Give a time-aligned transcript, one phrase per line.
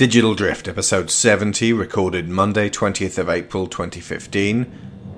[0.00, 4.64] Digital Drift, episode 70, recorded Monday, 20th of April 2015.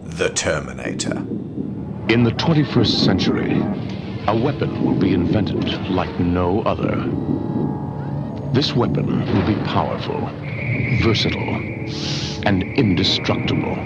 [0.02, 1.18] The Terminator.
[2.08, 3.62] In the 21st century,
[4.26, 6.96] a weapon will be invented like no other.
[8.52, 10.28] This weapon will be powerful,
[11.04, 11.60] versatile,
[12.44, 13.76] and indestructible.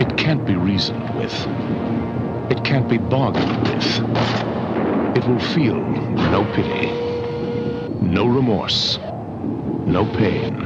[0.00, 1.32] It can't be reasoned with.
[2.50, 5.16] It can't be bargained with.
[5.16, 5.76] It will feel
[6.32, 6.90] no pity,
[8.02, 8.98] no remorse,
[9.86, 10.58] no pain,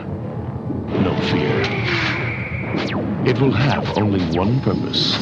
[1.05, 1.61] no fear.
[3.29, 5.19] It will have only one purpose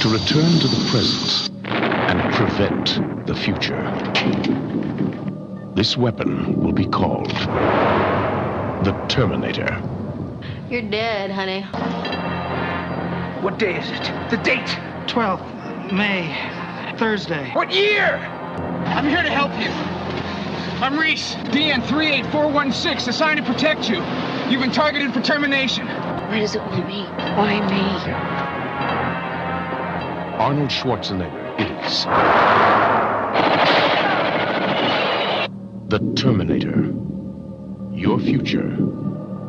[0.00, 1.50] to return to the present
[2.10, 3.82] and prevent the future.
[5.74, 7.30] This weapon will be called
[8.84, 9.82] the Terminator.
[10.68, 11.62] You're dead, honey.
[13.42, 14.30] What day is it?
[14.30, 14.68] The date!
[15.06, 17.50] 12th May, Thursday.
[17.52, 18.16] What year?
[18.86, 19.95] I'm here to help you.
[20.78, 23.96] I'm Reese, DN 38416, assigned to protect you.
[24.50, 25.86] You've been targeted for termination.
[25.86, 27.04] Why does it want me?
[27.04, 28.12] Why me?
[30.38, 32.04] Arnold Schwarzenegger is
[35.88, 36.92] the Terminator.
[37.94, 38.76] Your future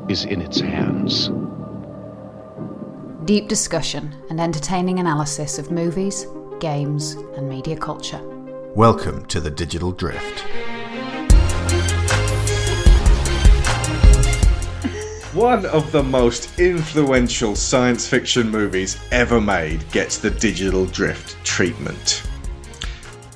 [0.07, 1.29] is in its hands.
[3.25, 6.25] Deep discussion and entertaining analysis of movies,
[6.61, 8.21] games, and media culture.
[8.75, 10.45] Welcome to the Digital Drift.
[15.37, 22.23] One of the most influential science fiction movies ever made gets the Digital Drift treatment.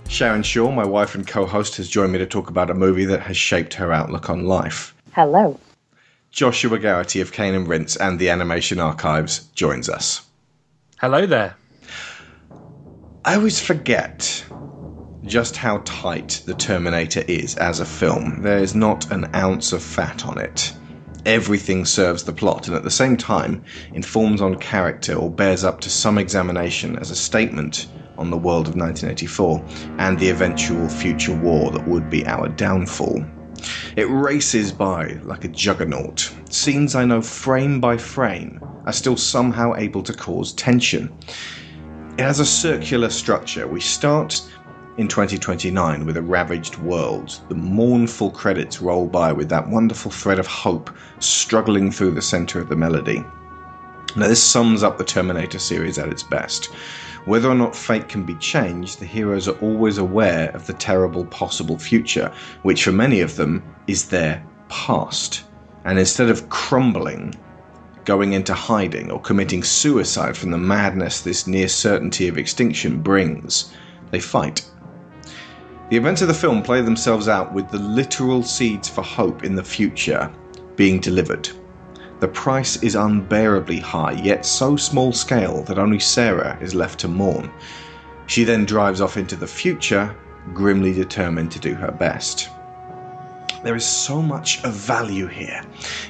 [0.08, 3.06] Sharon Shaw, my wife and co host, has joined me to talk about a movie
[3.06, 4.96] that has shaped her outlook on life.
[5.12, 5.60] Hello.
[6.32, 10.26] Joshua Garrity of Cane and Rinse and the Animation Archives joins us.
[11.00, 11.56] Hello there.
[13.24, 14.44] I always forget
[15.26, 18.42] just how tight The Terminator is as a film.
[18.42, 20.74] There is not an ounce of fat on it.
[21.26, 25.80] Everything serves the plot and at the same time informs on character or bears up
[25.82, 27.88] to some examination as a statement
[28.18, 29.64] on the world of 1984
[30.00, 33.24] and the eventual future war that would be our downfall.
[33.96, 36.34] It races by like a juggernaut.
[36.50, 41.16] Scenes I know frame by frame are still somehow able to cause tension.
[42.18, 43.68] It has a circular structure.
[43.68, 44.42] We start
[45.02, 47.40] in 2029 with a ravaged world.
[47.50, 52.62] The mournful credits roll by with that wonderful thread of hope struggling through the center
[52.62, 53.26] of the melody.
[54.16, 56.66] Now, this sums up the Terminator series at its best.
[57.26, 61.26] Whether or not fate can be changed, the heroes are always aware of the terrible
[61.26, 62.32] possible future,
[62.62, 65.46] which for many of them is their past.
[65.84, 67.34] And instead of crumbling,
[68.06, 73.74] going into hiding, or committing suicide from the madness this near certainty of extinction brings,
[74.12, 74.64] they fight.
[75.92, 79.56] The events of the film play themselves out with the literal seeds for hope in
[79.56, 80.32] the future
[80.78, 81.50] being delivered.
[82.22, 87.10] The price is unbearably high, yet so small scale that only Sarah is left to
[87.10, 87.52] mourn.
[88.28, 90.16] She then drives off into the future,
[90.54, 92.48] grimly determined to do her best.
[93.62, 95.62] There is so much of value here.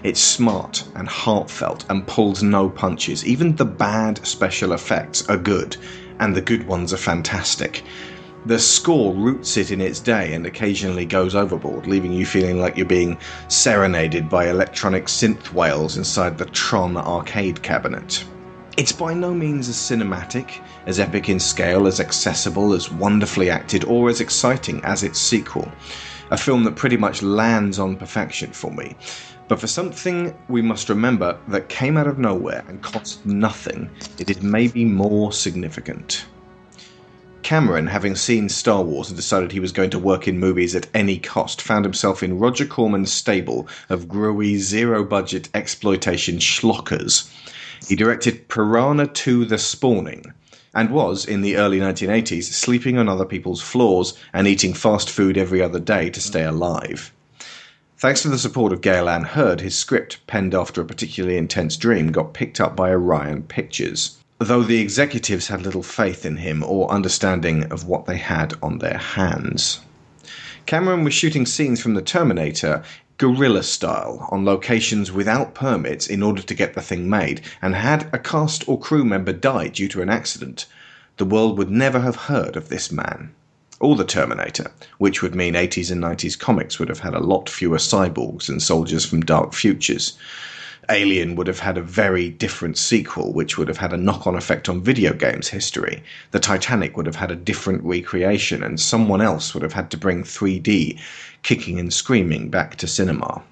[0.04, 3.26] It's smart and heartfelt and pulls no punches.
[3.26, 5.76] Even the bad special effects are good,
[6.20, 7.84] and the good ones are fantastic.
[8.48, 12.76] The score roots it in its day and occasionally goes overboard, leaving you feeling like
[12.76, 13.20] you're being
[13.50, 18.26] serenaded by electronic synth whales inside the Tron arcade cabinet.
[18.78, 23.84] It's by no means as cinematic, as epic in scale, as accessible, as wonderfully acted,
[23.84, 25.72] or as exciting as its sequel.
[26.32, 28.96] A film that pretty much lands on perfection for me.
[29.50, 33.88] But for something we must remember that came out of nowhere and cost nothing,
[34.18, 36.26] it is maybe more significant.
[37.52, 40.88] Cameron, having seen Star Wars and decided he was going to work in movies at
[40.94, 47.30] any cost, found himself in Roger Corman's stable of growy, zero budget exploitation schlockers.
[47.86, 50.32] He directed Piranha 2 The Spawning
[50.74, 55.38] and was, in the early 1980s, sleeping on other people's floors and eating fast food
[55.38, 57.12] every other day to stay alive.
[57.98, 61.76] Thanks to the support of Gale Ann Hurd, his script, penned after a particularly intense
[61.76, 66.64] dream, got picked up by Orion Pictures though the executives had little faith in him
[66.64, 69.82] or understanding of what they had on their hands.
[70.66, 72.84] Cameron was shooting scenes from The Terminator
[73.22, 78.10] guerrilla style on locations without permits in order to get the thing made, and had
[78.12, 80.66] a cast or crew member die due to an accident,
[81.18, 83.32] the world would never have heard of this man.
[83.80, 87.48] Or the Terminator, which would mean 80s and 90s comics would have had a lot
[87.48, 90.18] fewer cyborgs and soldiers from dark futures.
[90.90, 94.36] Alien would have had a very different sequel, which would have had a knock on
[94.36, 96.02] effect on video games history.
[96.32, 99.98] The Titanic would have had a different recreation, and someone else would have had to
[99.98, 101.00] bring 3D
[101.44, 103.44] kicking and screaming back to cinema.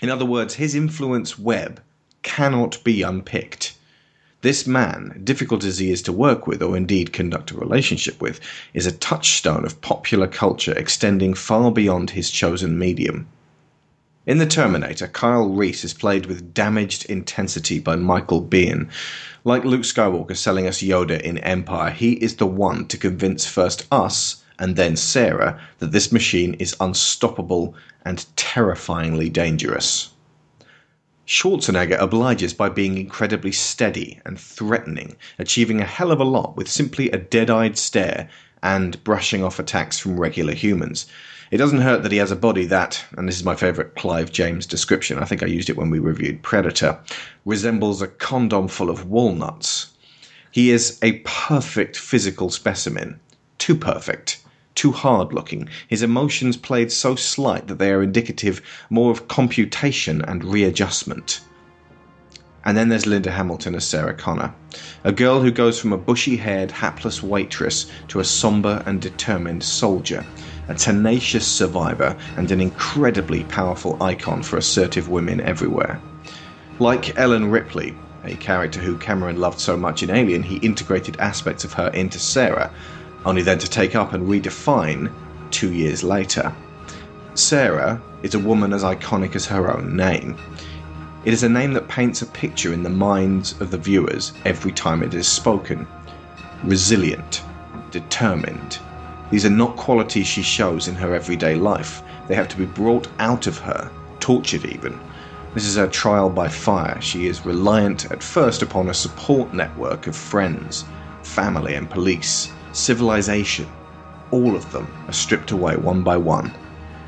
[0.00, 1.80] In other words, his influence web
[2.22, 3.76] cannot be unpicked.
[4.40, 8.40] This man, difficult as he is to work with or indeed conduct a relationship with,
[8.74, 13.28] is a touchstone of popular culture extending far beyond his chosen medium.
[14.24, 18.88] In The Terminator, Kyle Reese is played with damaged intensity by Michael Biehn.
[19.42, 23.84] Like Luke Skywalker selling us Yoda in Empire, he is the one to convince first
[23.90, 27.74] us and then Sarah that this machine is unstoppable
[28.04, 30.10] and terrifyingly dangerous.
[31.26, 36.70] Schwarzenegger obliges by being incredibly steady and threatening, achieving a hell of a lot with
[36.70, 38.28] simply a dead eyed stare
[38.62, 41.06] and brushing off attacks from regular humans.
[41.52, 44.32] It doesn't hurt that he has a body that, and this is my favourite Clive
[44.32, 46.98] James description, I think I used it when we reviewed Predator,
[47.44, 49.92] resembles a condom full of walnuts.
[50.50, 53.20] He is a perfect physical specimen.
[53.58, 54.42] Too perfect
[54.74, 60.22] too hard looking, his emotions played so slight that they are indicative more of computation
[60.22, 61.42] and readjustment.
[62.64, 64.54] And then there's Linda Hamilton as Sarah Connor,
[65.04, 69.62] a girl who goes from a bushy haired, hapless waitress to a somber and determined
[69.62, 70.24] soldier,
[70.68, 76.00] a tenacious survivor, and an incredibly powerful icon for assertive women everywhere.
[76.78, 77.94] Like Ellen Ripley,
[78.24, 82.18] a character who Cameron loved so much in Alien, he integrated aspects of her into
[82.18, 82.72] Sarah,
[83.24, 85.12] only then to take up and redefine
[85.50, 86.54] two years later.
[87.34, 90.36] Sarah is a woman as iconic as her own name.
[91.24, 94.72] It is a name that paints a picture in the minds of the viewers every
[94.72, 95.86] time it is spoken.
[96.64, 97.42] Resilient,
[97.90, 98.78] determined.
[99.32, 102.02] These are not qualities she shows in her everyday life.
[102.28, 103.90] They have to be brought out of her,
[104.20, 105.00] tortured even.
[105.54, 107.00] This is her trial by fire.
[107.00, 110.84] She is reliant at first upon a support network of friends,
[111.22, 113.66] family, and police civilization,
[114.30, 116.52] all of them are stripped away one by one.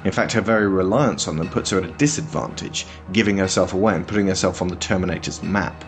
[0.05, 3.95] In fact, her very reliance on them puts her at a disadvantage, giving herself away
[3.97, 5.85] and putting herself on the Terminator's map.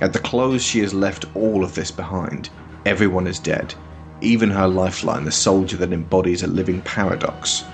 [0.00, 2.50] At the close, she has left all of this behind.
[2.86, 3.74] Everyone is dead,
[4.20, 7.64] even her lifeline, the soldier that embodies a living paradox.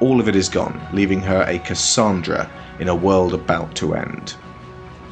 [0.00, 4.34] All of it is gone, leaving her a Cassandra in a world about to end.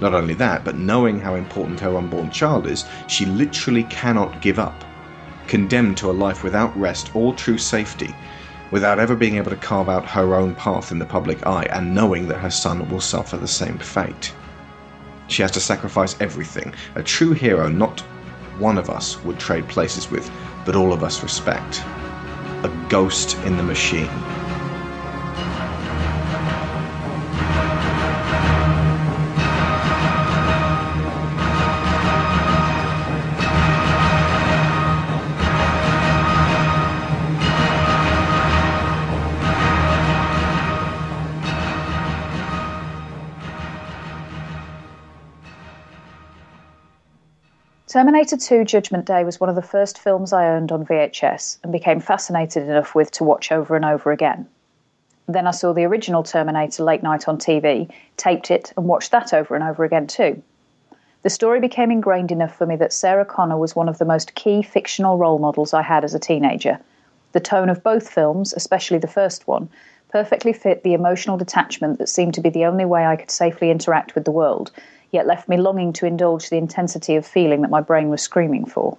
[0.00, 4.58] Not only that, but knowing how important her unborn child is, she literally cannot give
[4.58, 4.84] up
[5.50, 8.14] condemned to a life without rest or true safety,
[8.70, 11.92] without ever being able to carve out her own path in the public eye, and
[11.92, 14.32] knowing that her son will suffer the same fate.
[15.26, 18.04] She has to sacrifice everything, a true hero not
[18.58, 20.30] one of us would trade places with,
[20.64, 21.82] but all of us respect.
[22.64, 24.10] A ghost in the machine.
[47.90, 51.72] Terminator 2 Judgment Day was one of the first films I owned on VHS and
[51.72, 54.46] became fascinated enough with to watch over and over again.
[55.26, 59.34] Then I saw the original Terminator late night on TV, taped it, and watched that
[59.34, 60.40] over and over again too.
[61.22, 64.36] The story became ingrained enough for me that Sarah Connor was one of the most
[64.36, 66.78] key fictional role models I had as a teenager.
[67.32, 69.68] The tone of both films, especially the first one,
[70.10, 73.68] perfectly fit the emotional detachment that seemed to be the only way I could safely
[73.68, 74.70] interact with the world
[75.12, 78.66] yet left me longing to indulge the intensity of feeling that my brain was screaming
[78.66, 78.96] for.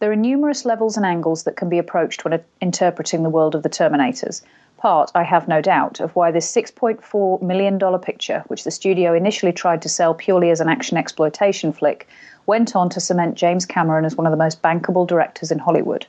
[0.00, 3.62] There are numerous levels and angles that can be approached when interpreting the world of
[3.62, 4.40] the Terminators.
[4.78, 9.52] Part, I have no doubt, of why this $6.4 million picture, which the studio initially
[9.52, 12.08] tried to sell purely as an action exploitation flick,
[12.46, 16.06] went on to cement James Cameron as one of the most bankable directors in Hollywood.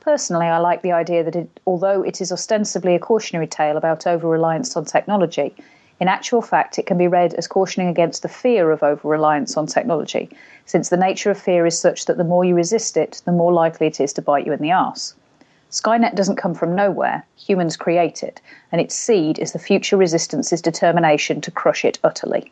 [0.00, 4.06] Personally, I like the idea that it, although it is ostensibly a cautionary tale about
[4.06, 5.54] over reliance on technology,
[6.02, 9.56] in actual fact, it can be read as cautioning against the fear of over reliance
[9.56, 10.28] on technology,
[10.66, 13.52] since the nature of fear is such that the more you resist it, the more
[13.52, 15.14] likely it is to bite you in the arse.
[15.70, 18.40] Skynet doesn't come from nowhere, humans create it,
[18.72, 22.50] and its seed is the future resistance's determination to crush it utterly.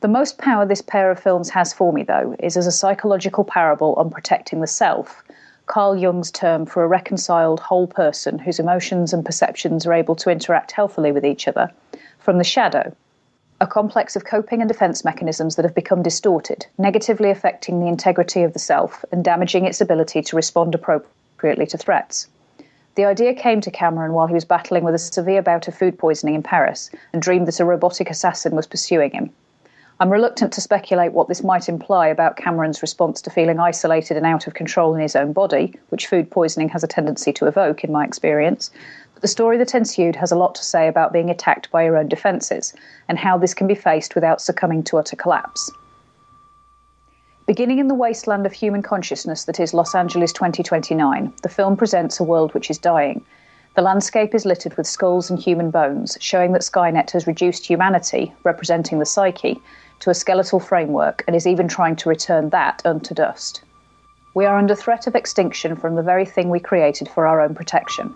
[0.00, 3.42] The most power this pair of films has for me, though, is as a psychological
[3.42, 5.24] parable on protecting the self,
[5.66, 10.30] Carl Jung's term for a reconciled whole person whose emotions and perceptions are able to
[10.30, 11.70] interact healthily with each other,
[12.18, 12.94] from the shadow,
[13.60, 18.42] a complex of coping and defense mechanisms that have become distorted, negatively affecting the integrity
[18.42, 22.28] of the self and damaging its ability to respond appropriately to threats.
[22.96, 25.98] The idea came to Cameron while he was battling with a severe bout of food
[25.98, 29.30] poisoning in Paris and dreamed that a robotic assassin was pursuing him.
[30.00, 34.26] I'm reluctant to speculate what this might imply about Cameron's response to feeling isolated and
[34.26, 37.84] out of control in his own body, which food poisoning has a tendency to evoke,
[37.84, 38.72] in my experience.
[39.12, 41.96] But the story that ensued has a lot to say about being attacked by your
[41.96, 42.74] own defences
[43.08, 45.70] and how this can be faced without succumbing to utter collapse.
[47.46, 52.18] Beginning in the wasteland of human consciousness that is Los Angeles 2029, the film presents
[52.18, 53.24] a world which is dying.
[53.76, 58.32] The landscape is littered with skulls and human bones, showing that Skynet has reduced humanity,
[58.44, 59.60] representing the psyche,
[60.00, 63.62] to a skeletal framework and is even trying to return that unto dust.
[64.34, 67.54] We are under threat of extinction from the very thing we created for our own
[67.54, 68.14] protection.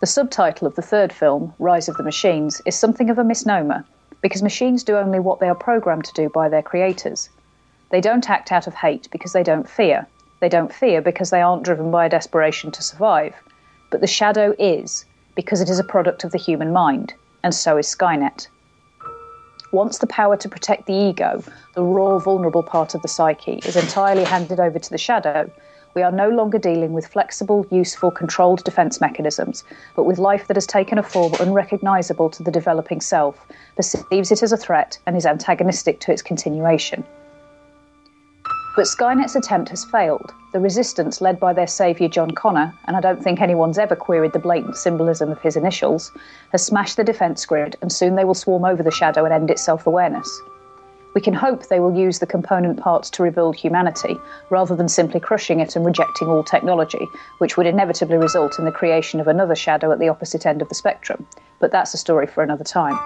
[0.00, 3.84] The subtitle of the third film, Rise of the Machines, is something of a misnomer,
[4.20, 7.30] because machines do only what they are programmed to do by their creators.
[7.90, 10.06] They don't act out of hate because they don't fear.
[10.40, 13.34] They don't fear because they aren't driven by a desperation to survive.
[13.90, 17.78] But the shadow is, because it is a product of the human mind, and so
[17.78, 18.48] is Skynet.
[19.72, 21.42] Once the power to protect the ego,
[21.74, 25.50] the raw, vulnerable part of the psyche, is entirely handed over to the shadow,
[25.94, 29.64] we are no longer dealing with flexible, useful, controlled defense mechanisms,
[29.96, 34.42] but with life that has taken a form unrecognizable to the developing self, perceives it
[34.42, 37.02] as a threat, and is antagonistic to its continuation.
[38.76, 40.34] But Skynet's attempt has failed.
[40.52, 44.34] The resistance, led by their saviour John Connor, and I don't think anyone's ever queried
[44.34, 46.12] the blatant symbolism of his initials,
[46.52, 49.50] has smashed the defence grid, and soon they will swarm over the shadow and end
[49.50, 50.28] its self awareness.
[51.14, 54.18] We can hope they will use the component parts to rebuild humanity,
[54.50, 58.72] rather than simply crushing it and rejecting all technology, which would inevitably result in the
[58.72, 61.26] creation of another shadow at the opposite end of the spectrum.
[61.60, 62.98] But that's a story for another time.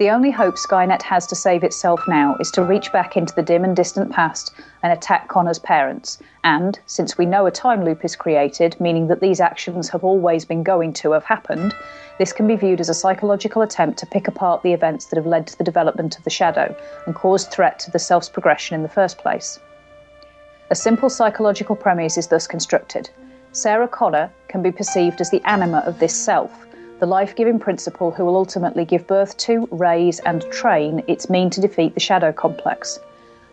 [0.00, 3.42] The only hope Skynet has to save itself now is to reach back into the
[3.42, 4.50] dim and distant past
[4.82, 6.18] and attack Connor's parents.
[6.42, 10.46] And, since we know a time loop is created, meaning that these actions have always
[10.46, 11.74] been going to have happened,
[12.18, 15.26] this can be viewed as a psychological attempt to pick apart the events that have
[15.26, 18.82] led to the development of the shadow and caused threat to the self's progression in
[18.82, 19.60] the first place.
[20.70, 23.10] A simple psychological premise is thus constructed.
[23.52, 26.69] Sarah Connor can be perceived as the anima of this self,
[27.00, 31.48] the life giving principle who will ultimately give birth to, raise, and train its mean
[31.48, 33.00] to defeat the Shadow Complex.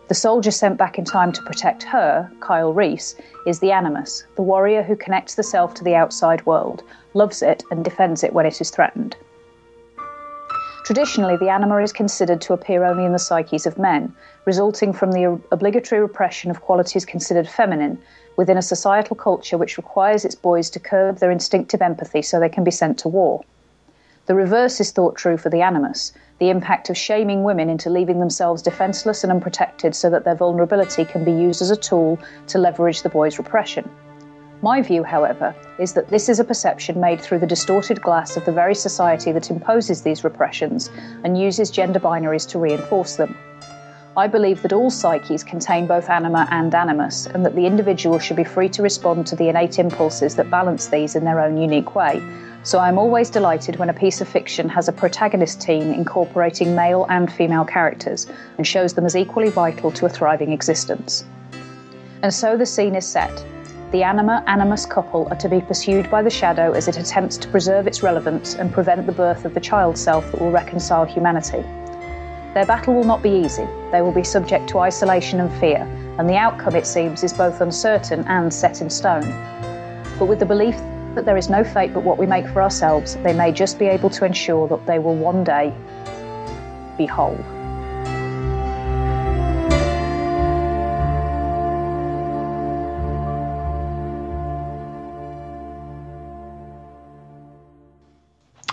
[0.10, 4.42] The soldier sent back in time to protect her, Kyle Reese, is the Animus, the
[4.42, 8.46] warrior who connects the self to the outside world, loves it, and defends it when
[8.46, 9.16] it is threatened.
[10.84, 14.13] Traditionally, the anima is considered to appear only in the psyches of men,
[14.46, 17.98] resulting from the obligatory repression of qualities considered feminine
[18.38, 22.48] within a societal culture which requires its boys to curb their instinctive empathy so they
[22.48, 23.44] can be sent to war.
[24.27, 28.20] The reverse is thought true for the animus the impact of shaming women into leaving
[28.20, 32.60] themselves defenseless and unprotected so that their vulnerability can be used as a tool to
[32.60, 33.89] leverage the boys' repression.
[34.62, 38.46] My view, however, is that this is a perception made through the distorted glass of
[38.46, 40.89] the very society that imposes these repressions
[41.24, 43.36] and uses gender binaries to reinforce them.
[44.18, 48.36] I believe that all psyches contain both anima and animus, and that the individual should
[48.36, 51.94] be free to respond to the innate impulses that balance these in their own unique
[51.94, 52.24] way.
[52.64, 56.74] So I am always delighted when a piece of fiction has a protagonist team incorporating
[56.74, 58.26] male and female characters
[58.58, 61.24] and shows them as equally vital to a thriving existence.
[62.24, 63.46] And so the scene is set.
[63.92, 67.48] The anima animus couple are to be pursued by the shadow as it attempts to
[67.50, 71.64] preserve its relevance and prevent the birth of the child self that will reconcile humanity.
[72.54, 73.68] Their battle will not be easy.
[73.92, 75.88] They will be subject to isolation and fear,
[76.18, 79.30] and the outcome, it seems, is both uncertain and set in stone.
[80.18, 80.75] But with the belief
[81.16, 83.86] that there is no fate but what we make for ourselves, they may just be
[83.86, 85.74] able to ensure that they will one day
[86.98, 87.38] be whole.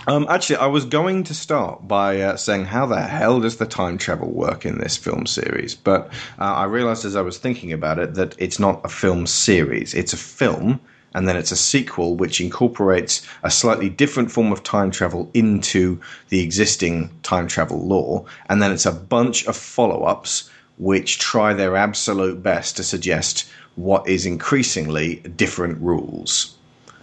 [0.07, 3.65] Um, actually, I was going to start by uh, saying how the hell does the
[3.65, 7.73] time travel work in this film series, but uh, I realized as I was thinking
[7.73, 10.79] about it that it's not a film series; it's a film,
[11.15, 15.99] and then it's a sequel which incorporates a slightly different form of time travel into
[16.29, 21.75] the existing time travel law, and then it's a bunch of follow-ups which try their
[21.75, 26.54] absolute best to suggest what is increasingly different rules.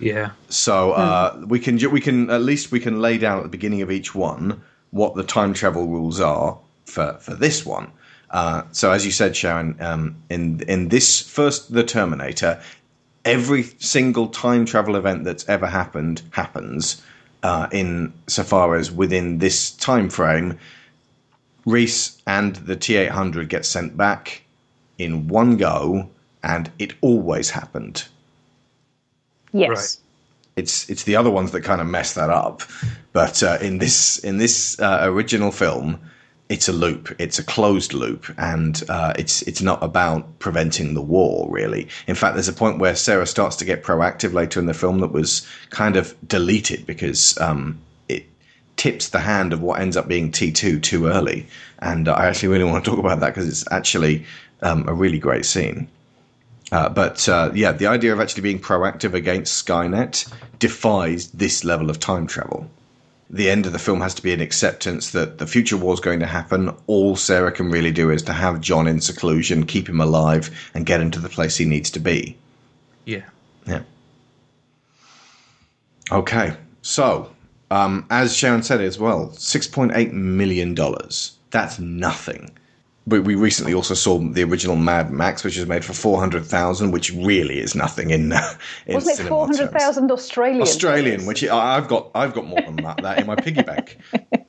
[0.03, 0.33] Yeah.
[0.49, 3.83] So uh, we can we can at least we can lay down at the beginning
[3.83, 7.93] of each one what the time travel rules are for for this one.
[8.29, 12.61] Uh, so as you said, Sharon, um, in in this first the Terminator,
[13.25, 17.01] every single time travel event that's ever happened happens
[17.45, 20.59] uh, in so far as within this time frame.
[21.65, 24.43] Reese and the T eight hundred get sent back
[24.99, 26.11] in one go,
[26.43, 28.09] and it always happened
[29.53, 29.99] Yes.
[30.57, 32.63] It's it's the other ones that kind of mess that up.
[33.13, 35.99] But uh, in this in this uh, original film,
[36.49, 37.15] it's a loop.
[37.19, 41.89] It's a closed loop, and uh, it's it's not about preventing the war really.
[42.07, 45.01] In fact, there's a point where Sarah starts to get proactive later in the film
[45.01, 48.27] that was kind of deleted because um, it
[48.77, 51.47] tips the hand of what ends up being T2 too early.
[51.79, 54.27] And I actually really want to talk about that because it's actually
[54.61, 55.89] um, a really great scene.
[56.73, 61.91] Uh, but uh, yeah, the idea of actually being proactive against Skynet defies this level
[61.91, 62.69] of time travel.
[63.29, 66.01] The end of the film has to be an acceptance that the future war is
[66.01, 66.75] going to happen.
[66.87, 70.87] All Sarah can really do is to have John in seclusion, keep him alive, and
[70.87, 72.37] get him to the place he needs to be.
[73.05, 73.25] Yeah.
[73.67, 73.83] Yeah.
[76.11, 77.31] Okay, so
[77.71, 81.37] um, as Sharon said as well, six point eight million dollars.
[81.51, 82.51] That's nothing.
[83.07, 86.45] We, we recently also saw the original Mad Max, which was made for four hundred
[86.45, 88.33] thousand, which really is nothing in.
[88.33, 88.55] Uh,
[88.87, 90.63] in Wasn't it four hundred thousand Australian?
[90.63, 93.99] Australian, which I- I've got, I've got more than that, that in my piggy bank.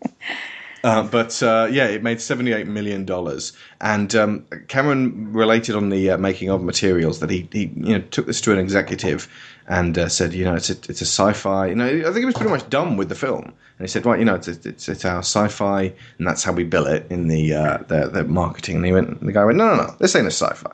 [0.83, 6.09] Uh, but uh, yeah, it made seventy-eight million dollars, and um, Cameron related on the
[6.09, 9.29] uh, making of materials that he, he you know took this to an executive
[9.67, 11.67] and uh, said, you know, it's a, it's a sci-fi.
[11.67, 14.05] You know, I think he was pretty much done with the film, and he said,
[14.05, 17.27] right, you know, it's it's, it's our sci-fi, and that's how we bill it in
[17.27, 18.77] the uh, the, the marketing.
[18.77, 20.71] And he went, the guy went, no, no, no, this ain't a sci-fi.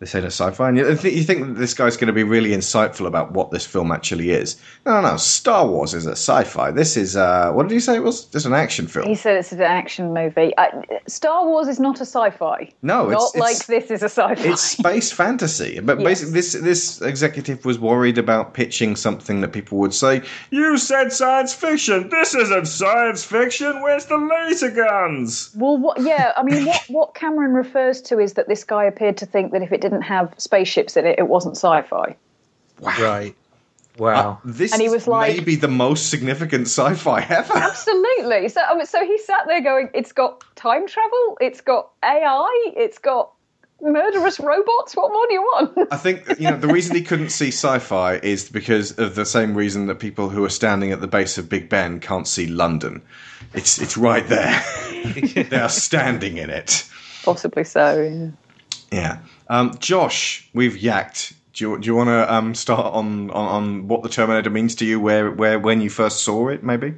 [0.00, 0.68] This ain't a sci-fi.
[0.68, 3.50] And you, th- you think that this guy's going to be really insightful about what
[3.50, 4.56] this film actually is?
[4.86, 5.16] No, no, no.
[5.16, 6.70] Star Wars is a sci-fi.
[6.70, 8.24] This is uh, what did you say it was?
[8.26, 9.08] Just an action film.
[9.08, 10.56] He said it's an action movie.
[10.56, 10.66] Uh,
[11.08, 12.70] Star Wars is not a sci-fi.
[12.82, 14.34] No, it's- not it's- like this is a sci-fi.
[14.52, 15.80] it's space fantasy.
[15.80, 16.06] But Yes.
[16.06, 21.12] basically, this this executive was worried about pitching something that people would say, "You said
[21.12, 22.08] science fiction.
[22.10, 23.82] This isn't science fiction.
[23.82, 28.34] Where's the laser guns?" Well, what, yeah, I mean, what, what Cameron refers to is
[28.34, 31.28] that this guy appeared to think that if it didn't have spaceships in it, it
[31.28, 32.16] wasn't sci-fi.
[32.80, 33.34] Right.
[33.98, 34.30] Wow.
[34.30, 37.52] Uh, this And he was like- maybe the most significant sci-fi ever.
[37.56, 38.48] Absolutely.
[38.48, 41.38] So, I mean, so he sat there going, "It's got time travel.
[41.40, 42.72] It's got AI.
[42.76, 43.32] It's got
[43.80, 44.94] murderous robots.
[44.94, 48.14] What more do you want?" I think you know the reason he couldn't see sci-fi
[48.22, 51.48] is because of the same reason that people who are standing at the base of
[51.48, 53.02] Big Ben can't see London.
[53.52, 54.62] It's it's right there.
[55.50, 56.84] they are standing in it.
[57.24, 58.00] Possibly so.
[58.00, 58.28] Yeah.
[58.92, 59.18] Yeah.
[59.48, 61.34] Um, Josh, we've yacked.
[61.54, 64.74] Do you, do you want to um, start on, on, on what the Terminator means
[64.76, 65.00] to you?
[65.00, 66.94] Where where when you first saw it, maybe?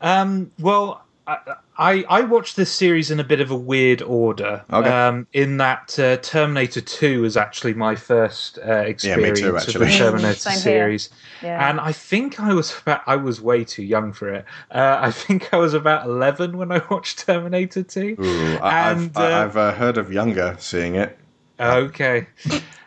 [0.00, 1.36] Um, well, I,
[1.76, 4.64] I I watched this series in a bit of a weird order.
[4.72, 4.88] Okay.
[4.88, 9.86] Um, in that uh, Terminator Two was actually my first uh, experience too, of the
[9.98, 11.10] Terminator series,
[11.42, 11.68] Yeah.
[11.68, 14.44] and I think I was about I was way too young for it.
[14.70, 18.16] Uh, I think I was about eleven when I watched Terminator Two.
[18.18, 21.18] Ooh, I, And, I've, I- uh, I've uh, heard of younger seeing it.
[21.58, 22.26] Okay.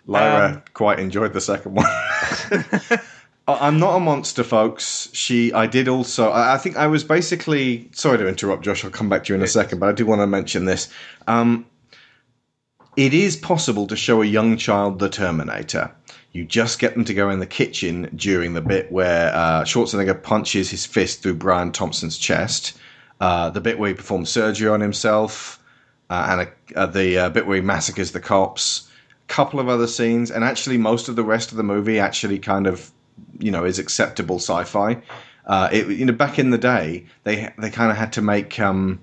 [0.07, 1.85] Lyra Um, quite enjoyed the second one.
[3.47, 5.09] I'm not a monster, folks.
[5.13, 6.29] She, I did also.
[6.31, 7.89] I I think I was basically.
[7.91, 8.83] Sorry to interrupt, Josh.
[8.83, 10.89] I'll come back to you in a second, but I do want to mention this.
[11.27, 11.65] Um,
[12.97, 15.91] it is possible to show a young child the Terminator.
[16.31, 20.21] You just get them to go in the kitchen during the bit where uh, Schwarzenegger
[20.21, 22.77] punches his fist through Brian Thompson's chest,
[23.21, 25.61] uh, the bit where he performs surgery on himself,
[26.09, 28.89] and a, uh, the uh, bit where he massacres the cops.
[29.23, 32.39] A couple of other scenes, and actually most of the rest of the movie actually
[32.39, 32.91] kind of,
[33.39, 35.01] you know, is acceptable sci-fi.
[35.45, 38.59] Uh, it, you know, back in the day, they they kind of had to make
[38.59, 38.99] um,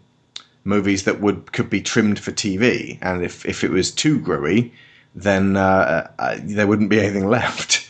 [0.65, 4.73] movies that would could be trimmed for TV, and if if it was too gruey,
[5.15, 7.89] then uh, uh, there wouldn't be anything left.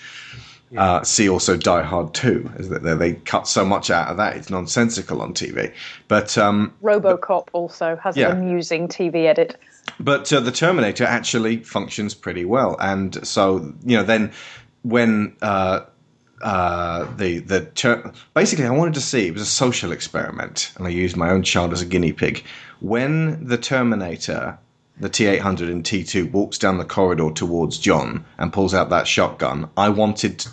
[0.77, 4.17] Uh, see also Die Hard 2, is that they, they cut so much out of
[4.17, 5.71] that, it's nonsensical on TV.
[6.09, 8.31] But um, RoboCop also has Yeah.
[8.31, 9.57] an amusing TV edit.
[10.01, 14.33] but uh, the Terminator actually functions pretty well, and so you know then
[14.83, 15.81] when uh,
[16.43, 20.87] uh, the the ter- basically I wanted to see it was a social experiment, and
[20.87, 22.45] I used my own child as a guinea pig.
[22.81, 24.59] When the Terminator,
[24.99, 28.73] the T eight hundred and T two walks down the corridor towards John and pulls
[28.75, 30.47] out that shotgun, I wanted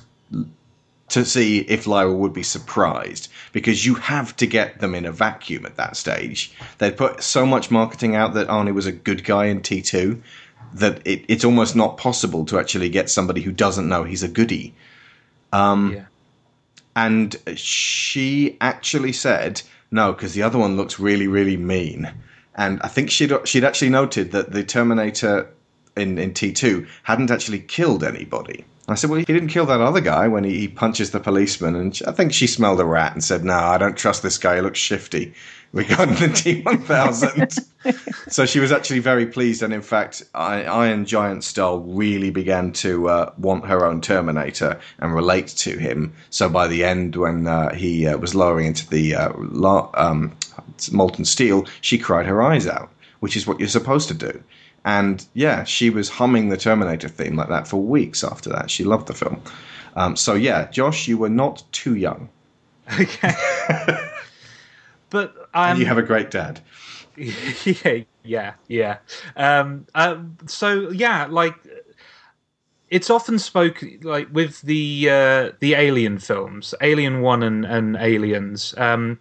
[1.09, 5.11] to see if Lyra would be surprised because you have to get them in a
[5.11, 6.53] vacuum at that stage.
[6.77, 10.21] They put so much marketing out that Arnie was a good guy in T2
[10.73, 14.27] that it, it's almost not possible to actually get somebody who doesn't know he's a
[14.27, 14.75] goodie.
[15.51, 16.05] Um, yeah.
[16.95, 22.11] And she actually said no because the other one looks really, really mean.
[22.55, 25.49] And I think she'd she'd actually noted that the Terminator
[25.95, 28.65] in, in T2 hadn't actually killed anybody.
[28.91, 31.75] I said, well, he didn't kill that other guy when he, he punches the policeman.
[31.75, 34.56] And I think she smelled a rat and said, no, I don't trust this guy.
[34.56, 35.34] He looks shifty
[35.71, 37.65] we regarding the T1000.
[38.32, 39.62] so she was actually very pleased.
[39.62, 44.80] And in fact, I, Iron Giant Style really began to uh, want her own Terminator
[44.97, 46.13] and relate to him.
[46.32, 50.36] So by the end, when uh, he uh, was lowering into the uh, la- um,
[50.91, 54.43] molten steel, she cried her eyes out, which is what you're supposed to do.
[54.85, 58.71] And yeah, she was humming the Terminator theme like that for weeks after that.
[58.71, 59.41] She loved the film.
[59.95, 62.29] Um, so yeah, Josh, you were not too young.
[62.99, 63.33] Okay.
[65.09, 66.61] but And um, you have a great dad.
[67.17, 68.97] yeah, yeah, yeah.
[69.35, 71.55] Um, uh, so yeah, like
[72.89, 78.73] it's often spoken like with the uh, the Alien films, Alien One and, and Aliens.
[78.77, 79.19] Um,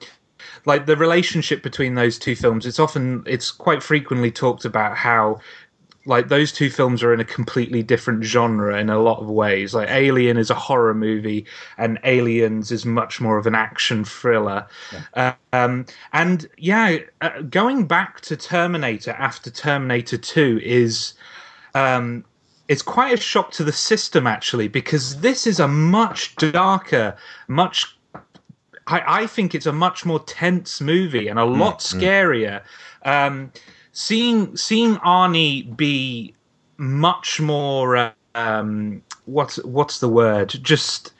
[0.68, 5.40] like the relationship between those two films, it's often it's quite frequently talked about how
[6.04, 9.74] like those two films are in a completely different genre in a lot of ways.
[9.74, 11.46] Like Alien is a horror movie,
[11.78, 14.66] and Aliens is much more of an action thriller.
[15.14, 21.14] Uh, um, and yeah, uh, going back to Terminator after Terminator Two is.
[21.74, 22.24] Um,
[22.68, 27.97] it's quite a shock to the system actually because this is a much darker, much
[28.88, 32.62] I, I think it's a much more tense movie and a lot scarier.
[33.04, 33.52] Um,
[33.92, 36.34] seeing seeing Arnie be
[36.78, 40.48] much more uh, um, what's what's the word?
[40.62, 41.12] Just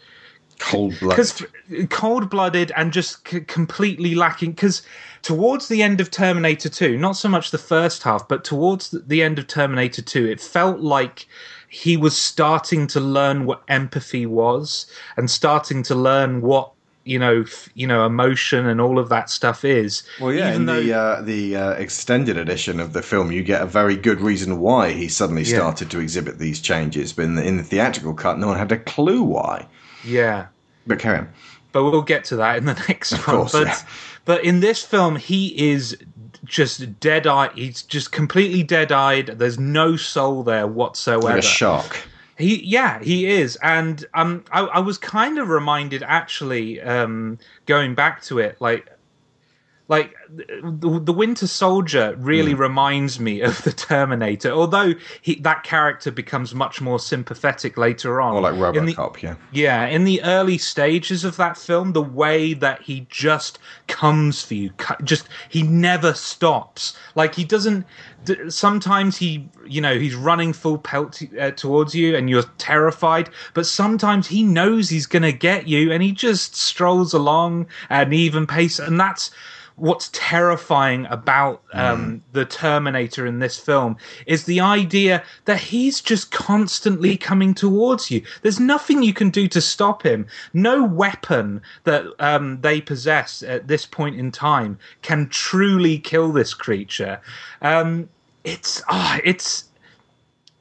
[0.59, 1.91] Cold because blooded.
[1.91, 4.53] cold blooded and just c- completely lacking.
[4.53, 4.83] Because
[5.23, 9.01] towards the end of Terminator Two, not so much the first half, but towards the-
[9.01, 11.29] the end of Terminator Two, it felt like
[11.69, 16.73] he was starting to learn what empathy was and starting to learn what
[17.09, 20.67] you know f- you know emotion and all of that stuff is Well, yeah, in
[20.67, 24.61] the uh, the uh, extended edition of the film, you get a very good reason
[24.61, 25.57] why he suddenly Yeah.
[25.59, 27.13] started to exhibit these changes.
[27.13, 29.67] But in the, in the theatrical cut, no one had a clue why.
[30.05, 30.47] yeah
[30.87, 31.29] But carry on.
[31.73, 33.37] but we'll get to that in the next Of one.
[33.37, 33.79] course, but yeah.
[34.25, 35.97] but in this film, he is
[36.45, 37.51] just dead eyed.
[37.55, 39.27] He's just completely dead eyed.
[39.39, 41.23] There's no soul there whatsoever.
[41.35, 42.08] Like a shark.
[42.39, 47.97] He, yeah, he is, and um, I, I was kind of reminded actually, um, going
[47.97, 48.89] back to it, like,
[49.89, 52.61] like the, the Winter Soldier really Hmm.
[52.61, 54.51] reminds me of the Terminator.
[54.51, 58.35] Although he, that character becomes much more sympathetic later on.
[58.35, 59.35] Or like In the- Robocop, yeah.
[59.51, 64.55] yeah, in the early stages of that film, the way that he just comes for
[64.55, 64.71] you,
[65.05, 66.95] just he never stops.
[67.15, 67.87] Like he doesn't.
[68.49, 73.31] Sometimes he, you know, he's running full pelt uh, towards you, and you're terrified.
[73.55, 78.13] But sometimes he knows he's gonna get you, and he just strolls along at an
[78.13, 79.31] even pace, and that's
[79.79, 86.31] what's terrifying about um, the Terminator in this film is the idea that he's just
[86.31, 88.23] constantly coming towards you.
[88.43, 90.27] There's nothing you can do to stop him.
[90.53, 96.55] No weapon that um, they possess at this point in time can truly kill this
[96.55, 97.21] creature.
[97.63, 98.09] Um,
[98.45, 99.65] it's ah, it's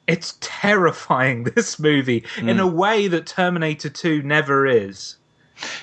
[0.06, 1.44] it's terrifying.
[1.54, 5.17] This movie in a way that Terminator Two never is.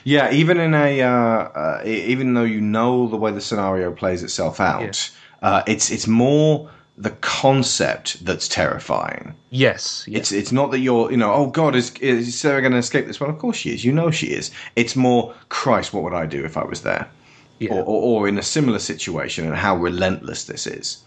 [0.04, 4.24] Yeah, even in a uh, uh, even though you know the way the scenario plays
[4.24, 5.12] itself out,
[5.42, 9.36] uh, it's it's more the concept that's terrifying.
[9.50, 10.20] Yes, yes.
[10.20, 13.06] It's it's not that you're you know oh god is is Sarah going to escape
[13.08, 13.30] this one?
[13.30, 13.84] Of course she is.
[13.84, 14.52] You know she is.
[14.76, 17.10] It's more Christ, what would I do if I was there?
[17.60, 17.74] Yeah.
[17.74, 21.04] Or, or, or in a similar situation, and how relentless this is.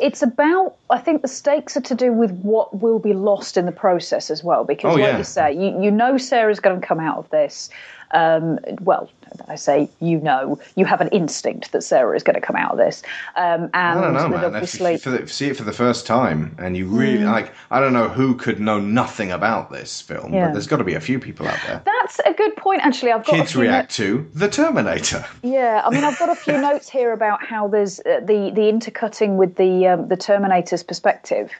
[0.00, 3.66] It's about, I think the stakes are to do with what will be lost in
[3.66, 4.64] the process as well.
[4.64, 5.18] Because, Oh, like yeah.
[5.18, 7.70] you say, you, you know Sarah's going to come out of this.
[8.14, 9.10] Um, well,
[9.48, 12.72] I say you know, you have an instinct that Sarah is going to come out
[12.72, 13.02] of this.
[13.36, 14.38] Um, and I don't know, man.
[14.44, 14.92] If obviously.
[14.92, 17.92] you for the, see it for the first time, and you really like, I don't
[17.92, 20.46] know who could know nothing about this film, Yeah.
[20.46, 21.82] but there's got to be a few people out there.
[21.84, 23.12] That's a good point, actually.
[23.12, 25.24] I've got Kids react to the Terminator.
[25.42, 28.68] Yeah, I mean, I've got a few notes here about how there's uh, the the
[28.68, 31.50] intercutting with the um, the Terminator's perspective,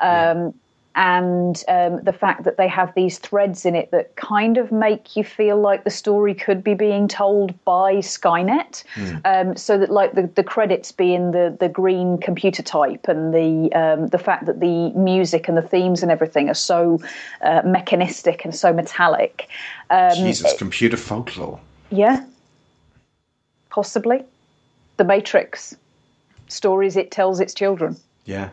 [0.00, 0.54] um,
[0.96, 5.16] and um, the fact that they have these threads in it that kind of make
[5.16, 8.84] you feel like the story could be being told by Skynet.
[9.24, 13.72] Um, so that like the, the credits being the the green computer type and the
[13.72, 17.00] um, the fact that the music and the themes and everything are so
[17.42, 19.48] uh, mechanistic and so metallic.
[19.90, 21.60] Um, Jesus, computer folklore.
[21.90, 22.24] yeah,
[23.70, 24.22] possibly.
[24.96, 25.76] The Matrix
[26.46, 27.96] stories it tells its children.
[28.26, 28.50] Yeah.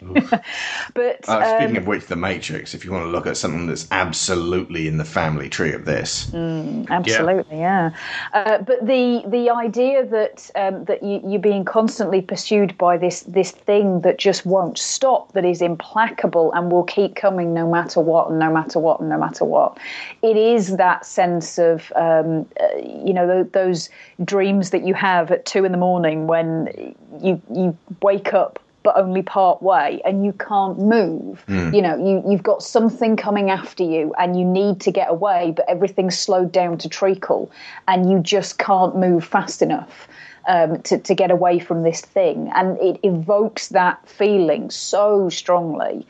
[0.94, 3.66] but Uh, speaking um, of which, The Matrix, if you want to look at something
[3.66, 6.32] that's absolutely in the family tree of this.
[6.34, 7.90] absolutely, yeah.
[8.32, 13.20] Uh, but the the idea that um, that you, you're being constantly pursued by this
[13.22, 18.00] this thing that just won't stop, that is implacable and will keep coming no matter
[18.00, 19.78] what, and no matter what, and no matter what.
[20.22, 23.90] It is that sense of um, uh, you know tho- those
[24.24, 28.96] dreams that you have at two in the morning when you you wake up but
[28.96, 31.44] only part way and you can't move.
[31.74, 35.52] You know you, you've got something coming after you and you need to get away
[35.54, 37.50] but everything's slowed down to treacle
[37.88, 40.08] and you just can't move fast enough
[40.46, 42.50] um, to, to get away from this thing.
[42.54, 46.06] And it evokes that feeling so strongly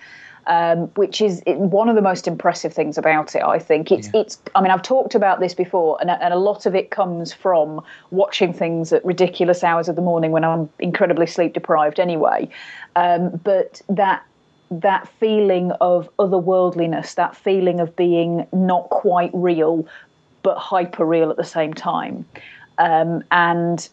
[0.47, 3.43] um, which is one of the most impressive things about it.
[3.43, 4.39] I think it's it's.
[4.55, 7.33] I mean, I've talked about this before, and, a- and a lot of it comes
[7.33, 12.01] from watching things at ridiculous hours of the morning when I'm incredibly sleep deprived.
[12.01, 12.49] Anyway,
[12.97, 14.25] um, but that
[14.71, 19.87] that feeling of otherworldliness, that feeling of being not quite real,
[20.43, 22.25] but hyper real at the same time,
[22.79, 23.89] um, and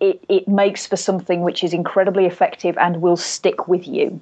[0.00, 4.20] it, it makes for something which is incredibly effective and will stick with you.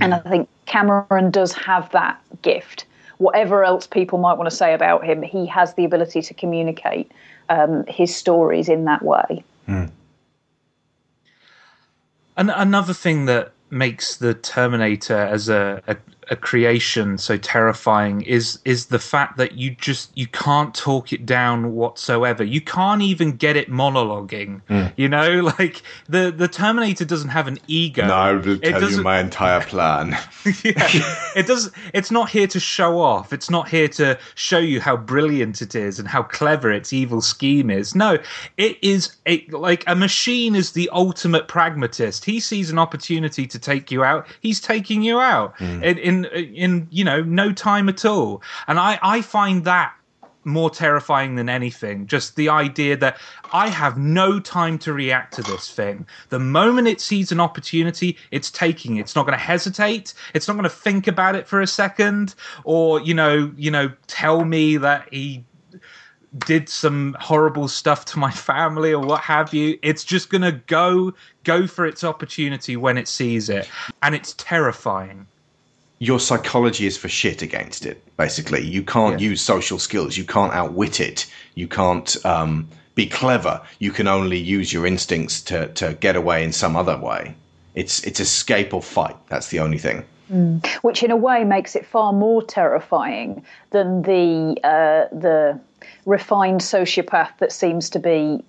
[0.00, 2.84] And I think Cameron does have that gift.
[3.18, 7.10] Whatever else people might want to say about him, he has the ability to communicate
[7.48, 9.42] um, his stories in that way.
[12.38, 15.96] And another thing that makes the Terminator as a, a
[16.30, 21.26] a creation so terrifying is is the fact that you just you can't talk it
[21.26, 22.44] down whatsoever.
[22.44, 24.60] You can't even get it monologuing.
[24.68, 24.86] Hmm.
[24.96, 28.06] You know, like the the Terminator doesn't have an ego.
[28.06, 30.16] No, I will tell you my entire plan.
[30.64, 30.88] yeah.
[31.34, 34.96] it does it's not here to show off it's not here to show you how
[34.96, 38.18] brilliant it is and how clever its evil scheme is no
[38.56, 43.58] it is a, like a machine is the ultimate pragmatist he sees an opportunity to
[43.58, 45.82] take you out he's taking you out hmm.
[45.82, 49.92] in, in in you know no time at all and i i find that
[50.48, 52.06] more terrifying than anything.
[52.06, 53.18] Just the idea that
[53.52, 56.06] I have no time to react to this thing.
[56.30, 59.00] The moment it sees an opportunity, it's taking it.
[59.00, 60.14] It's not going to hesitate.
[60.34, 63.92] It's not going to think about it for a second, or you know, you know,
[64.06, 65.44] tell me that he
[66.46, 69.78] did some horrible stuff to my family or what have you.
[69.82, 71.12] It's just going to go
[71.44, 73.68] go for its opportunity when it sees it,
[74.02, 75.26] and it's terrifying.
[76.00, 78.64] Your psychology is for shit against it, basically.
[78.64, 80.16] You can't use social skills.
[80.16, 81.26] You can't outwit it.
[81.54, 83.60] You can't um, be clever.
[83.80, 87.34] You can only use your instincts to, to get away in some other way.
[87.74, 89.16] It's, it's escape or fight.
[89.28, 90.04] That's the only thing.
[90.82, 95.58] which in a way makes it far more terrifying than the uh, the
[96.04, 98.42] refined sociopath that seems to be,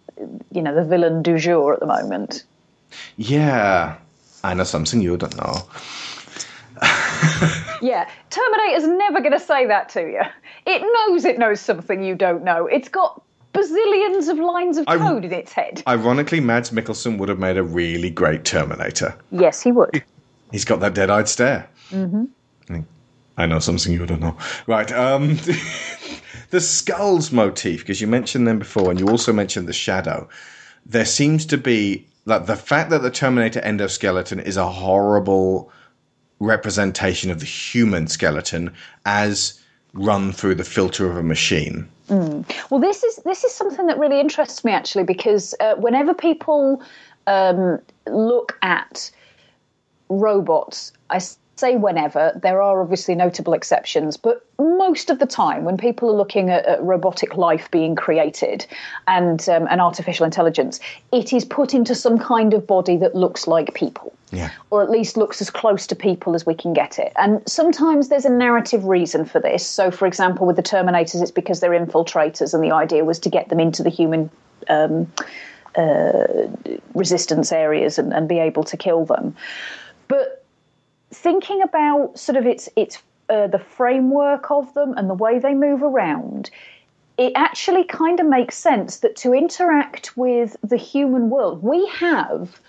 [0.52, 2.44] you know, the villain du jour at the moment.
[3.18, 3.98] Yeah.
[4.44, 5.68] I know something you don't know.
[7.82, 10.22] Yeah, Terminator's never going to say that to you.
[10.66, 12.68] It knows it knows something you don't know.
[12.68, 13.22] It's got
[13.54, 15.82] bazillions of lines of I- code in its head.
[15.88, 19.16] Ironically, Mads Mikkelsen would have made a really great Terminator.
[19.32, 20.04] yes, he would.
[20.52, 21.70] He's got that dead-eyed stare.
[21.92, 22.26] Mm-hmm.
[23.38, 24.36] I know something you don't know.
[24.68, 24.92] Right.
[24.92, 25.38] Um,
[26.50, 30.28] the skulls motif, because you mentioned them before, and you also mentioned the shadow.
[30.86, 35.72] There seems to be like the fact that the Terminator endoskeleton is a horrible
[36.40, 38.74] representation of the human skeleton
[39.06, 39.60] as
[39.94, 41.88] run through the filter of a machine.
[42.10, 46.82] Well, this is this is something that really interests me actually because uh, whenever people
[47.28, 49.12] um, look at
[50.10, 51.20] robots, I
[51.56, 56.16] say whenever there are obviously notable exceptions, but most of the time when people are
[56.16, 58.66] looking at, at robotic life being created
[59.08, 60.80] and um, and artificial intelligence,
[61.12, 64.52] it is put into some kind of body that looks like people Yeah.
[64.70, 67.12] or at least looks as close to people as we can get it.
[67.16, 69.66] And sometimes there's a narrative reason for this.
[69.66, 73.30] So, for example, with the Terminators, it's because they're infiltrators, and the idea was to
[73.30, 74.30] get them into the human
[74.70, 75.12] um,
[75.76, 76.48] uh,
[76.94, 79.36] resistance areas and, and be able to kill them.
[80.08, 80.46] But
[81.12, 85.54] thinking about sort of its its uh, the framework of them and the way they
[85.54, 86.50] move around,
[87.18, 92.60] it actually kind of makes sense that to interact with the human world, we have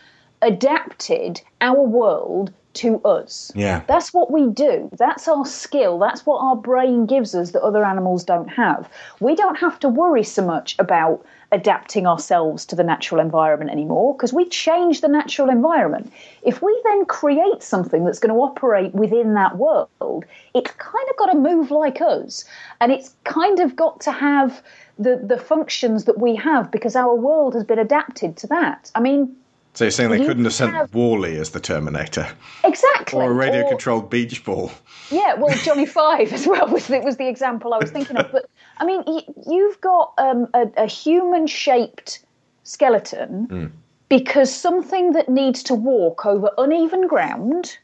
[0.42, 3.50] adapted our world to us.
[3.54, 3.82] Yeah.
[3.88, 4.88] That's what we do.
[4.96, 5.98] That's our skill.
[5.98, 8.88] That's what our brain gives us that other animals don't have.
[9.18, 14.14] We don't have to worry so much about adapting ourselves to the natural environment anymore
[14.14, 16.12] because we change the natural environment.
[16.42, 20.24] If we then create something that's going to operate within that world,
[20.54, 22.44] it's kind of got to move like us.
[22.80, 24.62] And it's kind of got to have
[24.96, 28.92] the, the functions that we have because our world has been adapted to that.
[28.94, 29.34] I mean,
[29.74, 32.26] So you're saying they couldn't have sent have- WALL-E as the Terminator
[32.64, 34.72] exactly or a radio-controlled beach ball?
[35.10, 38.30] Yeah, well, Johnny Five as well was the, was the example I was thinking of.
[38.32, 38.46] But
[38.78, 39.04] I mean,
[39.46, 42.24] you've got um, a, a human-shaped
[42.64, 43.72] skeleton
[44.08, 47.78] because something that needs to walk over uneven ground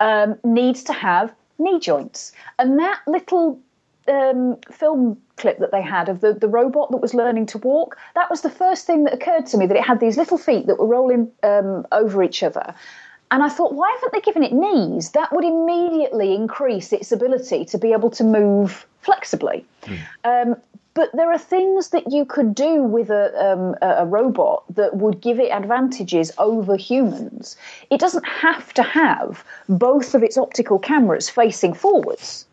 [0.00, 3.58] um, needs to have knee joints, and that little
[4.08, 7.98] um, film clip that they had of the, the robot that was learning to walk,
[8.14, 10.66] that was the first thing that occurred to me that it had these little feet
[10.66, 12.74] that were rolling um, over each other.
[13.32, 15.10] And I thought, why haven't they given it knees?
[15.12, 19.64] That would immediately increase its ability to be able to move flexibly.
[20.24, 20.56] Um,
[20.94, 24.96] but there are things that you could do with a, um, a a robot that
[25.02, 27.56] would give it advantages over humans.
[27.88, 32.46] It doesn't have to have both of its optical cameras facing forwards.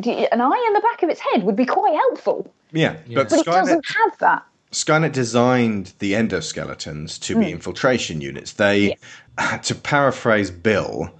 [0.00, 2.96] Do you- An eye in the back of its head would be quite helpful, Yeah,
[3.14, 4.42] but but it Skynet, doesn't have that.
[4.72, 7.40] Skynet designed the endoskeletons to Hmm.
[7.40, 8.52] be infiltration units.
[8.52, 8.96] They,
[9.64, 11.10] to paraphrase Bill,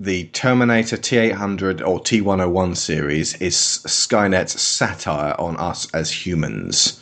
[0.00, 7.00] the Terminator T800 or T101 series is Skynet's satire on us as humans.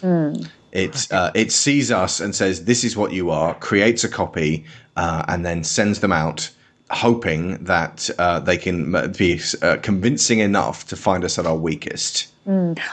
[0.73, 4.65] It uh, it sees us and says, "This is what you are." Creates a copy
[4.97, 6.49] uh, and then sends them out,
[6.93, 12.29] hoping that uh, they can be uh, convincing enough to find us at our weakest.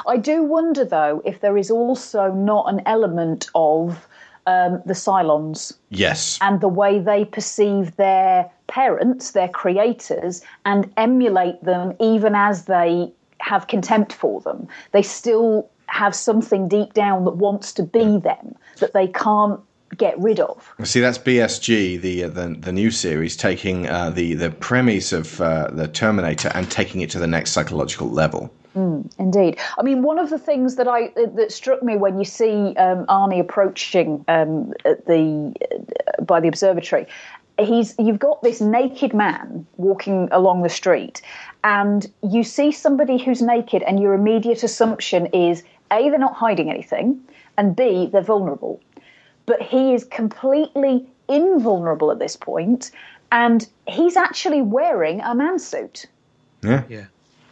[0.08, 4.08] I do wonder, though, if there is also not an element of
[4.46, 6.38] um, the Cylons Yes.
[6.42, 13.12] and the way they perceive their parents, their creators, and emulate them even as they
[13.40, 14.68] have contempt for them.
[14.92, 19.60] They still have something deep down that wants to be them that they can't
[19.97, 20.73] get rid of.
[20.84, 25.39] See, that's BSG, the uh, the, the new series, taking uh, the the premise of
[25.41, 28.52] uh, the Terminator and taking it to the next psychological level.
[29.17, 29.60] Indeed.
[29.78, 33.06] I mean, one of the things that I that struck me when you see um,
[33.08, 37.08] Arnie approaching um, at the uh, by the observatory,
[37.60, 41.21] he's you've got this naked man walking along the street,
[41.63, 46.69] and you see somebody who's naked, and your immediate assumption is a they're not hiding
[46.69, 47.19] anything,
[47.58, 48.80] and b they're vulnerable.
[49.50, 52.92] But he is completely invulnerable at this point,
[53.32, 56.06] and he's actually wearing a man suit
[56.64, 56.84] Yeah.
[56.90, 57.06] Yeah.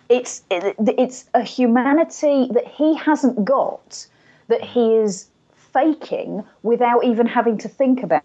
[0.10, 4.08] it's it, it's a humanity that he hasn't got
[4.48, 5.28] that he is
[5.74, 8.24] faking without even having to think about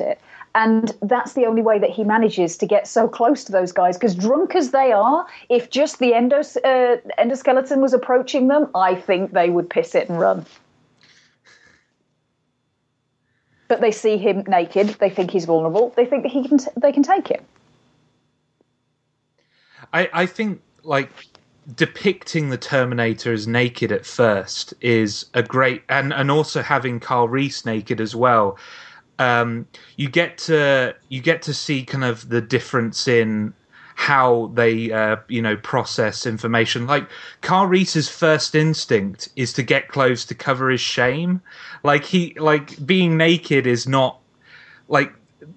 [0.00, 0.20] it
[0.54, 3.96] and that's the only way that he manages to get so close to those guys
[3.96, 8.94] because drunk as they are if just the endos, uh, endoskeleton was approaching them i
[8.94, 10.44] think they would piss it and run
[13.72, 16.70] but they see him naked they think he's vulnerable they think that he can t-
[16.76, 17.42] they can take him
[19.94, 21.10] I, I think like
[21.74, 27.28] depicting the Terminator as naked at first is a great and and also having Kyle
[27.28, 28.58] Reese naked as well.
[29.18, 33.54] Um, you get to you get to see kind of the difference in
[34.02, 36.88] how they uh, you know process information.
[36.88, 37.08] Like
[37.40, 41.40] Kyle Reese's first instinct is to get clothes to cover his shame.
[41.84, 44.18] Like he like being naked is not
[44.88, 45.12] like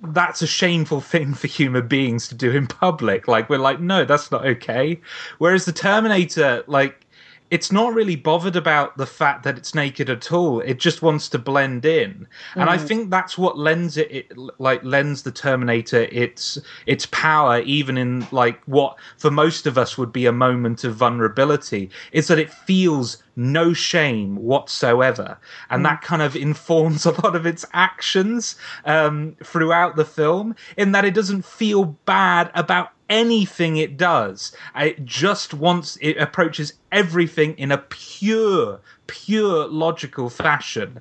[0.09, 3.27] that's a shameful thing for human beings to do in public.
[3.27, 5.01] Like we're like, no, that's not okay.
[5.39, 7.04] Whereas the Terminator, like,
[7.51, 10.61] it's not really bothered about the fact that it's naked at all.
[10.61, 14.83] It just wants to blend in, and I think that's what lends it, it like
[14.83, 20.11] lends the Terminator its its power, even in like what for most of us would
[20.11, 25.37] be a moment of vulnerability, is that it feels no shame whatsoever,
[25.69, 28.55] and that kind of informs a lot of its actions
[28.85, 30.55] um, throughout the film.
[30.77, 34.55] In that it doesn't feel bad about anything it does.
[34.75, 40.99] It just wants it approaches everything in a pure, pure logical fashion.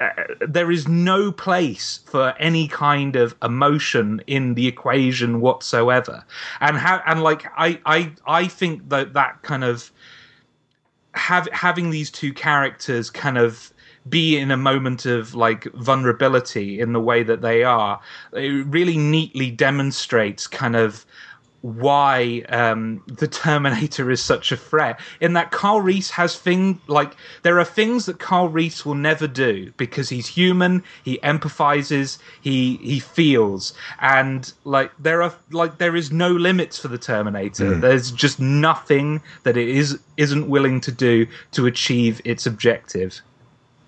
[0.00, 0.10] Uh,
[0.46, 6.24] there is no place for any kind of emotion in the equation whatsoever.
[6.60, 9.90] And how and like I I I think that that kind of
[11.14, 13.72] have having these two characters kind of
[14.08, 18.00] be in a moment of like vulnerability in the way that they are
[18.32, 21.04] it really neatly demonstrates kind of
[21.62, 24.98] why um, the Terminator is such a threat.
[25.20, 29.26] In that Kyle Reese has thing like there are things that Kyle Reese will never
[29.26, 30.82] do because he's human.
[31.04, 32.18] He empathizes.
[32.40, 37.76] He he feels, and like there are like there is no limits for the Terminator.
[37.76, 43.20] There's just nothing that it is isn't willing to do to achieve its objective.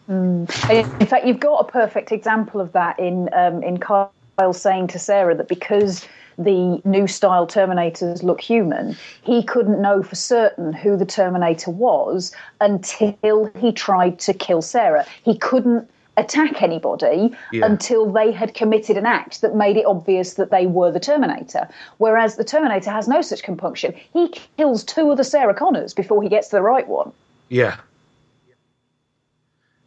[0.08, 4.12] In fact, you've got a perfect example of that in um, in Kyle
[4.52, 6.06] saying to Sarah that because
[6.44, 12.33] the new style Terminators look human, he couldn't know for certain who the Terminator was
[12.61, 15.05] until he tried to kill Sarah.
[15.24, 17.64] He couldn't attack anybody Yeah.
[17.64, 21.66] until they had committed an act that made it obvious that they were the Terminator.
[21.97, 23.95] Whereas the Terminator has no such compunction.
[24.12, 24.28] He
[24.59, 27.12] kills two of the Sarah Connors before he gets to the right one.
[27.49, 27.76] Yeah.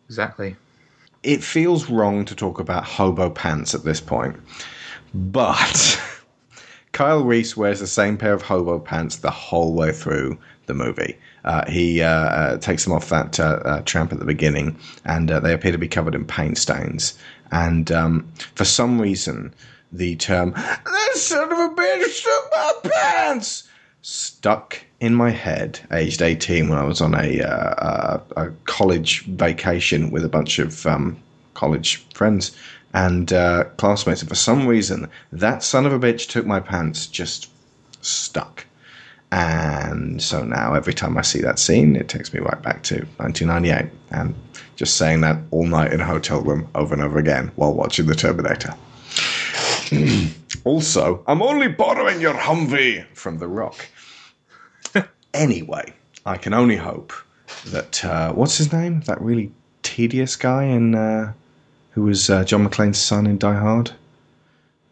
[0.08, 0.56] Exactly.
[1.24, 4.36] it feels wrong to talk about hobo pants at this point,
[5.16, 6.00] but
[6.96, 11.18] Kyle Reese wears the same pair of hobo pants the whole way through the movie.
[11.44, 15.30] Uh, he uh, uh, takes them off that uh, uh, tramp at the beginning, and
[15.30, 17.20] uh, they appear to be covered in paint stains.
[17.52, 19.54] And um, for some reason,
[19.92, 23.68] the term "that son of a bitch took my pants"
[24.02, 27.40] stuck in my head aged 18 when I was on a,
[28.38, 31.18] a college vacation with a bunch of um,
[31.56, 32.56] college friends
[32.96, 34.22] and uh, classmates.
[34.22, 37.50] And for some reason, that son of a bitch took my pants just
[38.02, 38.66] stuck.
[39.34, 42.96] And so now every time I see that scene, it takes me right back to
[43.18, 44.34] 1998 and
[44.78, 48.06] just saying that all night in a hotel room over and over again while watching
[48.06, 48.74] The Terminator.
[50.64, 53.86] also, I'm only borrowing your Humvee from The Rock.
[55.34, 55.94] anyway,
[56.26, 57.12] I can only hope
[57.68, 59.02] that uh, what's his name?
[59.02, 59.52] That really
[59.84, 61.34] tedious guy in uh,
[61.96, 63.92] who was uh, John McClane's son in Die Hard.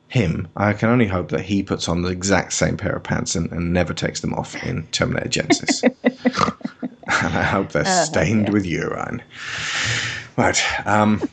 [0.08, 3.36] Him, I can only hope that he puts on the exact same pair of pants
[3.36, 5.84] and, and never takes them off in Terminator Genisys.
[6.04, 9.22] and I hope they're stained with urine.
[10.38, 10.64] Right.
[10.88, 11.28] Um,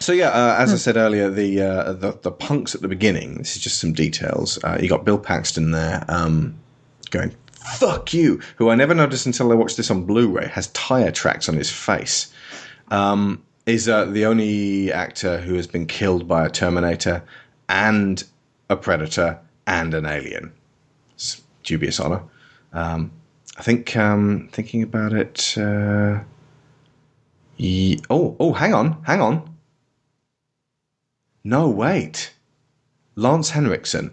[0.00, 3.36] so yeah, uh, as I said earlier, the, uh, the the punks at the beginning.
[3.36, 4.58] This is just some details.
[4.64, 6.54] Uh, you got Bill Paxton there, um,
[7.10, 10.48] going "fuck you," who I never noticed until I watched this on Blu-ray.
[10.48, 12.32] Has tire tracks on his face.
[12.90, 17.22] Um, is uh, the only actor who has been killed by a Terminator
[17.68, 18.22] and
[18.68, 20.52] a Predator and an Alien.
[21.14, 22.22] It's dubious honor.
[22.72, 23.10] Um,
[23.56, 25.54] I think um, thinking about it.
[25.56, 26.20] Uh,
[28.10, 29.54] oh, oh, hang on, hang on.
[31.44, 32.34] No, wait.
[33.16, 34.10] Lance Henriksen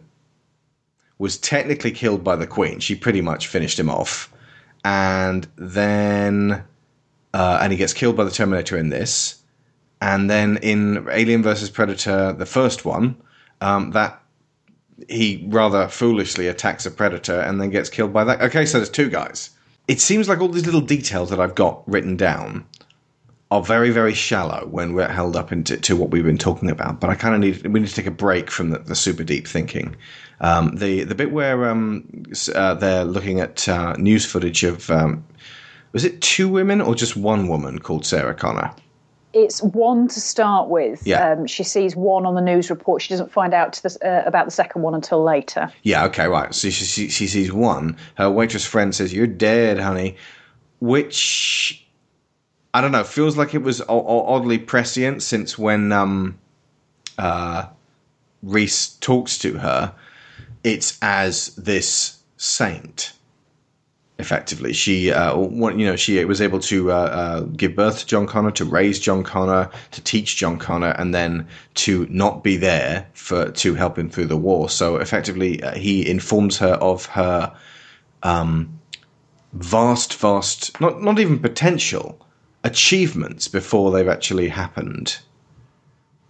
[1.18, 2.80] was technically killed by the Queen.
[2.80, 4.32] She pretty much finished him off.
[4.84, 6.64] And then.
[7.34, 9.40] Uh, and he gets killed by the Terminator in this.
[10.02, 13.16] And then in Alien versus Predator, the first one,
[13.62, 14.22] um, that
[15.10, 18.41] he rather foolishly attacks a predator and then gets killed by that.
[18.41, 19.52] Okay, so there's two guys.
[19.88, 22.66] It seems like all these little details that I've got written down
[23.49, 26.99] are very, very shallow when we're held up into to what we've been talking about.
[26.99, 29.24] But I kind of need we need to take a break from the, the super
[29.24, 29.95] deep thinking.
[30.39, 32.24] Um, the the bit where um,
[32.56, 35.26] uh, they're looking at uh, news footage of um,
[35.91, 38.74] was it two women or just one woman called Sarah Connor?
[39.34, 41.05] It's one to start with.
[41.05, 41.32] Yeah.
[41.32, 43.01] Um, she sees one on the news report.
[43.01, 45.71] She doesn't find out to the, uh, about the second one until later.
[45.84, 46.53] Yeah, okay, right.
[46.53, 47.97] So she, she, she sees one.
[48.15, 50.17] Her waitress friend says, You're dead, honey.
[50.79, 51.86] Which,
[52.73, 56.39] I don't know, feels like it was o- oddly prescient since when um,
[57.17, 57.67] uh,
[58.43, 59.93] Reese talks to her,
[60.63, 63.13] it's as this saint.
[64.22, 68.28] Effectively, she, uh, you know, she was able to uh, uh, give birth to John
[68.28, 71.47] Connor, to raise John Connor, to teach John Connor, and then
[71.86, 74.69] to not be there for to help him through the war.
[74.69, 77.51] So effectively, uh, he informs her of her
[78.22, 78.80] um,
[79.53, 82.24] vast, vast, not not even potential
[82.63, 85.17] achievements before they've actually happened,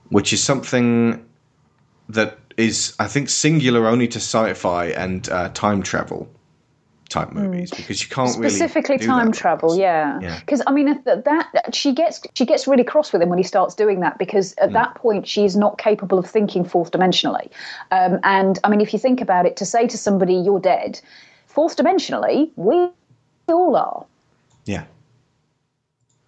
[0.08, 1.26] which is something
[2.08, 6.30] that is, I think, singular only to sci-fi and uh, time travel
[7.12, 9.78] type movies because you can't Specifically, do time travel.
[9.78, 10.20] Yeah.
[10.22, 10.40] Yeah.
[10.40, 13.38] Because I mean, if that, that she gets she gets really cross with him when
[13.38, 14.64] he starts doing that because Hmm.
[14.66, 17.50] at that point she's not capable of thinking fourth dimensionally.
[17.92, 21.00] Um, and I mean, if you think about it, to say to somebody you're dead,
[21.46, 22.88] fourth dimensionally, we
[23.48, 24.06] all are.
[24.66, 24.86] Yeah.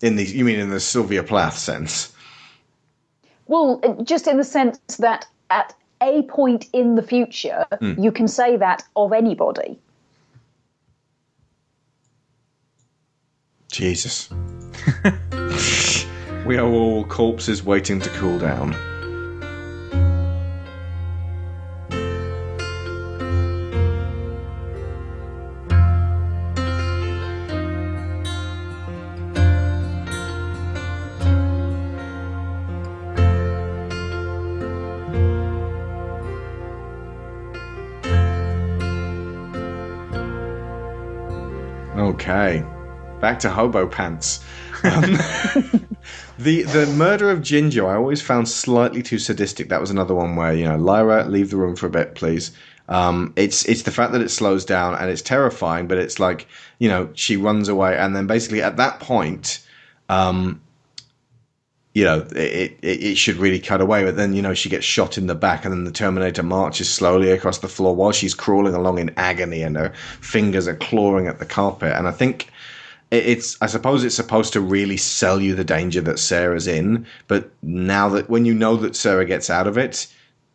[0.02, 2.14] In the you mean in the Sylvia Plath sense?
[3.48, 7.94] Well, just in the sense that at a point in the future, Hmm.
[7.98, 9.80] you can say that of anybody.
[13.74, 14.30] Jesus.
[16.46, 18.76] we are all corpses waiting to cool down.
[43.24, 44.44] Back to hobo pants.
[44.84, 45.02] Um,
[46.38, 49.70] the the murder of Ginger, I always found slightly too sadistic.
[49.70, 52.52] That was another one where you know, Lyra, leave the room for a bit, please.
[52.90, 56.48] Um, it's it's the fact that it slows down and it's terrifying, but it's like
[56.80, 59.66] you know she runs away and then basically at that point,
[60.10, 60.62] um,
[61.94, 64.04] you know, it, it, it should really cut away.
[64.04, 66.90] But then, you know, she gets shot in the back, and then the Terminator marches
[66.90, 71.28] slowly across the floor while she's crawling along in agony, and her fingers are clawing
[71.28, 71.94] at the carpet.
[71.94, 72.50] And I think
[73.14, 77.06] it's, I suppose it's supposed to really sell you the danger that Sarah's in.
[77.28, 80.08] But now that, when you know that Sarah gets out of it,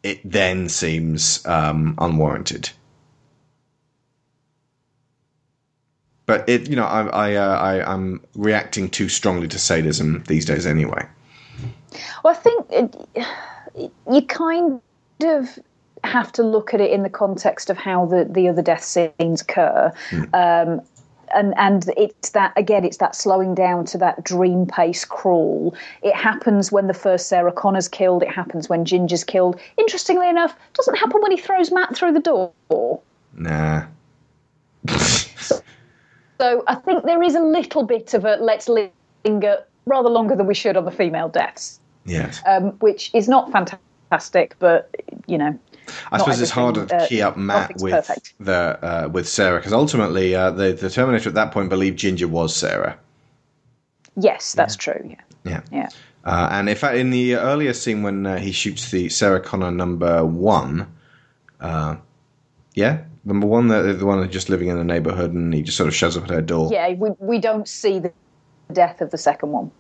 [0.03, 2.71] it then seems um, unwarranted.
[6.27, 10.45] But it, you know, I, I, uh, I, I'm reacting too strongly to sadism these
[10.45, 11.07] days, anyway.
[12.23, 14.81] Well, I think it, you kind
[15.23, 15.59] of
[16.05, 19.41] have to look at it in the context of how the, the other death scenes
[19.41, 19.93] occur.
[20.35, 20.83] Um,
[21.35, 25.75] and and it's that again, it's that slowing down to that dream pace crawl.
[26.03, 28.23] It happens when the first Sarah Connor's killed.
[28.23, 29.61] It happens when Ginger's killed.
[29.77, 33.01] Interestingly enough, doesn't happen when he throws Matt through the door.
[33.35, 33.87] Nah.
[36.41, 40.47] So I think there is a little bit of a let's linger rather longer than
[40.47, 42.41] we should on the female deaths, Yes.
[42.47, 44.95] um, which is not fantastic, but
[45.27, 45.59] you know.
[46.13, 48.35] I suppose it's harder to uh, key up Matt with perfect.
[48.41, 52.29] the uh, with Sarah because ultimately uh, the the Terminator at that point believed Ginger
[52.29, 52.99] was Sarah.
[54.17, 55.01] Yes, that's true.
[55.05, 55.21] Yeah.
[55.45, 55.61] Yeah.
[55.71, 55.89] Yeah.
[56.25, 59.71] Uh, and in fact, in the earlier scene when uh, he shoots the Sarah Connor
[59.71, 60.93] number one,
[61.61, 61.97] uh,
[62.75, 65.89] yeah, number one, the, the one just living in the neighborhood, and he just sort
[65.89, 66.71] of shows up at her door.
[66.73, 68.13] Yeah, we, we don't see the
[68.73, 69.71] death of the second one.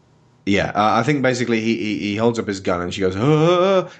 [0.48, 3.14] Yeah, uh, I think basically he, he he holds up his gun and she goes,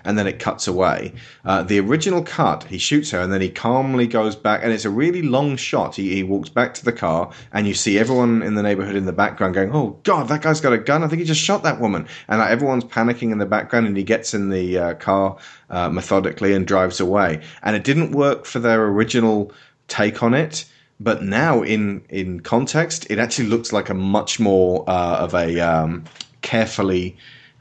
[0.05, 1.13] and then it cuts away.
[1.45, 4.87] Uh, the original cut, he shoots her and then he calmly goes back, and it's
[4.87, 5.97] a really long shot.
[5.97, 9.05] He, he walks back to the car, and you see everyone in the neighborhood in
[9.05, 11.05] the background going, "Oh God, that guy's got a gun!
[11.05, 14.03] I think he just shot that woman!" And everyone's panicking in the background, and he
[14.03, 15.37] gets in the uh, car
[15.69, 17.43] uh, methodically and drives away.
[17.63, 19.53] And it didn't work for their original
[19.87, 20.65] take on it.
[20.99, 25.61] But now, in in context, it actually looks like a much more uh, of a
[25.61, 26.05] um,
[26.43, 27.17] carefully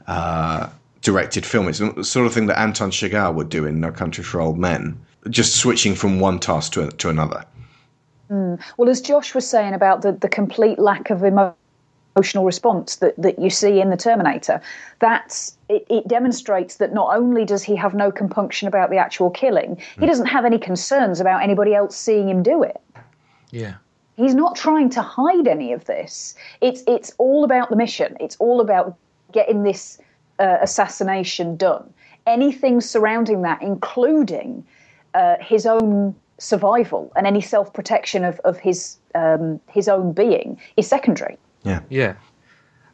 [0.06, 0.68] uh,
[1.02, 1.68] directed film.
[1.68, 4.58] It's the sort of thing that Anton Chigurh would do in No Country for Old
[4.58, 4.98] Men,
[5.30, 7.44] just switching from one task to, to another.
[8.76, 11.54] Well, as Josh was saying about the, the complete lack of emo-
[12.14, 14.60] emotional response that, that you see in the Terminator,
[14.98, 19.30] that's it, it demonstrates that not only does he have no compunction about the actual
[19.30, 22.80] killing, he doesn't have any concerns about anybody else seeing him do it.
[23.50, 23.74] Yeah.
[24.18, 26.34] He's not trying to hide any of this.
[26.60, 28.16] It's it's all about the mission.
[28.18, 28.96] It's all about
[29.30, 30.00] getting this
[30.40, 31.94] uh, assassination done.
[32.26, 34.66] Anything surrounding that, including
[35.14, 40.60] uh, his own survival and any self protection of, of his um, his own being,
[40.76, 41.38] is secondary.
[41.62, 41.80] Yeah.
[41.88, 42.14] Yeah.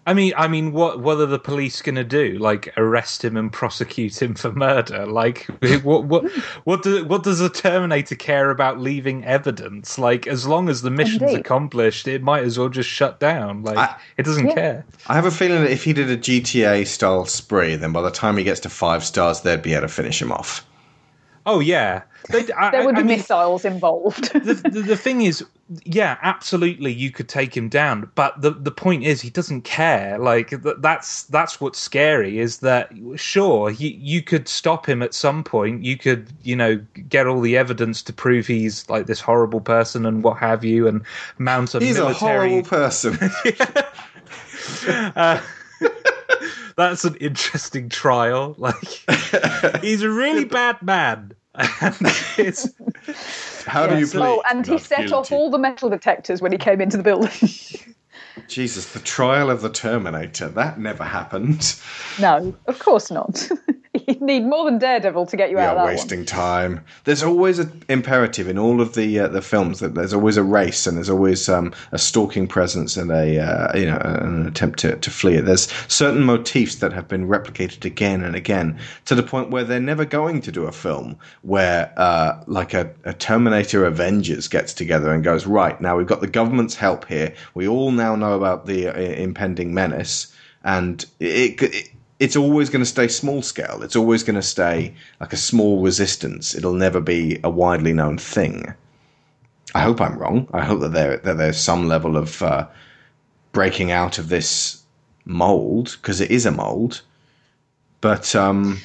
[0.06, 2.36] I mean, I mean, what what are the police going to do?
[2.38, 5.06] Like arrest him and prosecute him for murder?
[5.06, 5.46] Like,
[5.82, 6.30] what what
[6.64, 9.98] what do, what does a Terminator care about leaving evidence?
[9.98, 11.40] Like, as long as the mission's Indeed.
[11.40, 13.62] accomplished, it might as well just shut down.
[13.62, 14.54] Like, I- it doesn't Yeah.
[14.54, 14.84] care.
[15.06, 18.10] I have a feeling that if he did a GTA style spree, then by the
[18.10, 20.64] time he gets to five stars, they'd be able to finish him off.
[21.46, 24.32] Oh yeah, But I- There would I be mean, missiles involved.
[24.32, 25.44] the, the, the thing is,
[25.84, 30.18] yeah, absolutely, you could take him down, but the the point is, he doesn't care.
[30.18, 35.12] Like th- that's that's what's scary is that sure, you you could stop him at
[35.12, 35.84] some point.
[35.84, 36.76] You could, you know,
[37.08, 40.88] get all the evidence to prove he's like this horrible person and what have you,
[40.88, 41.02] and
[41.38, 43.18] mount a He's a horrible person.
[45.14, 45.40] Uh,
[46.76, 48.56] That's an interesting trial.
[48.64, 51.32] Like he's a really bad man.
[51.54, 51.96] And
[52.36, 52.68] it's
[53.64, 54.26] How do you play?
[54.28, 57.02] oh, and he Not set off all the metal detectors when he came into the
[57.02, 57.30] building.
[58.48, 60.48] Jesus, the trial of the Terminator.
[60.48, 61.76] That never happened.
[62.18, 63.48] no, of course not.
[64.06, 66.84] You'd need more than Daredevil to get you out of that wasting time.
[67.04, 70.42] There's always an imperative in all of the uh, the films that there's always a
[70.42, 74.78] race and there's always um, a stalking presence and a uh, you know an attempt
[74.80, 75.44] to, to flee it.
[75.44, 79.80] There's certain motifs that have been replicated again and again to the point where they're
[79.80, 85.12] never going to do a film where uh, like a, a Terminator Avengers gets together
[85.12, 87.34] and goes right now we've got the government's help here.
[87.54, 90.34] We all now know about the uh, impending menace
[90.64, 93.82] and it, it it's always going to stay small scale.
[93.82, 96.54] It's always going to stay like a small resistance.
[96.54, 98.74] It'll never be a widely known thing.
[99.74, 100.48] I hope I'm wrong.
[100.52, 102.66] I hope that there that there's some level of uh,
[103.52, 104.82] breaking out of this
[105.24, 107.02] mold because it is a mold.
[108.00, 108.80] But um,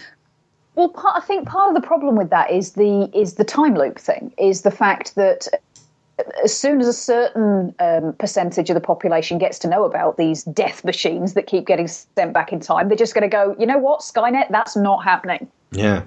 [0.76, 3.76] Well, part, I think part of the problem with that is the is the time
[3.76, 4.34] loop thing.
[4.40, 5.48] Is the fact that
[6.44, 10.44] as soon as a certain um, percentage of the population gets to know about these
[10.44, 13.66] death machines that keep getting sent back in time, they're just going to go, you
[13.66, 15.48] know what, Skynet, that's not happening.
[15.72, 16.04] yeah.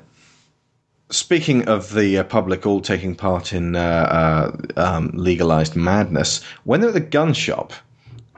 [1.10, 6.80] Speaking of the uh, public all taking part in uh, uh, um, legalized madness, when
[6.80, 7.74] they're at the gun shop,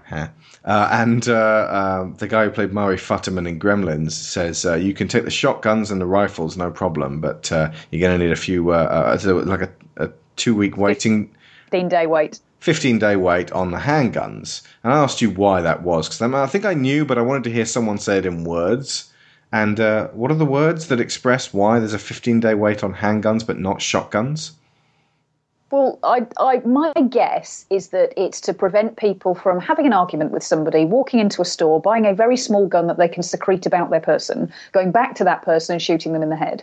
[0.09, 0.29] huh,
[0.65, 5.09] Uh, and uh, uh, the guy who played Murray Futterman in Gremlins says you can
[5.09, 8.73] take the shotguns and the rifles, no problem, but you're going to need a few,
[8.73, 11.31] like a, a two week waiting
[11.75, 12.39] 15 day wait.
[12.61, 14.63] 15 day wait on the handguns.
[14.85, 17.43] And I asked you why that was, because I, think I knew, but I wanted
[17.45, 19.13] to hear someone say it in words.
[19.51, 22.95] And uh, what are the words that express why there's a 15 day wait on
[22.95, 24.53] handguns but not shotguns?
[25.73, 30.31] Well, I, I, my guess is that it's to prevent people from having an argument
[30.31, 33.67] with somebody, walking into a store, buying a very small gun that they can secrete
[33.67, 36.63] about their person, going back to that person and shooting them in the head.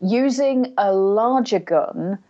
[0.00, 2.20] Using a larger gun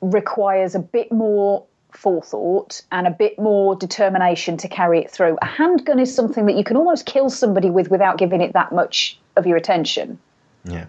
[0.00, 5.36] requires a bit more forethought and a bit more determination to carry it through.
[5.42, 8.72] A handgun is something that you can almost kill somebody with without giving it that
[8.72, 10.18] much of your attention.
[10.64, 10.86] Yeah.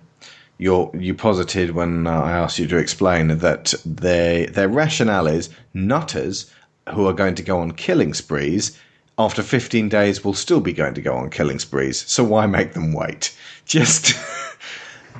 [0.57, 5.49] You're, you posited when uh, I asked you to explain that they, their rationale is
[5.73, 6.53] nutters
[6.93, 8.79] who are going to go on killing sprees
[9.17, 12.03] after 15 days will still be going to go on killing sprees.
[12.07, 13.35] So why make them wait?
[13.65, 14.13] Just.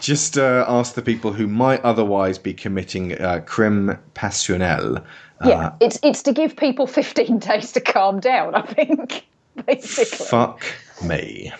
[0.02, 5.04] just uh, ask the people who might otherwise be committing uh, crime passionnel.
[5.46, 8.56] Yeah, uh, it's it's to give people 15 days to calm down.
[8.56, 9.26] I think
[9.66, 10.26] basically.
[10.26, 10.64] Fuck
[11.04, 11.54] me.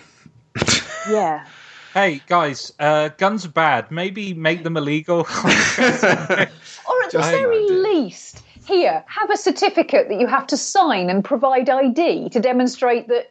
[1.08, 1.46] yeah.
[1.94, 3.90] Hey guys, uh, guns are bad.
[3.90, 5.20] Maybe make them illegal.
[5.20, 6.48] or at
[7.12, 12.30] the very least, here, have a certificate that you have to sign and provide ID
[12.30, 13.30] to demonstrate that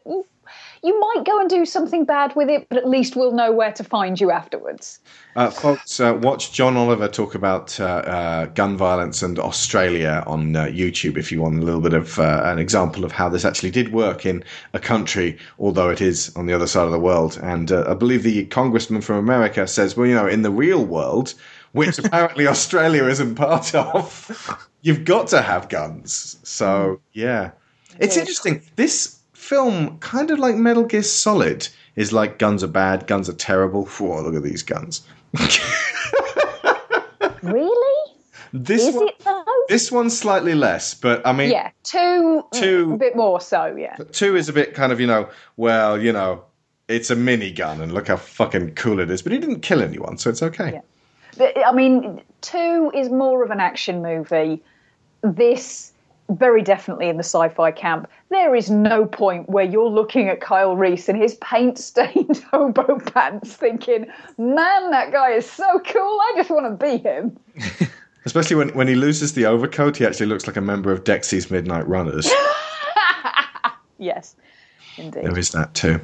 [0.83, 3.71] you might go and do something bad with it, but at least we'll know where
[3.71, 4.99] to find you afterwards.
[5.35, 10.55] Uh, folks, uh, watch John Oliver talk about uh, uh gun violence and Australia on
[10.55, 13.45] uh, YouTube if you want a little bit of uh, an example of how this
[13.45, 16.99] actually did work in a country, although it is on the other side of the
[16.99, 17.39] world.
[17.43, 21.35] And I believe the congressman from America says, well, you know, in the real world,
[21.73, 26.37] which apparently Australia isn't part of, you've got to have guns.
[26.43, 27.51] So, yeah.
[27.99, 28.63] It's interesting.
[28.77, 29.20] This
[29.51, 33.83] film, kind of like Metal Gear Solid, is like guns are bad, guns are terrible.
[33.83, 35.01] Whoa, look at these guns.
[37.41, 38.11] really?
[38.53, 39.43] This is one, it though?
[39.67, 43.97] This one's slightly less, but I mean, yeah, two, two, a bit more so, yeah.
[44.13, 46.45] Two is a bit kind of you know, well, you know,
[46.87, 49.21] it's a mini gun, and look how fucking cool it is.
[49.21, 50.81] But he didn't kill anyone, so it's okay.
[51.39, 51.63] Yeah.
[51.65, 54.63] I mean, two is more of an action movie.
[55.21, 55.90] This
[56.31, 58.09] very definitely in the sci-fi camp.
[58.29, 63.53] There is no point where you're looking at Kyle Reese in his paint-stained hobo pants,
[63.53, 64.07] thinking,
[64.37, 66.19] "Man, that guy is so cool.
[66.21, 67.37] I just want to be him."
[68.25, 71.49] Especially when when he loses the overcoat, he actually looks like a member of Dexy's
[71.49, 72.31] Midnight Runners.
[73.97, 74.35] yes,
[74.97, 75.25] indeed.
[75.25, 75.99] There is that too.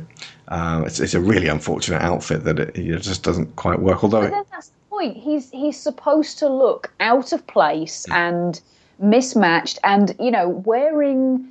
[0.48, 4.04] Um, it's it's a really unfortunate outfit that it, it just doesn't quite work.
[4.04, 5.18] Although it, that's the point.
[5.18, 8.60] He's he's supposed to look out of place and
[9.00, 11.48] mismatched and you know wearing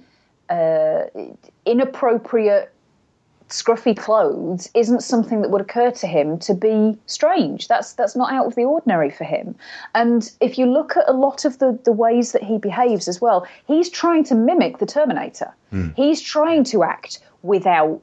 [0.48, 1.04] uh,
[1.64, 2.72] inappropriate
[3.48, 7.68] scruffy clothes isn't something that would occur to him to be strange.
[7.68, 9.54] That's that's not out of the ordinary for him.
[9.94, 13.20] And if you look at a lot of the the ways that he behaves as
[13.20, 15.52] well he's trying to mimic the terminator.
[15.72, 15.94] Mm.
[15.96, 18.00] he's trying to act without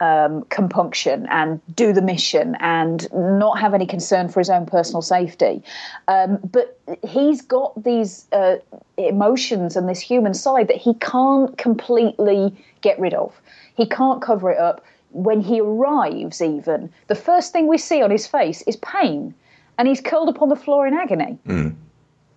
[0.00, 5.02] um, compunction and do the mission and not have any concern for his own personal
[5.02, 5.62] safety.
[6.08, 8.56] Um, but he's got these uh,
[8.96, 13.38] emotions and this human side that he can't completely get rid of.
[13.76, 14.84] He can't cover it up.
[15.12, 19.34] When he arrives, even, the first thing we see on his face is pain,
[19.76, 21.36] and he's curled up on the floor in agony.
[21.46, 21.74] Mm.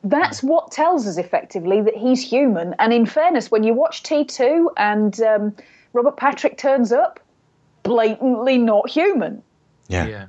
[0.03, 2.73] That's what tells us effectively that he's human.
[2.79, 5.55] And in fairness, when you watch T2 and um,
[5.93, 7.19] Robert Patrick turns up,
[7.83, 9.43] blatantly not human.
[9.87, 10.07] Yeah.
[10.07, 10.25] Yeah.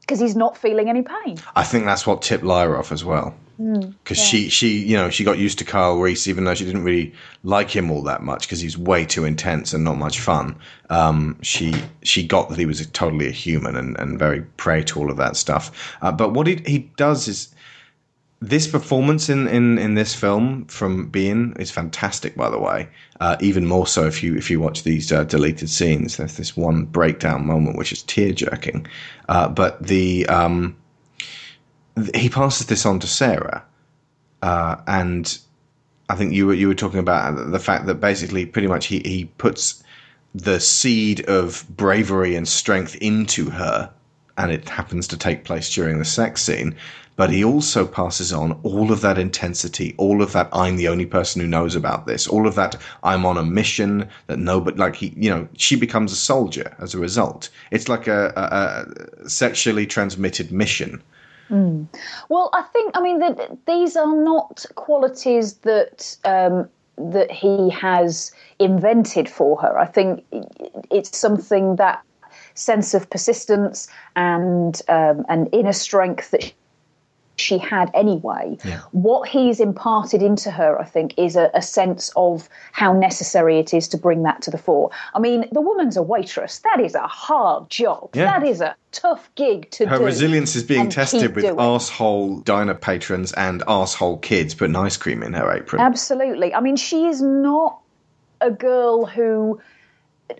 [0.00, 1.38] Because he's not feeling any pain.
[1.54, 3.34] I think that's what tipped Lyra off as well.
[3.58, 4.14] Because mm, yeah.
[4.14, 7.12] she, she, you know, she got used to Kyle Reese, even though she didn't really
[7.44, 10.56] like him all that much because he's way too intense and not much fun.
[10.88, 14.82] Um, she, she got that he was a, totally a human and, and very prey
[14.84, 15.94] to all of that stuff.
[16.00, 17.54] Uh, but what he, he does is
[18.40, 22.88] this performance in, in, in this film from Biehn is fantastic, by the way.
[23.20, 26.16] Uh, even more so if you if you watch these uh, deleted scenes.
[26.16, 28.86] There's this one breakdown moment which is tear jerking,
[29.28, 30.74] uh, but the um,
[31.96, 33.62] th- he passes this on to Sarah,
[34.40, 35.38] uh, and
[36.08, 39.00] I think you were you were talking about the fact that basically pretty much he
[39.00, 39.82] he puts
[40.34, 43.92] the seed of bravery and strength into her
[44.38, 46.74] and it happens to take place during the sex scene
[47.20, 51.04] but he also passes on all of that intensity, all of that I'm the only
[51.04, 54.96] person who knows about this, all of that I'm on a mission that nobody, like
[54.96, 57.50] he, you know, she becomes a soldier as a result.
[57.72, 61.02] It's like a, a, a sexually transmitted mission.
[61.50, 61.88] Mm.
[62.30, 68.32] Well, I think, I mean, that these are not qualities that um, that he has
[68.58, 69.78] invented for her.
[69.78, 70.24] I think
[70.90, 72.02] it's something that
[72.54, 76.50] sense of persistence and um, an inner strength that
[77.40, 78.56] she had anyway.
[78.64, 78.80] Yeah.
[78.92, 83.72] What he's imparted into her, I think, is a, a, sense of how necessary it
[83.72, 84.90] is to bring that to the fore.
[85.14, 86.60] I mean, the woman's a waitress.
[86.60, 88.10] That is a hard job.
[88.14, 88.38] Yeah.
[88.38, 90.04] That is a tough gig to Her do.
[90.04, 91.56] resilience is being tested with doing.
[91.56, 95.80] arsehole diner patrons and arsehole kids putting ice cream in her apron.
[95.80, 96.54] Absolutely.
[96.54, 97.80] I mean, she is not
[98.40, 99.60] a girl who,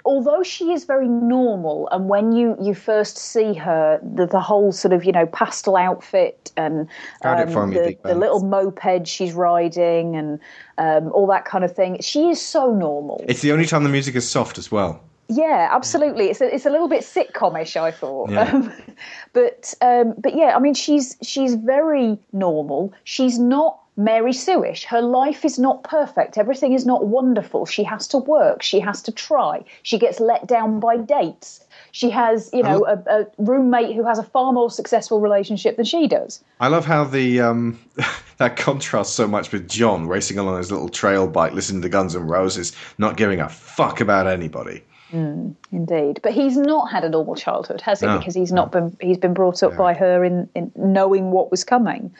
[0.04, 4.72] although she is very normal, and when you, you first see her, the, the whole
[4.72, 6.88] sort of, you know, pastel outfit and
[7.24, 10.40] um, the, the little moped she's riding and
[10.78, 13.24] um, all that kind of thing, she is so normal.
[13.28, 15.02] It's the only time the music is soft as well.
[15.30, 16.26] Yeah, absolutely.
[16.30, 18.30] It's a, it's a little bit sitcomish, I thought.
[18.30, 18.42] Yeah.
[18.42, 18.72] Um,
[19.32, 22.92] but um, but yeah, I mean, she's she's very normal.
[23.04, 24.84] She's not Mary Sueish.
[24.84, 26.38] Her life is not perfect.
[26.38, 27.66] Everything is not wonderful.
[27.66, 28.62] She has to work.
[28.62, 29.62] She has to try.
[29.82, 31.66] She gets let down by dates.
[31.92, 35.84] She has, you know, a, a roommate who has a far more successful relationship than
[35.84, 36.42] she does.
[36.60, 37.78] I love how the um,
[38.38, 42.16] that contrasts so much with John racing along his little trail bike, listening to Guns
[42.16, 44.82] N' Roses, not giving a fuck about anybody.
[45.12, 48.06] Indeed, but he's not had a normal childhood, has he?
[48.06, 51.50] No, because he's not been he's been brought up by her in, in knowing what
[51.50, 52.14] was coming.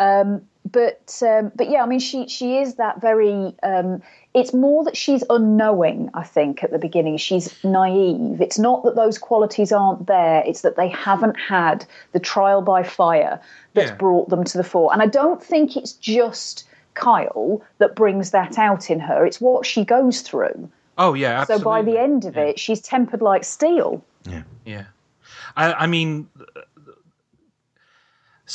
[0.00, 3.54] Um, but um, but yeah, I mean, she she is that very.
[3.62, 4.02] Um,
[4.32, 6.10] it's more that she's unknowing.
[6.14, 8.40] I think at the beginning she's naive.
[8.40, 10.42] It's not that those qualities aren't there.
[10.46, 13.40] It's that they haven't had the trial by fire
[13.74, 13.96] that's Yeah.
[13.96, 14.92] brought them to the fore.
[14.92, 19.24] And I don't think it's just Kyle that brings that out in her.
[19.26, 20.68] It's what she goes through.
[20.96, 22.44] Oh yeah, So by the end of Yeah.
[22.44, 24.02] it, she's tempered like steel.
[24.28, 24.42] Yeah.
[24.64, 24.84] Yeah,
[25.56, 26.28] I, I mean,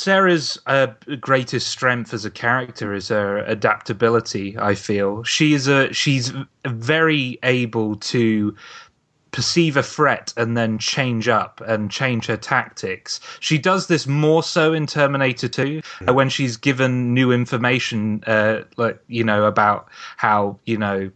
[0.00, 0.86] Sarah's uh,
[1.20, 4.56] greatest strength as a character is her adaptability.
[4.58, 6.32] I feel she's a she's
[6.64, 8.56] very able to
[9.30, 13.20] perceive a threat and then change up and change her tactics.
[13.40, 18.62] She does this more so in Terminator 2 uh, when she's given new information, uh,
[18.78, 19.86] like you know about
[20.16, 21.10] how you know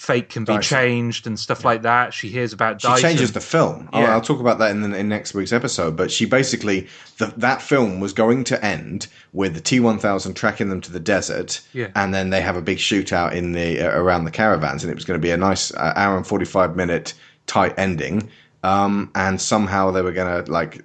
[0.00, 2.14] fate can be changed and stuff like that.
[2.14, 3.02] She hears about She Dyson.
[3.02, 3.86] changes the film.
[3.92, 4.12] I'll, Yeah.
[4.14, 5.94] I'll talk about that in, the, in next week's episode.
[5.94, 6.88] But she basically
[7.18, 10.90] the, that film was going to end with the T one thousand tracking them to
[10.90, 11.88] the desert, Yeah.
[11.94, 14.94] and then they have a big shootout in the uh, around the caravans, and it
[14.94, 17.12] was going to be a nice uh, hour and forty five minute
[17.46, 18.30] tight ending.
[18.62, 20.82] Um, and somehow they were going to like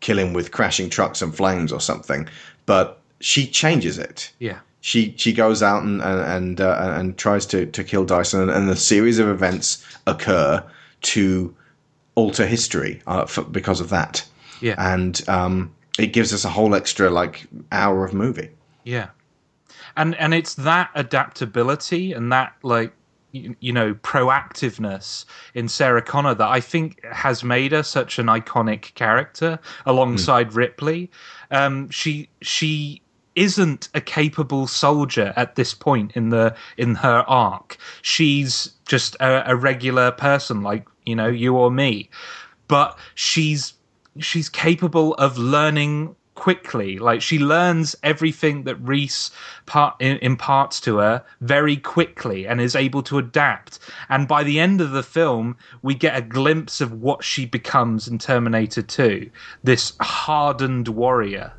[0.00, 2.28] kill him with crashing trucks and flames or something.
[2.66, 4.58] But she changes it yeah.
[4.80, 8.50] She she goes out and and and, uh, and tries to to kill Dyson, and,
[8.50, 10.62] and a series of events occur
[11.02, 11.54] to
[12.14, 14.24] alter history uh, for, because of that.
[14.60, 14.74] Yeah.
[14.76, 18.50] and um, it gives us a whole extra like hour of movie.
[18.84, 19.08] Yeah,
[19.96, 22.92] and and it's that adaptability and that like
[23.32, 25.24] you, you know proactiveness
[25.54, 31.10] in Sarah Connor that I think has made her such an iconic character alongside Ripley.
[31.50, 33.02] Um, she she
[33.34, 37.76] isn't a capable soldier at this point in the in her arc.
[38.02, 42.10] She's just a, a regular person like you know you or me,
[42.68, 43.74] but she's
[44.18, 46.98] she's capable of learning quickly.
[46.98, 49.30] Like she learns everything that Reese
[49.66, 53.78] part, imparts to her very quickly and is able to adapt.
[54.08, 58.08] And by the end of the film, we get a glimpse of what she becomes
[58.08, 59.30] in Terminator 2
[59.62, 61.52] this hardened warrior.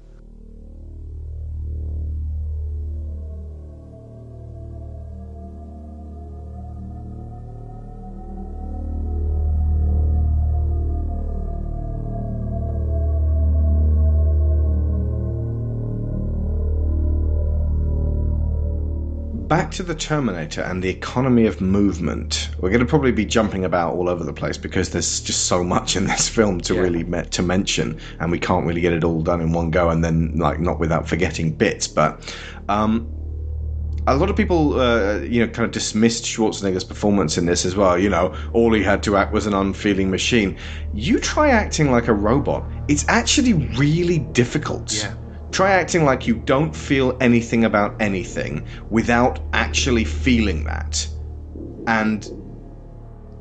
[19.51, 22.51] Back to the Terminator and the economy of movement.
[22.59, 25.61] We're going to probably be jumping about all over the place because there's just so
[25.61, 26.79] much in this film to Yeah.
[26.79, 29.89] really me- to mention, and we can't really get it all done in one go,
[29.89, 31.85] and then like not without forgetting bits.
[31.85, 32.33] But
[32.69, 33.11] um,
[34.07, 37.75] a lot of people, uh, you know, kind of dismissed Schwarzenegger's performance in this as
[37.75, 37.99] well.
[37.99, 40.57] You know, all he had to act was an unfeeling machine.
[40.93, 44.93] You try acting like a robot; it's actually really difficult.
[44.93, 45.13] Yeah.
[45.51, 51.07] Try acting like you don't feel anything about anything without actually feeling that,
[51.87, 52.25] and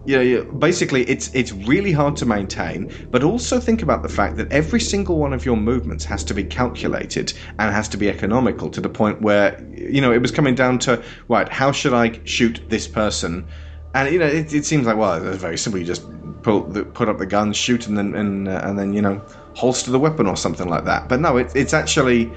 [0.06, 2.90] you know, basically, it's it's really hard to maintain.
[3.10, 6.34] But also think about the fact that every single one of your movements has to
[6.34, 10.30] be calculated and has to be economical to the point where you know it was
[10.30, 11.48] coming down to right.
[11.48, 13.46] How should I shoot this person?
[13.94, 15.78] And you know, it, it seems like well, it's very simple.
[15.78, 16.06] You just
[16.42, 19.22] put the, put up the gun, shoot, and then and uh, and then you know
[19.60, 21.08] holster the weapon or something like that.
[21.08, 22.32] But no, it, it's actually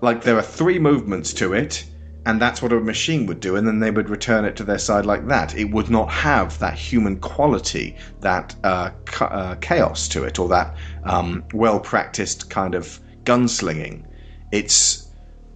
[0.00, 1.84] like there are three movements to it,
[2.26, 4.78] and that's what a machine would do, and then they would return it to their
[4.78, 5.56] side like that.
[5.56, 10.48] It would not have that human quality, that uh, ca- uh, chaos to it, or
[10.48, 14.06] that um, well practiced kind of gunslinging.
[14.52, 15.10] It's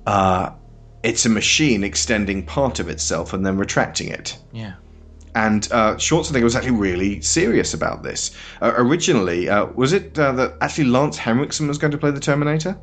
[0.07, 0.51] uh,
[1.05, 4.37] it's a machine extending part of itself and then retracting it.
[4.53, 4.75] Yeah.
[5.37, 8.31] And uh, Schwarzenegger was actually really serious about this.
[8.63, 12.21] Uh, originally, uh, was it uh, that actually Lance Henriksen was going to play the
[12.21, 12.81] Terminator?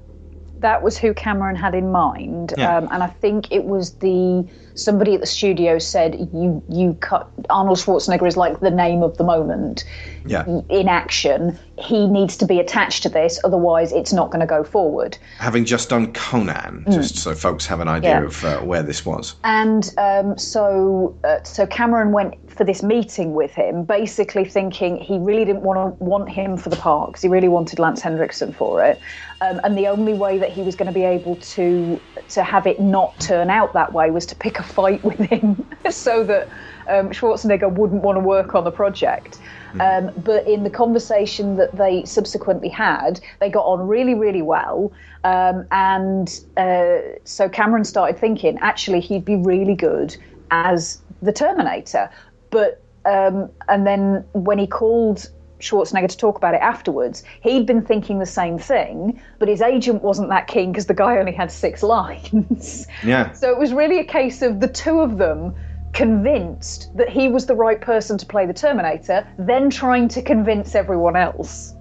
[0.60, 2.78] that was who Cameron had in mind, Yeah.
[2.78, 7.30] um, and I think it was the somebody at the studio said you you cut
[7.50, 9.84] Arnold Schwarzenegger is like the name of the moment
[10.26, 10.46] Yeah.
[10.70, 11.58] in action.
[11.78, 15.18] He needs to be attached to this, otherwise it's not going to go forward.
[15.40, 18.20] Having just done Conan, just so folks have an idea Mm.
[18.22, 18.26] Yeah.
[18.26, 19.36] of uh, where this was.
[19.44, 25.18] And um, so, uh, so Cameron went for this meeting with him, basically thinking he
[25.18, 28.54] really didn't want to want him for the part because he really wanted Lance Henriksen
[28.54, 29.00] for it.
[29.42, 32.00] Um, and the only way that he was going to be able to
[32.30, 35.68] to have it not turn out that way was to pick a fight with him,
[35.90, 36.48] so that
[36.88, 39.40] um, Schwarzenegger wouldn't want to work on the project.
[39.80, 44.92] Um, but in the conversation that they subsequently had, they got on really, really well.
[45.24, 50.16] Um, and uh, so Cameron started thinking, actually, he'd be really good
[50.52, 52.10] as the Terminator.
[52.52, 55.30] But um, and then when he called
[55.64, 60.04] Schwarzenegger to talk about it afterwards, he'd been thinking the same thing, but his agent
[60.04, 62.88] wasn't that keen because the guy only had six lines.
[63.04, 63.32] Yeah.
[63.32, 65.56] So it was really a case of the two of them
[65.94, 70.76] convinced that he was the right person to play the Terminator, then trying to convince
[70.76, 71.76] everyone else.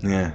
[0.00, 0.32] Yeah.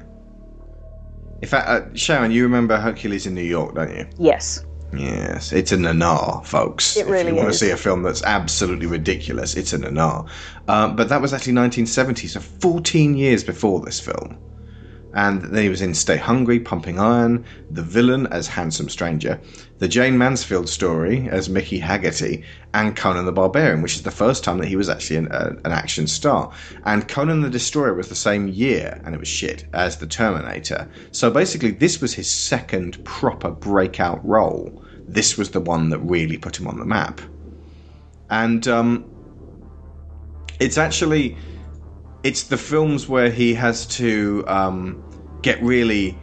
[1.42, 4.08] In fact, uh, Sharon, you remember Hercules in New York, don't you?
[4.18, 4.66] Yes.
[4.94, 6.98] Yes, it's a nanar, folks.
[6.98, 10.28] It really if you want to see a film that's absolutely ridiculous, it's a nanar.
[10.68, 14.38] Um, but that was actually 1970, so 14 years before this film.
[15.14, 19.42] And then he was in Stay Hungry, Pumping Iron, The Villain as Handsome Stranger,
[19.80, 22.44] The Jayne Mansfield Story as Mickey Hargitay,
[22.74, 25.56] and Conan the Barbarian, which is the first time that he was actually an, uh,
[25.66, 26.52] an action star.
[26.86, 30.90] And Conan the Destroyer was the same year, and it was shit, as The Terminator.
[31.12, 34.82] So basically, this was his second proper breakout role.
[35.08, 37.20] This was the one that really put him on the map.
[38.30, 39.06] And um,
[40.62, 41.36] it's actually
[42.24, 45.04] it's the films where he has to um,
[45.42, 46.18] get really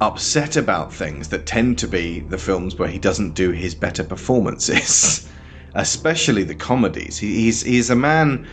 [0.00, 4.02] upset about things that tend to be the films where he doesn't do his better
[4.02, 5.28] performances,
[5.74, 7.18] especially the comedies.
[7.18, 8.46] He, he's he's a man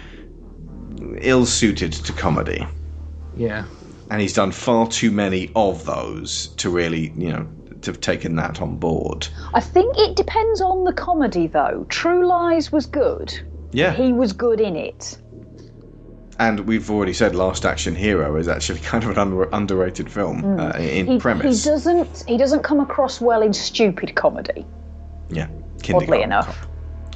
[1.22, 2.66] ill suited to comedy,
[3.36, 3.66] Yeah.
[4.12, 7.48] and he's done far too many of those to really you know
[7.82, 9.28] to have taken that on board.
[9.54, 11.86] I think it depends on the comedy, though.
[11.88, 13.34] True Lies was good.
[13.72, 15.18] Yeah, He was good in it.
[16.40, 20.60] And we've already said Last Action Hero is actually kind of an under, underrated film
[20.60, 21.64] uh, in He, premise.
[21.64, 22.24] he doesn't.
[22.28, 24.66] He doesn't come across well in stupid comedy.
[25.30, 26.48] Yeah, Oddly kindergarten enough.
[26.60, 26.70] cop.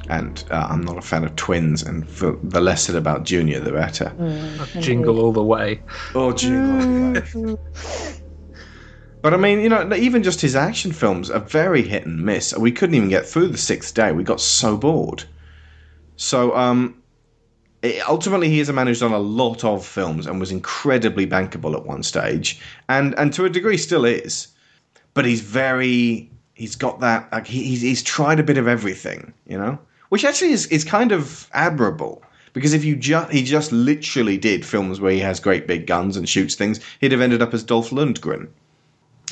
[0.09, 3.61] And uh, I'm not a fan of twins, and for the less said about Junior,
[3.61, 4.11] the better.
[4.81, 5.81] Jingle all the way.
[6.13, 7.23] Or Jingle.
[9.21, 12.53] but I mean, you know, even just his action films are very hit and miss.
[12.57, 14.11] We couldn't even get through the sixth day.
[14.11, 15.23] We got so bored.
[16.17, 17.01] So, um,
[18.07, 21.75] ultimately, he is a man who's done a lot of films and was incredibly bankable
[21.75, 24.47] at one stage, and and to a degree still is.
[25.13, 27.31] But he's very, he's got that.
[27.31, 29.77] Like he, he's he's tried a bit of everything, you know,
[30.09, 32.23] which actually is is kind of admirable.
[32.53, 36.15] Because if you just he just literally did films where he has great big guns
[36.15, 38.47] and shoots things, he'd have ended up as Dolph Lundgren.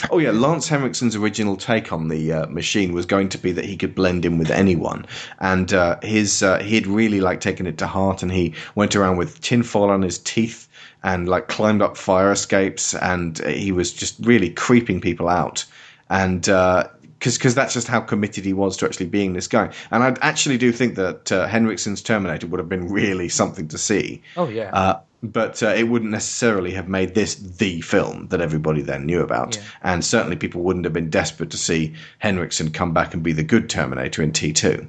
[0.10, 3.66] Oh yeah, Lance Henriksen's original take on the uh, machine was going to be that
[3.66, 5.06] he could blend in with anyone,
[5.40, 8.96] and uh, his uh, he had really like taken it to heart, and he went
[8.96, 10.68] around with tinfoil on his teeth
[11.04, 15.66] and like climbed up fire escapes, and he was just really creeping people out,
[16.10, 16.48] and.
[16.50, 16.88] Uh,
[17.20, 20.58] because that's just how committed he was to actually being this guy, and I actually
[20.58, 24.24] do think that uh, Henriksen's Terminator would have been really something to see.
[24.36, 24.72] Oh yeah.
[24.74, 29.22] Uh, but uh, it wouldn't necessarily have made this the film that everybody then knew
[29.22, 29.56] about.
[29.56, 29.64] Yeah.
[29.84, 33.44] And certainly people wouldn't have been desperate to see Henriksen come back and be the
[33.44, 34.88] good Terminator in T2.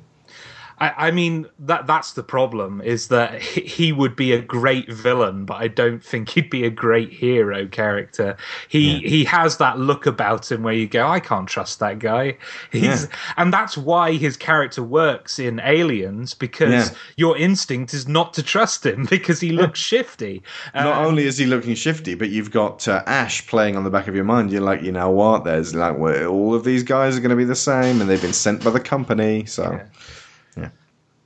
[0.83, 5.45] I, I mean that that's the problem is that he, would be a great villain,
[5.45, 8.37] but I don't think he'd be a great hero character.
[8.68, 12.37] He he has that look about him where you go, I can't trust that guy.
[12.70, 13.07] He's Yeah.
[13.37, 16.89] and that's why his character works in Aliens because Yeah.
[17.16, 20.43] your instinct is not to trust him because he looks shifty.
[20.74, 23.91] Not Uh, only is he looking shifty, but you've got uh, Ash playing on the
[23.91, 24.51] back of your mind.
[24.51, 25.45] You're like, you know what?
[25.45, 28.20] There's like, well, all of these guys are going to be the same, and they've
[28.20, 29.45] been sent by the company.
[29.47, 29.78] So,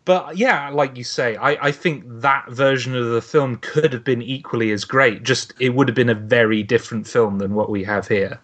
[0.07, 4.05] But yeah, like you say, I, I think that version of the film could have
[4.05, 5.25] been equally as great.
[5.25, 8.39] Just it would have been a very different film than what we have here.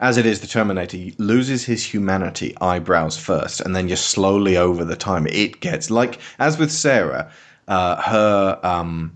[0.00, 4.86] As it is, the Terminator loses his humanity eyebrows first, and then just slowly over
[4.86, 7.30] the time it gets like as with Sarah,
[7.68, 9.12] uh, her um,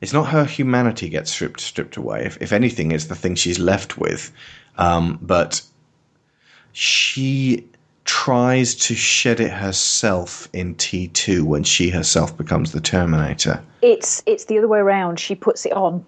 [0.00, 2.24] it's not her humanity gets stripped stripped away.
[2.24, 4.32] If, if anything, it's the thing she's left with.
[4.78, 5.60] Um, but
[6.72, 7.66] she
[8.04, 13.62] tries to shed it herself in T2 when she herself becomes the Terminator.
[13.82, 15.18] It's it's the other way around.
[15.18, 16.04] She puts it on.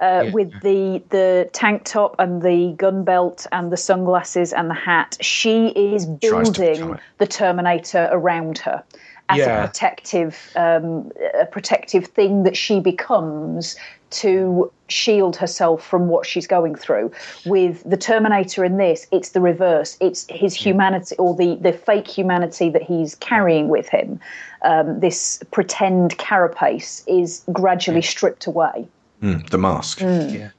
[0.00, 0.30] Uh, Yeah.
[0.32, 5.16] With the the tank top and the gun belt and the sunglasses and the hat,
[5.20, 8.82] she is Tries to building the Terminator around her
[9.28, 9.64] as Yeah.
[9.64, 11.10] a protective um,
[11.40, 13.76] a protective thing that she becomes
[14.10, 17.10] to shield herself from what she's going through.
[17.44, 19.96] With the Terminator in this, it's the reverse.
[20.00, 24.20] It's his humanity or the the fake humanity that he's carrying with him.
[24.62, 28.88] Um, this pretend carapace is gradually stripped away.
[29.22, 30.00] Mm, the mask.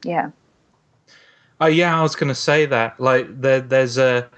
[0.04, 0.32] Yeah.
[1.60, 3.00] Oh yeah, I was going to say that.
[3.00, 4.30] Like there, there's a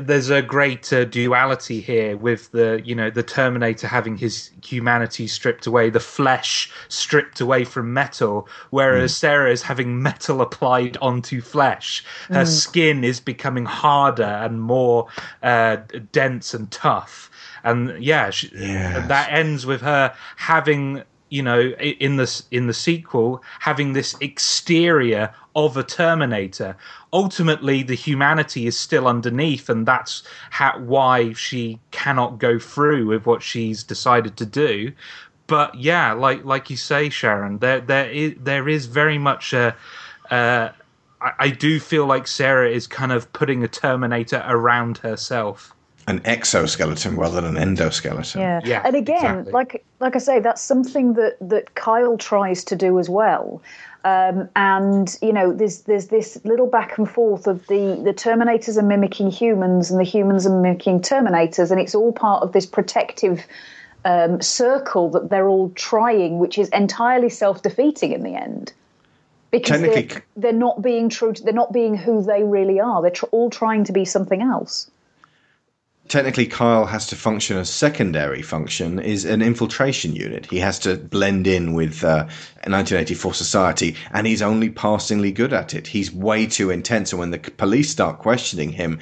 [0.00, 5.26] there's a great uh, duality here with the you know the Terminator having his humanity
[5.26, 11.40] stripped away, the flesh stripped away from metal, whereas Sarah is having metal applied onto
[11.40, 12.04] flesh.
[12.28, 15.06] Her skin is becoming harder and more
[15.42, 15.76] uh,
[16.12, 17.30] dense and tough.
[17.64, 19.08] And yeah, she, Yes.
[19.08, 25.34] that ends with her having you know in this in the sequel having this exterior
[25.56, 26.76] of a terminator
[27.16, 33.24] ultimately the humanity is still underneath and that's how, why she cannot go through with
[33.24, 34.92] what she's decided to do
[35.46, 39.74] but yeah like like you say sharon there there is there is very much a
[40.30, 40.68] uh
[41.20, 45.74] I, I do feel like Sarah is kind of putting a Terminator around herself.
[46.08, 48.36] An exoskeleton rather than an endoskeleton.
[48.36, 48.60] Yeah.
[48.64, 49.52] Yeah, and again, exactly.
[49.52, 53.60] like like I say, that's something that that Kyle tries to do as well.
[54.06, 58.76] Um, and you know, there's there's this little back and forth of the the Terminators
[58.76, 62.66] are mimicking humans and the humans are mimicking Terminators, and it's all part of this
[62.66, 63.44] protective
[64.04, 68.72] um, circle that they're all trying, which is entirely self defeating in the end.
[69.50, 71.32] Because they're, they're not being true.
[71.32, 73.02] To, they're not being who they really are.
[73.02, 74.88] They're tr- all trying to be something else.
[76.08, 80.46] Technically Kyle has to function as secondary function is an infiltration unit.
[80.46, 82.24] He has to blend in with uh,
[82.64, 85.86] 1984 society, and he's only passingly good at it.
[85.86, 88.98] He's way too intense, and when the police start questioning him,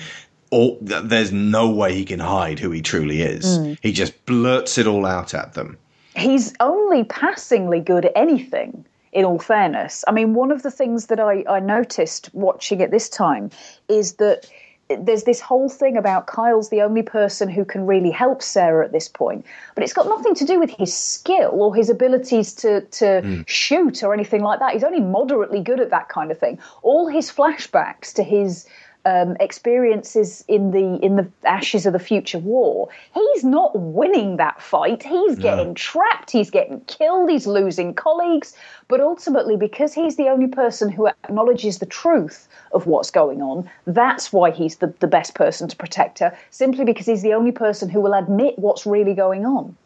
[0.51, 3.59] all, there's no way he can hide who he truly is.
[3.83, 5.79] He just blurts it all out at them.
[6.17, 11.07] he's only passingly good at anything in all fairness i mean one of the things
[11.07, 13.51] that I, I noticed watching it this time
[13.89, 14.49] is that
[14.89, 18.93] there's this whole thing about kyle's the only person who can really help sarah at
[18.93, 22.83] this point but it's got nothing to do with his skill or his abilities to,
[22.83, 23.43] to hmm.
[23.47, 24.73] shoot or anything like that.
[24.73, 26.59] He's only moderately good at that kind of thing.
[26.83, 28.67] All his flashbacks to his
[29.05, 32.89] um, experiences in the in the ashes of the future war.
[33.13, 35.03] He's not winning that fight.
[35.03, 36.31] He's getting trapped.
[36.31, 37.31] He's getting killed.
[37.31, 38.57] He's losing colleagues.
[38.89, 43.71] But ultimately, because he's the only person who acknowledges the truth of what's going on,
[43.87, 46.37] that's why he's the, the best person to protect her.
[46.51, 49.77] Simply because he's the only person who will admit what's really going on.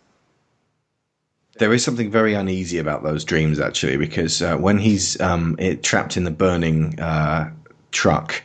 [1.59, 5.83] There is something very uneasy about those dreams, actually, because uh, when he's um, it,
[5.83, 7.51] trapped in the burning uh,
[7.91, 8.43] truck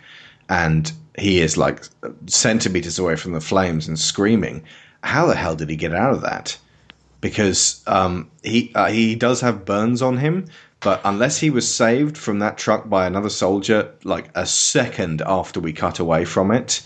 [0.49, 1.83] and he is like
[2.27, 4.63] centimeters away from the flames and screaming,
[5.03, 6.57] how the hell did he get out of that?
[7.21, 10.45] Because um, he uh, he does have burns on him,
[10.79, 15.59] but unless he was saved from that truck by another soldier, like a second after
[15.59, 16.81] we cut away from it,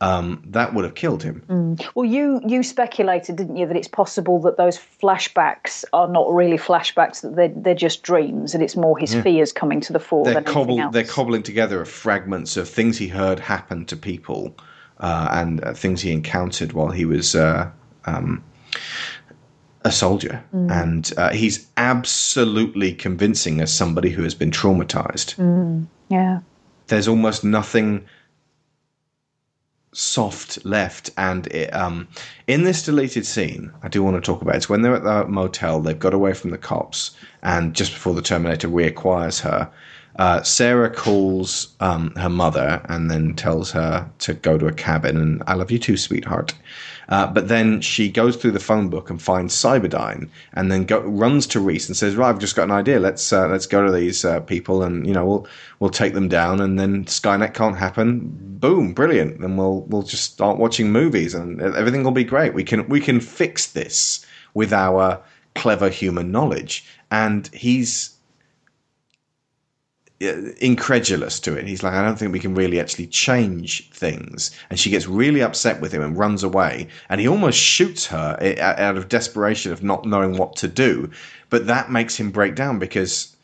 [0.00, 1.76] um, that would have killed him.
[1.94, 6.58] Well, you you speculated, didn't you, that it's possible that those flashbacks are not really
[6.58, 10.24] flashbacks; that they're they're just dreams, and it's more his fears coming to the fore
[10.24, 10.92] they're than anything cobbled, else.
[10.92, 14.54] they're cobbling together of fragments of things he heard happen to people
[15.00, 17.70] uh, and uh, things he encountered while he was uh,
[18.04, 18.44] um,
[19.84, 25.88] a soldier, and uh, he's absolutely convincing as somebody who has been traumatized.
[26.10, 26.40] yeah.
[26.88, 28.04] There's almost nothing
[29.96, 32.06] soft left and it, um,
[32.46, 34.58] in this deleted scene i do want to talk about it.
[34.58, 38.12] it's when they're at the motel they've got away from the cops and just before
[38.12, 39.70] the terminator reacquires her
[40.16, 45.16] uh, sarah calls um, her mother and then tells her to go to a cabin
[45.16, 46.52] and i love you too sweetheart
[47.08, 51.00] uh, but then she goes through the phone book and finds Cyberdyne, and then go,
[51.00, 52.98] runs to Reese and says, "Right, I've just got an idea.
[52.98, 55.46] Let's uh, let's go to these uh, people, and you know we'll
[55.78, 58.30] we'll take them down, and then Skynet can't happen.
[58.58, 59.40] Boom, brilliant.
[59.40, 62.54] And we'll we'll just start watching movies, and everything will be great.
[62.54, 65.20] We can we can fix this with our
[65.54, 68.15] clever human knowledge." And he's
[70.20, 71.66] incredulous to it.
[71.66, 74.50] He's like, I don't think we can really actually change things.
[74.70, 76.88] And she gets really upset with him and runs away.
[77.08, 81.10] And he almost shoots her out of desperation of not knowing what to do.
[81.50, 83.36] But that makes him break down because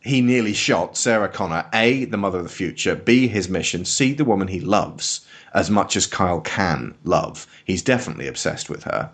[0.00, 4.12] he nearly shot Sarah Connor, A, the mother of the future, B, his mission, C,
[4.12, 7.46] the woman he loves as much as Kyle can love.
[7.64, 9.10] He's definitely obsessed with her.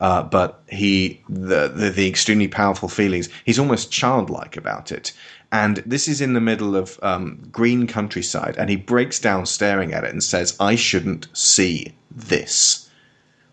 [0.00, 5.12] Uh, but he, the, the the extremely powerful feelings, he's almost childlike about it.
[5.52, 9.92] And this is in the middle of um, green countryside, and he breaks down staring
[9.92, 12.88] at it and says, "I shouldn't see this,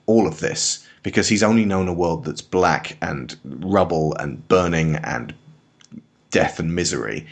[0.05, 4.97] all of this, because he's only known a world that's black and rubble and burning
[4.97, 5.33] and
[6.29, 7.25] death and misery."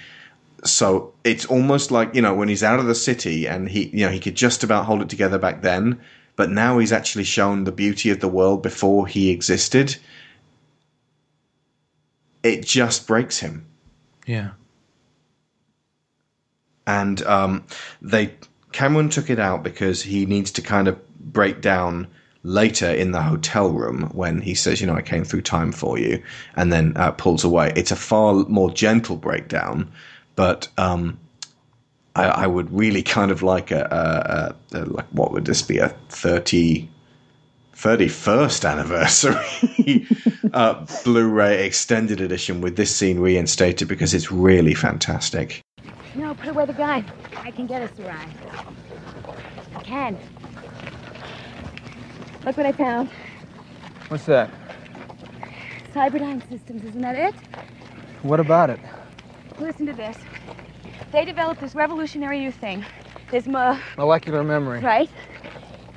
[0.65, 4.05] so it's almost like you know when he's out of the city and he you
[4.05, 5.99] know he could just about hold it together back then
[6.35, 9.95] but now he's actually shown the beauty of the world before he existed
[12.43, 13.65] it just breaks him
[14.25, 14.51] Yeah.
[16.87, 17.63] and um,
[18.01, 18.33] they
[18.71, 22.07] Cameron took it out because he needs to kind of break down
[22.43, 25.97] later in the hotel room when he says, "You know, I came through time for
[25.97, 26.21] you,"
[26.55, 27.73] and then uh, pulls away.
[27.75, 29.91] It's a far more gentle breakdown,
[30.35, 31.19] but um,
[32.15, 35.77] I, I would really kind of like a, a, a, like what would this be
[35.79, 36.89] a thirty.
[37.85, 40.07] 31st anniversary
[40.53, 45.61] uh, Blu-ray extended edition with this scene reinstated because it's really fantastic.
[46.15, 47.05] No, put away the gun.
[47.37, 48.27] I can get us a ride.
[49.75, 50.17] I can.
[52.43, 53.07] Look what I found.
[54.07, 54.49] What's that?
[55.93, 57.35] Cyberdyne Systems, isn't that it?
[58.23, 58.79] What about it?
[59.59, 60.17] Listen to this.
[61.11, 62.83] They developed this revolutionary new thing.
[63.29, 64.79] This mo Molecular memory.
[64.79, 65.09] right?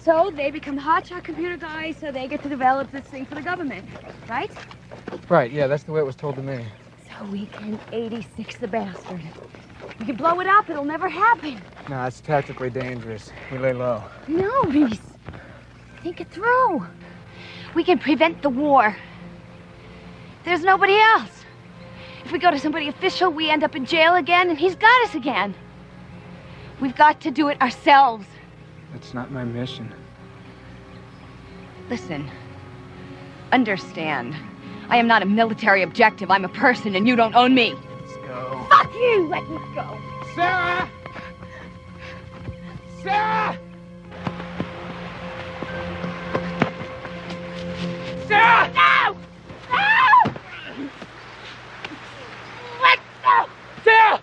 [0.01, 3.43] So they become hotshot computer guys, so they get to develop this thing for the
[3.43, 3.85] government,
[4.29, 4.51] right?
[5.29, 6.65] Right, yeah, that's the way it was told to me.
[7.09, 9.21] So we can 86 the bastard.
[9.99, 11.61] We can blow it up, it'll never happen.
[11.89, 13.33] Nah, it's tactically dangerous.
[13.51, 14.03] We lay low.
[14.29, 15.01] No, Reese.
[16.03, 16.87] Think it through.
[17.75, 18.97] We can prevent the war.
[20.45, 21.45] There's nobody else.
[22.25, 25.05] If we go to somebody official, we end up in jail again, and he's got
[25.09, 25.55] us again.
[26.81, 28.27] We've got to do it ourselves.
[28.93, 29.93] That's not my mission.
[31.91, 32.31] Listen,
[33.53, 34.37] understand.
[34.89, 36.31] I am not a military objective.
[36.31, 37.75] I'm a person, and you don't own me.
[37.75, 38.67] Let's go.
[38.71, 39.29] Fuck you!
[39.29, 39.99] Let me go.
[40.35, 40.91] Sarah!
[43.03, 43.59] Sarah!
[48.27, 48.71] Sarah!
[48.75, 49.17] No!
[49.71, 50.33] No!
[52.83, 53.49] Let go!
[53.85, 54.21] Sarah!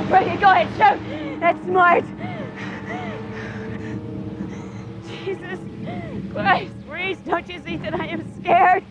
[0.00, 0.36] Real pretty.
[0.36, 1.40] Go ahead, shoot.
[1.40, 2.04] That's smart.
[5.06, 5.58] Jesus
[6.32, 8.84] Christ, Reese, don't you see that I am scared?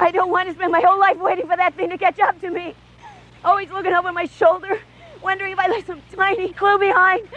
[0.00, 2.40] I don't want to spend my whole life waiting for that thing to catch up
[2.40, 2.74] to me.
[3.44, 4.80] Always looking over my shoulder,
[5.22, 7.28] wondering if I left some tiny clue behind.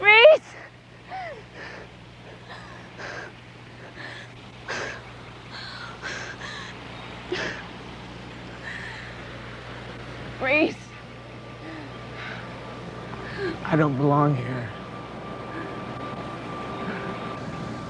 [0.00, 0.40] Reese!
[10.40, 10.76] Reese!
[13.64, 14.68] I don't belong here.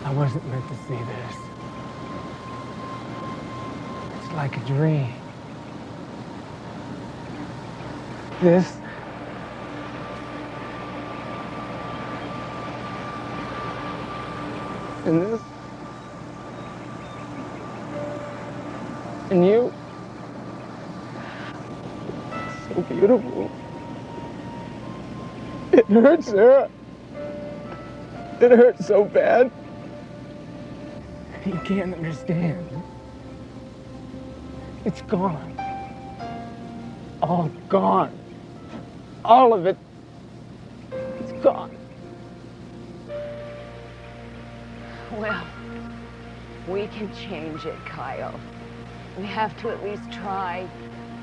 [0.04, 1.36] I wasn't meant to see this.
[4.18, 5.12] It's like a dream.
[8.40, 8.78] This.
[15.04, 15.55] And this.
[19.30, 19.72] And you.
[22.68, 23.50] So beautiful.
[25.72, 26.70] It hurts, Sarah.
[28.40, 29.50] It hurts so bad.
[31.44, 32.68] You can't understand.
[34.84, 35.58] It's gone.
[37.20, 38.16] All gone.
[39.24, 39.76] All of it.
[41.20, 41.76] It's gone.
[45.16, 45.44] Well,
[46.68, 48.38] we can change it, Kyle.
[49.16, 50.68] We have to at least try.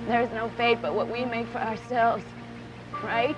[0.07, 2.23] There's no fate but what we make for ourselves,
[3.03, 3.37] right?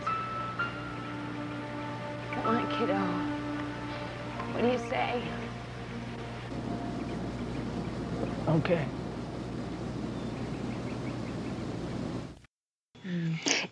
[2.31, 2.95] Come on, kiddo.
[4.53, 5.21] What do you say?
[8.47, 8.85] Okay.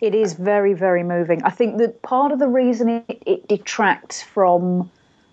[0.00, 1.42] It is very, very moving.
[1.44, 4.90] I think that part of the reason it, it detracts from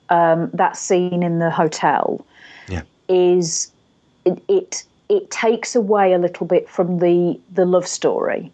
[0.10, 2.26] um, that scene in the hotel
[2.70, 2.84] Yeah.
[3.10, 3.72] is
[4.26, 8.52] it, it it takes away a little bit from the the love story.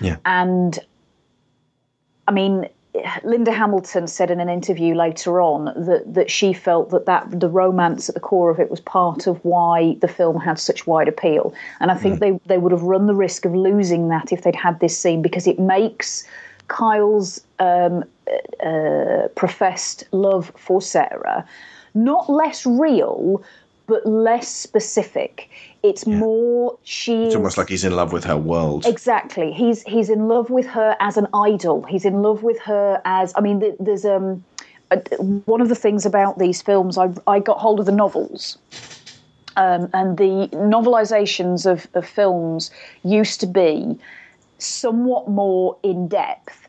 [0.00, 0.16] Yeah.
[0.24, 0.78] And
[2.26, 2.68] I mean,
[3.22, 7.48] Linda Hamilton said in an interview later on that, that she felt that, that the
[7.48, 11.08] romance at the core of it was part of why the film had such wide
[11.08, 11.54] appeal.
[11.80, 14.56] And I think they, they would have run the risk of losing that if they'd
[14.56, 16.24] had this scene because it makes
[16.68, 18.04] Kyle's um,
[18.64, 21.46] uh, professed love for Sarah
[21.94, 23.42] not less real,
[23.86, 25.48] but less specific.
[25.82, 27.24] It's more she.
[27.24, 28.84] It's almost like he's in love with her world.
[28.86, 29.50] Exactly.
[29.52, 31.82] He's he's in love with her as an idol.
[31.84, 33.32] He's in love with her as.
[33.34, 34.44] I mean, there's um,
[35.46, 36.98] one of the things about these films.
[36.98, 38.58] I I got hold of the novels.
[39.56, 42.70] Um, and the novelizations of, of films
[43.02, 43.98] used to be
[44.58, 46.68] somewhat more in depth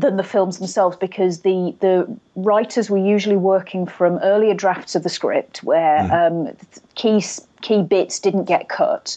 [0.00, 2.06] than the films themselves because the the
[2.36, 6.54] writers were usually working from earlier drafts of the script where um,
[6.94, 7.22] key
[7.62, 9.16] key bits didn't get cut.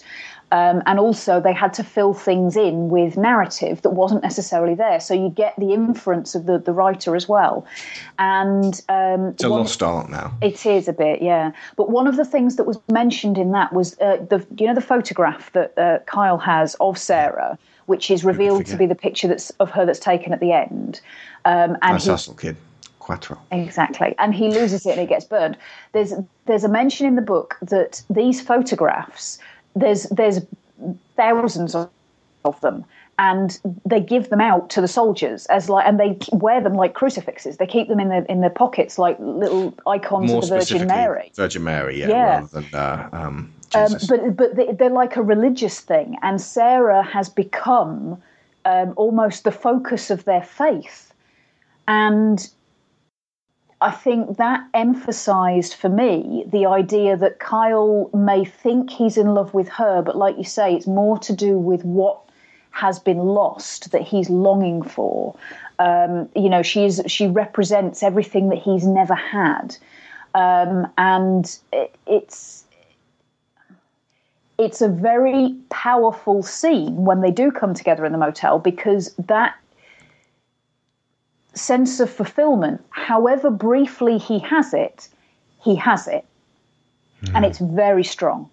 [0.51, 4.99] Um, and also, they had to fill things in with narrative that wasn't necessarily there.
[4.99, 7.67] So you get the inference of the, the writer as well.
[8.17, 10.33] And um, It's a one- lost art now.
[10.41, 11.51] it is a bit, yeah.
[11.75, 14.73] But one of the things that was mentioned in that was uh, the you know
[14.73, 17.57] the photograph that uh, Kyle has of Sarah,
[17.89, 21.01] which is revealed to be the picture that's of her that's taken at the end.
[21.43, 22.55] Um, and Nice he, kid.
[22.99, 23.39] Quattro.
[23.51, 25.57] Exactly, and he loses it and it gets burned.
[25.93, 26.13] There's
[26.45, 29.39] there's a mention in the book that these photographs
[29.75, 30.41] there's there's
[31.15, 31.89] thousands of,
[32.45, 32.85] of them,
[33.19, 36.93] and they give them out to the soldiers as like, and they wear them like
[36.93, 37.57] crucifixes.
[37.57, 40.87] They keep them in their in their pockets like little icons More of the Virgin
[40.87, 41.29] Mary.
[41.35, 42.25] Virgin Mary, yeah, Yeah.
[42.39, 47.03] rather than uh, um, Um, but but they, they're like a religious thing, and Sarah
[47.03, 48.23] has become
[48.63, 51.13] um, almost the focus of their faith,
[51.89, 52.49] and
[53.81, 59.53] I think that emphasized for me the idea that Kyle may think he's in love
[59.53, 62.28] with her, but like you say, it's more to do with what
[62.71, 65.35] has been lost that he's longing for.
[65.79, 69.77] Um, you know, she's she represents everything that he's never had,
[70.33, 72.65] um, and it, it's
[74.57, 79.55] it's a very powerful scene when they do come together in the motel because that
[81.53, 85.07] sense of fulfillment, however briefly he has it,
[85.63, 86.25] he has it.
[87.33, 88.49] And it's very strong.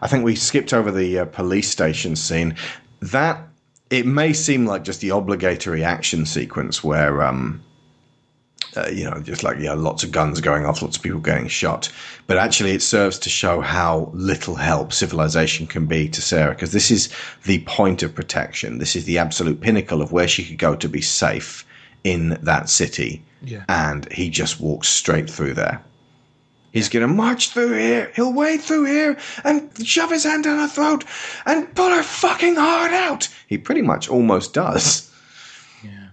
[0.00, 2.56] I think we skipped over the uh, police station scene.
[3.12, 3.48] That
[3.90, 7.62] it may seem like just the obligatory action sequence where, um,
[8.76, 11.48] uh, you know, just like yeah, lots of guns going off, lots of people getting
[11.48, 11.92] shot.
[12.26, 16.72] But actually, it serves to show how little help civilization can be to Sarah, because
[16.72, 17.10] this is
[17.44, 18.78] the point of protection.
[18.78, 21.66] This is the absolute pinnacle of where she could go to be safe
[22.04, 23.22] in that city.
[23.42, 23.64] Yeah.
[23.68, 25.82] And he just walks straight through there.
[26.74, 28.10] He's going to march through here.
[28.16, 31.04] He'll wade through here and shove his hand down her throat
[31.46, 33.28] and pull her fucking heart out.
[33.46, 35.08] He pretty much almost does.
[35.84, 36.08] Yeah.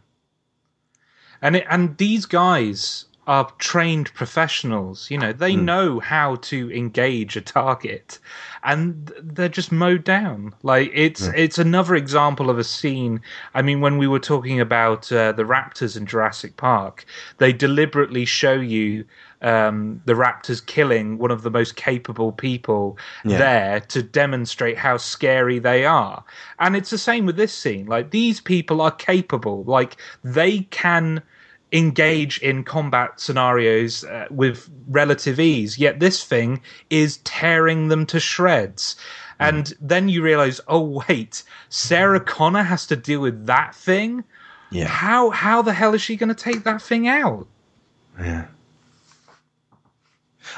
[1.42, 7.38] And it, and these guys are trained professionals you know they know how to engage
[7.38, 8.18] a target
[8.64, 13.22] and they're just mowed down like it's it's another example of a scene
[13.54, 17.06] i mean when we were talking about uh, the raptors in jurassic park
[17.38, 19.06] they deliberately show you
[19.42, 23.38] um, the raptors killing one of the most capable people Yeah.
[23.38, 26.24] there to demonstrate how scary they are.
[26.60, 27.88] And it's the same with this scene.
[27.88, 29.64] Like these people are capable.
[29.64, 31.22] Like they can
[31.74, 35.78] engage in combat scenarios uh, with relative ease.
[35.80, 38.96] Yet this thing is tearing them to shreds.
[39.40, 44.24] And then you realize, oh wait, Sarah Connor has to deal with that thing.
[44.70, 44.86] Yeah.
[44.86, 47.48] How how the hell is she going to take that thing out?
[48.20, 48.46] Yeah.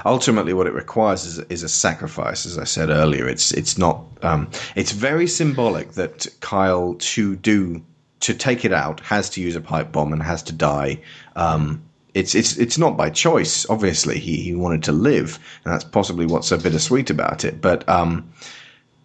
[0.06, 2.46] Ultimately, what it requires is, is a sacrifice.
[2.46, 4.06] As I said earlier, it's it's not.
[4.22, 7.84] Um, it's very symbolic that Kyle to do
[8.22, 11.02] to take it out has to use a pipe bomb and has to die.
[11.36, 11.84] Um,
[12.14, 13.70] it's it's it's not by choice.
[13.70, 17.62] Obviously, he he wanted to live, and that's possibly what's so bittersweet about it.
[17.62, 18.32] But um,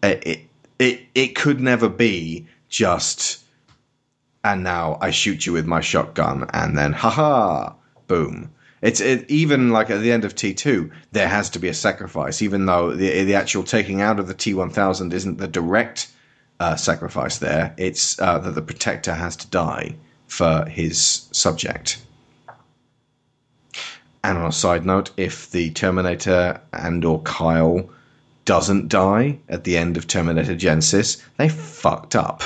[0.02, 0.40] it
[0.78, 3.42] it it could never be just
[4.44, 7.72] and now I shoot you with my shotgun, and then haha,
[8.06, 8.50] boom.
[8.80, 11.74] It's it, even like at the end of T two, there has to be a
[11.74, 15.48] sacrifice, even though the the actual taking out of the T one thousand isn't the
[15.48, 16.08] direct
[16.60, 17.38] uh, sacrifice.
[17.38, 19.96] There, it's uh, that the protector has to die
[20.26, 21.98] for his subject.
[24.22, 27.88] And on a side note, if the Terminator and or Kyle
[28.44, 32.42] doesn't die at the end of Terminator Genisys, they fucked up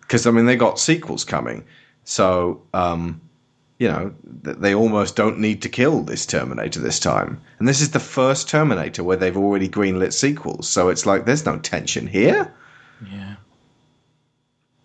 [0.00, 1.64] because I mean they got sequels coming,
[2.04, 3.20] so um,
[3.78, 7.40] you know they almost don't need to kill this Terminator this time.
[7.58, 11.46] And this is the first Terminator where they've already greenlit sequels, so it's like there's
[11.46, 12.52] no tension here.
[13.10, 13.36] Yeah.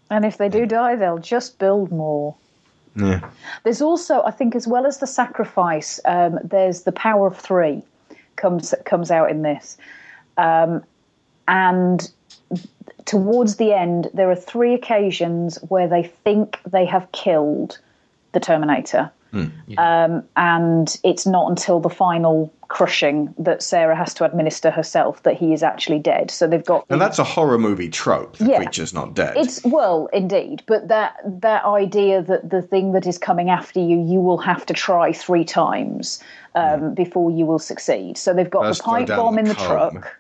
[0.10, 2.36] And if they do die, they'll just build more.
[2.96, 3.28] Yeah.
[3.64, 7.82] There's also, I think, as well as the sacrifice, um, there's the power of three
[8.36, 9.78] comes comes out in this,
[10.38, 10.84] um,
[11.48, 12.12] and
[13.06, 17.80] towards the end, there are three occasions where they think they have killed
[18.34, 19.12] the Terminator.
[19.80, 25.36] Um, and it's not until the final crushing that Sarah has to administer herself that
[25.38, 26.30] he is actually dead.
[26.30, 28.38] So they've got And that's a horror movie trope.
[28.38, 28.58] The Yeah.
[28.58, 29.36] creature's not dead.
[29.36, 34.00] it's well, indeed, but that that idea that the thing that is coming after you,
[34.04, 36.20] you will have to try three times
[36.54, 38.18] um, before you will succeed.
[38.20, 39.68] So they've got First the pipe bomb the in the comb.
[39.94, 40.20] truck.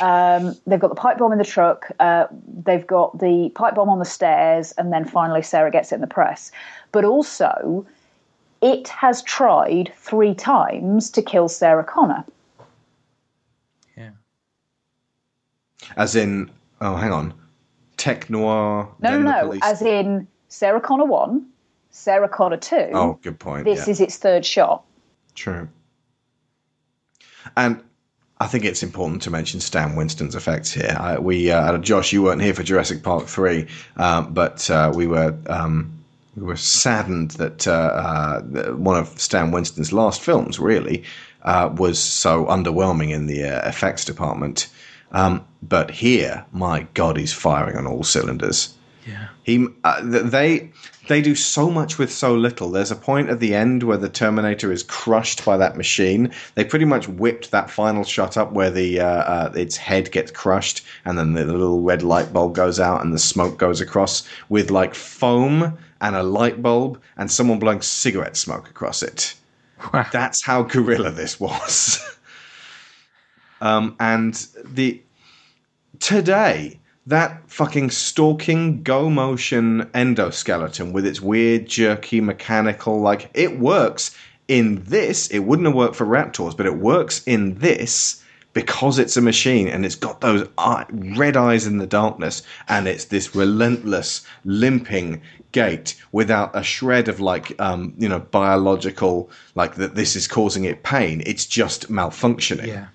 [0.00, 1.90] Um, they've got the pipe bomb in the truck.
[2.00, 2.26] Uh,
[2.64, 6.00] they've got the pipe bomb on the stairs, and then finally Sarah gets it in
[6.00, 6.50] the press.
[6.92, 7.86] But also,
[8.60, 12.24] it has tried three times to kill Sarah Connor.
[13.96, 14.10] Yeah.
[15.96, 16.50] As in,
[16.80, 17.34] oh, hang on.
[17.96, 18.88] Tech noir.
[19.00, 19.58] No, no, no.
[19.62, 21.46] As in Sarah Connor one,
[21.90, 22.90] Sarah Connor two.
[22.92, 23.64] Oh, good point.
[23.64, 23.92] This yeah.
[23.92, 24.84] is its third shot.
[25.34, 25.68] True.
[27.56, 27.82] And
[28.42, 30.96] I think it's important to mention Stan Winston's effects here.
[30.98, 35.06] I, we, uh, Josh, you weren't here for Jurassic Park three, um, but uh, we
[35.06, 35.92] were um,
[36.34, 38.40] we were saddened that uh, uh,
[38.72, 41.04] one of Stan Winston's last films really
[41.42, 44.68] uh, was so underwhelming in the effects department.
[45.12, 48.74] Um, but here, my God, he's firing on all cylinders.
[49.06, 49.28] Yeah.
[49.42, 50.70] He, uh, they,
[51.08, 52.70] they do so much with so little.
[52.70, 56.32] There's a point at the end where the Terminator is crushed by that machine.
[56.54, 60.30] They pretty much whipped that final shot up where the uh, uh, its head gets
[60.30, 64.26] crushed, and then the, little red light bulb goes out, and the smoke goes across
[64.48, 69.34] with like foam and a light bulb, and someone blowing cigarette smoke across it.
[69.92, 70.06] Wow.
[70.12, 72.16] That's how guerrilla this was.
[73.60, 74.34] um, and
[74.64, 75.02] the
[75.98, 84.16] today that fucking stalking go motion endoskeleton with its weird jerky mechanical like it works
[84.48, 88.22] in this it wouldn't have worked for raptors but it works in this
[88.52, 92.86] because it's a machine and it's got those eye, red eyes in the darkness and
[92.86, 95.20] it's this relentless limping
[95.52, 100.64] gait without a shred of like um you know biological like that this is causing
[100.64, 102.86] it pain it's just malfunctioning Yeah.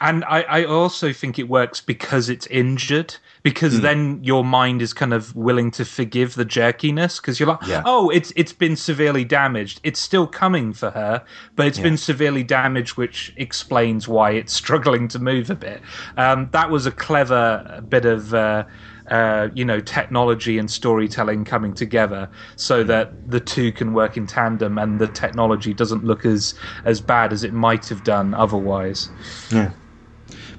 [0.00, 3.82] And I, I also think it works because it's injured, because Hmm.
[3.82, 7.82] then your mind is kind of willing to forgive the jerkiness, because you're like, Yeah.
[7.84, 9.80] oh, it's it's been severely damaged.
[9.82, 11.22] It's still coming for her,
[11.56, 15.80] but it's been severely damaged, which explains why it's struggling to move a bit.
[16.16, 18.34] Um, that was a clever bit of.
[18.34, 18.64] Uh,
[19.10, 24.26] uh, you know, technology and storytelling coming together, so that the two can work in
[24.26, 26.54] tandem, and the technology doesn't look as
[26.84, 29.10] as bad as it might have done otherwise.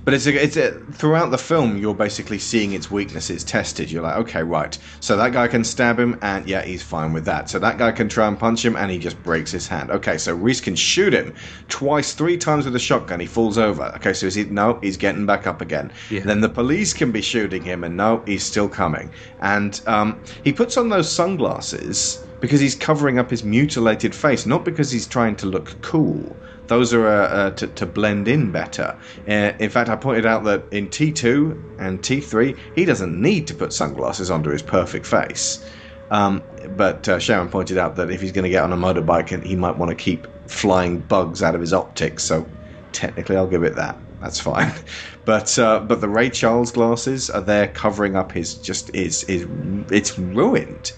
[0.03, 3.91] But it's a, it's a, throughout the film, you're basically seeing its weaknesses tested.
[3.91, 4.75] You're like, okay, right.
[4.99, 7.49] So that guy can stab him, and yeah, he's fine with that.
[7.49, 9.91] So that guy can try and punch him, and he just breaks his hand.
[9.91, 11.35] Okay, so Reese can shoot him
[11.69, 13.19] twice, three times with a shotgun.
[13.19, 13.91] He falls over.
[13.97, 14.45] Okay, so is he?
[14.45, 15.91] No, he's getting back up again.
[16.09, 16.21] Yeah.
[16.21, 19.11] Then the police can be shooting him, and no, he's still coming.
[19.41, 24.65] And um, he puts on those sunglasses because he's covering up his mutilated face, not
[24.65, 26.35] because he's trying to look cool.
[26.71, 28.97] Those are uh, uh, to, to blend in better.
[29.27, 33.53] Uh, in fact, I pointed out that in T2 and T3, he doesn't need to
[33.53, 35.69] put sunglasses onto his perfect face.
[36.11, 36.41] Um,
[36.77, 39.53] but uh, Sharon pointed out that if he's going to get on a motorbike, he
[39.53, 42.23] might want to keep flying bugs out of his optics.
[42.23, 42.47] So
[42.93, 43.97] technically, I'll give it that.
[44.21, 44.71] That's fine.
[45.23, 49.45] But uh, but the Ray Charles glasses are there covering up his just his his
[49.91, 50.93] it's ruined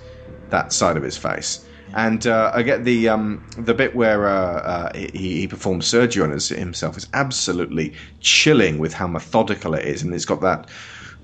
[0.50, 1.66] that side of his face.
[1.96, 6.24] And uh, I get the um, the bit where uh, uh, he, he performs surgery
[6.24, 10.70] on his, himself is absolutely chilling with how methodical it is, and it's got that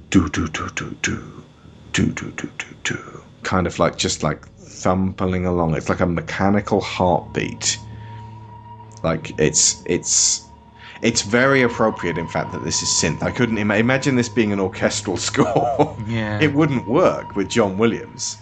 [0.09, 1.43] do do do do do
[1.93, 5.75] do do do do do kind of like just like thumping along.
[5.75, 7.77] It's like a mechanical heartbeat.
[9.03, 10.45] Like it's it's
[11.01, 13.23] it's very appropriate, in fact, that this is synth.
[13.23, 15.97] I couldn't Im- imagine this being an orchestral score.
[16.07, 16.39] Yeah.
[16.41, 18.37] it wouldn't work with John Williams.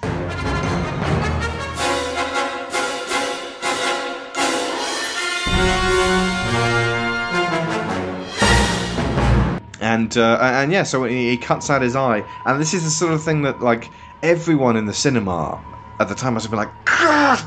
[9.97, 13.13] And uh, and yeah, so he, cuts out his eye, and this is the sort
[13.13, 13.91] of thing that like
[14.21, 15.63] everyone in the cinema
[15.99, 17.41] at the time must have been like, "God!"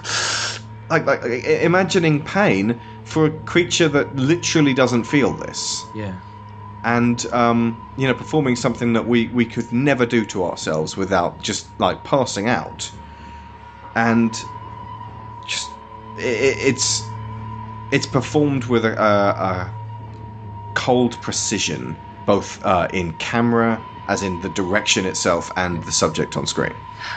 [0.90, 6.20] like like imagining pain for a creature that literally doesn't feel this, Yeah.
[6.84, 11.42] and um, you know, performing something that we we could never do to ourselves without
[11.42, 12.92] just like passing out,
[13.94, 14.44] and
[15.46, 15.78] just
[16.18, 17.16] i i- it's
[17.90, 19.76] it's performed with a, a, a
[20.74, 26.46] cold precision, both uh, in camera as in the direction itself and the subject on
[26.46, 26.74] screen.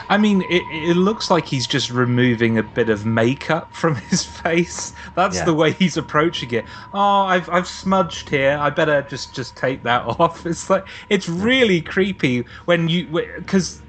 [0.08, 4.24] I mean, it, it looks like he's just removing a bit of makeup from his
[4.24, 4.92] face.
[5.16, 5.44] That's Yeah.
[5.44, 6.66] the way he's approaching it.
[6.92, 8.56] Oh, I've I've smudged here.
[8.60, 10.46] I better just just take that off.
[10.46, 13.82] It's like it's really creepy when you because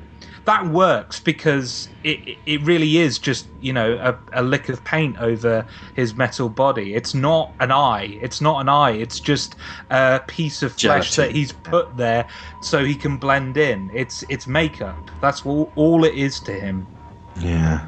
[0.46, 5.18] that works because it it- really is just you know a, a lick of paint
[5.20, 5.66] over
[5.96, 6.94] his metal body.
[6.96, 8.18] It's not an eye.
[8.22, 8.92] It's not an eye.
[8.92, 9.56] It's just
[9.90, 11.24] a piece of flesh Gelatin.
[11.26, 12.28] that he's put there
[12.62, 13.90] so he can blend in.
[13.94, 15.12] It's it's makeup.
[15.22, 16.88] That's all, all it is to him.
[17.40, 17.86] Yeah.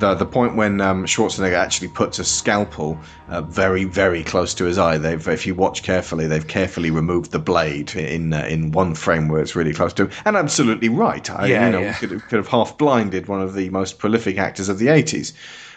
[0.00, 2.98] The, the point when um, Schwarzenegger actually puts a scalpel
[3.28, 4.98] uh, very, very close to his eye.
[4.98, 9.28] They've, if you watch carefully, they've carefully removed the blade in uh, in one frame
[9.28, 10.10] where it's really close to him.
[10.24, 11.30] And absolutely right.
[11.30, 11.92] I, Yeah, you know, yeah.
[11.94, 15.32] could, could have half blinded one of the most prolific actors of the 80s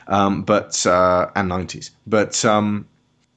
[0.07, 1.91] um, but uh, and 90s.
[2.05, 2.87] But um,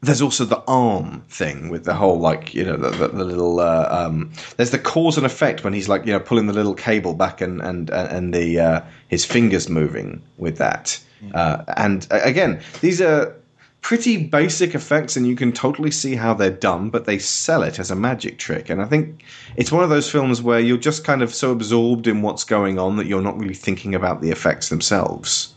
[0.06, 3.60] there's also the arm thing with the whole like you know the, the, the little
[3.60, 6.74] uh, um, there's the cause and effect when he's like you know pulling the little
[6.74, 11.00] cable back and and and the uh, his fingers moving with that.
[11.34, 13.34] Uh, and uh, again these are
[13.80, 17.78] pretty basic effects and you can totally see how they're done but they sell it
[17.80, 18.68] as a magic trick.
[18.70, 19.24] And i think
[19.56, 22.78] it's one of those films where you're just kind of so absorbed in what's going
[22.78, 25.55] on that you're not really thinking about the effects themselves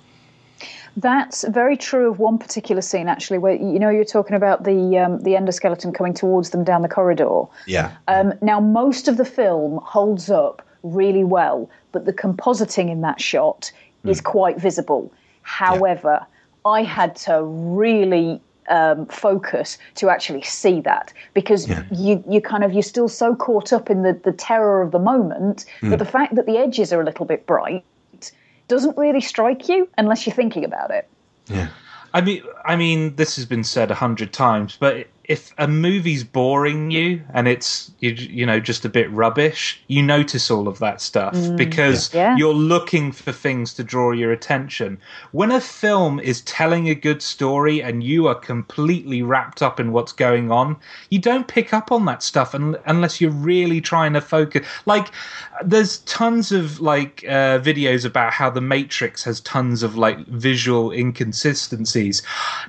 [0.97, 4.97] That's very true of one particular scene, actually, where you know you're talking about the
[4.97, 7.43] um, the endoskeleton coming towards them down the corridor.
[7.65, 7.95] yeah.
[8.07, 13.19] Um, now, most of the film holds up really well, but the compositing in that
[13.21, 13.71] shot
[14.05, 15.11] is quite visible.
[15.41, 16.25] However,
[16.65, 22.71] I had to really um, focus to actually see that because you you kind of
[22.71, 26.35] you're still so caught up in the the terror of the moment that the fact
[26.35, 27.83] that the edges are a little bit bright
[28.69, 31.07] doesn't really strike you unless you're thinking about it.
[31.47, 31.69] yeah
[32.13, 36.23] I mean, I mean, this has been said a hundred times, but if a movie's
[36.23, 40.79] boring you and it's you, you know just a bit rubbish, you notice all of
[40.79, 42.35] that stuff because Yeah.
[42.35, 44.97] you're looking for things to draw your attention.
[45.31, 49.91] When a film is telling a good story and you are completely wrapped up in
[49.91, 50.75] what's going on,
[51.11, 54.65] you don't pick up on that stuff un- unless you're really trying to focus.
[54.87, 55.09] Like,
[55.63, 60.91] there's tons of like uh, videos about how the Matrix has tons of like visual
[60.91, 62.23] inconsistencies.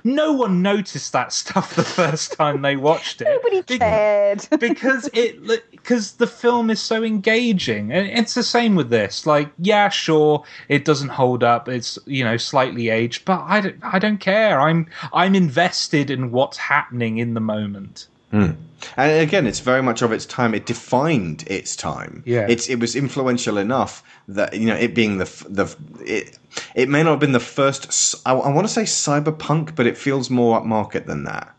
[0.05, 3.25] No one noticed that stuff the first time they watched it.
[3.25, 4.47] Nobody Be- cared.
[4.61, 9.51] because it because the film is so engaging and it's the same with this like
[9.59, 13.99] yeah sure it doesn't hold up it's you know slightly aged but i don't i
[13.99, 18.51] don't care i'm i'm invested in what's happening in the moment hmm.
[18.97, 20.55] And again, it's very much of its time.
[20.55, 22.23] It defined its time.
[22.25, 22.47] Yeah.
[22.49, 26.39] it's it was influential enough that you know it being the the it
[26.75, 28.15] it may not have been the first.
[28.25, 31.55] I want to say cyberpunk, but it feels more upmarket than that.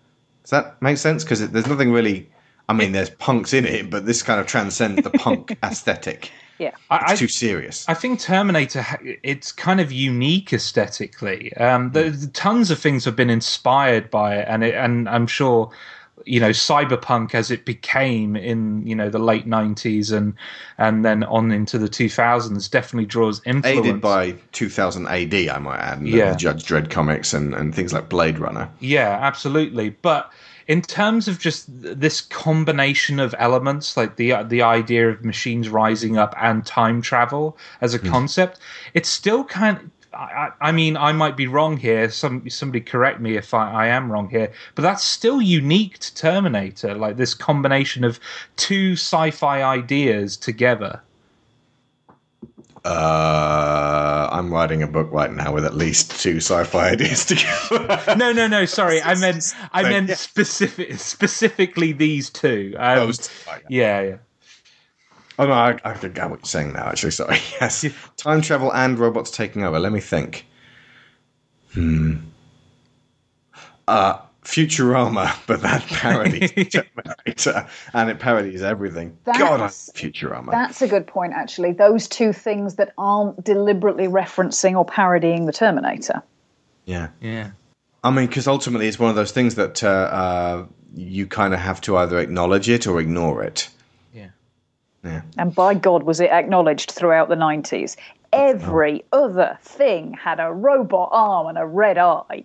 [0.51, 1.23] Does that make sense?
[1.23, 2.29] Because there's nothing really.
[2.67, 6.29] I mean, there's punks in it, but this kind of transcends the punk aesthetic.
[6.59, 6.71] Yeah.
[6.91, 7.85] It's I- too serious.
[7.87, 8.85] I think Terminator,
[9.23, 11.55] it's kind of unique aesthetically.
[11.55, 15.25] Um, the, the tons of things have been inspired by it, and it, and I'm
[15.25, 15.71] sure,
[16.25, 20.33] you know, cyberpunk as it became in you know the late '90s and
[20.77, 23.87] and then on into the 2000s definitely draws influence.
[23.87, 26.31] Aided by 2000 AD, I might add, and Yeah.
[26.31, 28.69] the Judge Dredd comics and, and things like Blade Runner.
[28.79, 29.89] Yeah, absolutely.
[29.89, 30.31] But
[30.67, 36.17] in terms of just this combination of elements, like the the idea of machines rising
[36.17, 38.07] up and time travel as a hmm.
[38.07, 38.59] concept,
[38.93, 39.77] it's still kind.
[39.77, 42.09] Of, I, I mean, I might be wrong here.
[42.09, 44.51] Some somebody correct me if I, I am wrong here.
[44.75, 48.19] But that's still unique to Terminator, like this combination of
[48.57, 51.01] two sci-fi ideas together.
[52.83, 58.15] Uh, I'm writing a book right now with at least two sci-fi ideas together.
[58.17, 58.65] No, no, no.
[58.65, 62.73] Sorry, I meant I meant specific specifically these two.
[62.77, 64.17] Um, Those two, right, yeah, yeah.
[65.41, 66.85] Oh no, I, I get what you're saying now.
[66.85, 67.39] Actually, sorry.
[67.59, 67.83] Yes,
[68.15, 69.79] time travel and robots taking over.
[69.79, 70.45] Let me think.
[71.73, 72.17] Hmm.
[73.87, 79.17] Uh, Futurama, but that parodies Terminator, and it parodies everything.
[79.25, 80.51] God, I love That's- Futurama.
[80.51, 81.73] That's a good point, actually.
[81.73, 86.21] Those two things that aren't deliberately referencing or parodying the Terminator.
[86.85, 87.09] yeah.
[87.19, 87.51] Yeah.
[88.03, 90.65] I mean, because ultimately it's one of those things that uh, uh,
[90.95, 93.69] you kind of have to either acknowledge it or ignore it.
[95.03, 95.21] Yeah.
[95.37, 97.95] And by God, was it acknowledged throughout the 90s.
[98.33, 102.43] Every other thing had a robot arm and a red eye.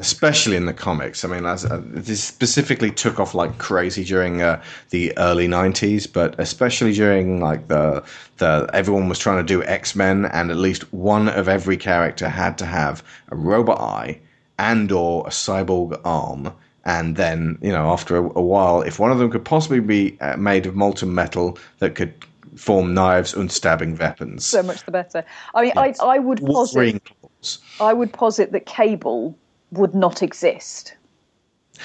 [0.00, 1.24] especially in the comics.
[1.24, 4.60] I mean, as, uh, this specifically took off like crazy during uh,
[4.90, 8.02] the early '90s, but especially during like the
[8.38, 12.28] the everyone was trying to do X Men, and at least one of every character
[12.28, 14.20] had to have a robot eye
[14.58, 16.52] and or a cyborg arm
[16.84, 20.18] And then, you know, after a, a while, if one of them could possibly be
[20.20, 22.12] uh, made of molten metal that could
[22.56, 25.24] form knives and stabbing weapons, So much the better.
[25.54, 25.98] I mean, Yes.
[26.00, 27.58] I, I would Wolverine posit, claws.
[27.80, 29.36] I would posit that Cable
[29.72, 30.94] would not exist.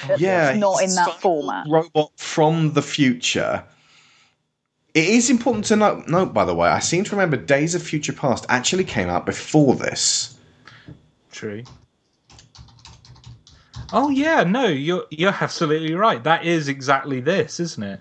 [0.08, 1.66] At yeah, least not in that format.
[1.68, 3.64] Robot from the future.
[4.94, 7.82] It is important to note, note, by the way, I seem to remember Days of
[7.82, 10.36] Future Past actually came out before this.
[11.32, 11.64] True.
[13.92, 16.22] Oh yeah, no, you're you're absolutely right.
[16.22, 18.00] That is exactly this, isn't it?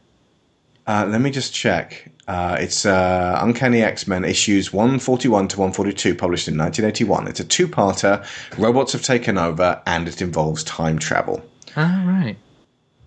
[0.87, 2.11] Uh, let me just check.
[2.27, 7.27] Uh, it's uh, Uncanny X Men issues 141 to 142, published in 1981.
[7.27, 8.25] It's a two parter.
[8.57, 11.43] Robots have taken over, and it involves time travel.
[11.77, 12.37] Oh right.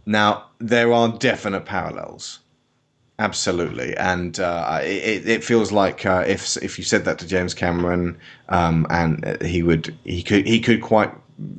[0.06, 2.40] Now, there are definite parallels.
[3.18, 7.54] Absolutely, and uh, it, it feels like uh, if if you said that to James
[7.54, 8.18] Cameron,
[8.48, 11.12] um, and he would he could he could quite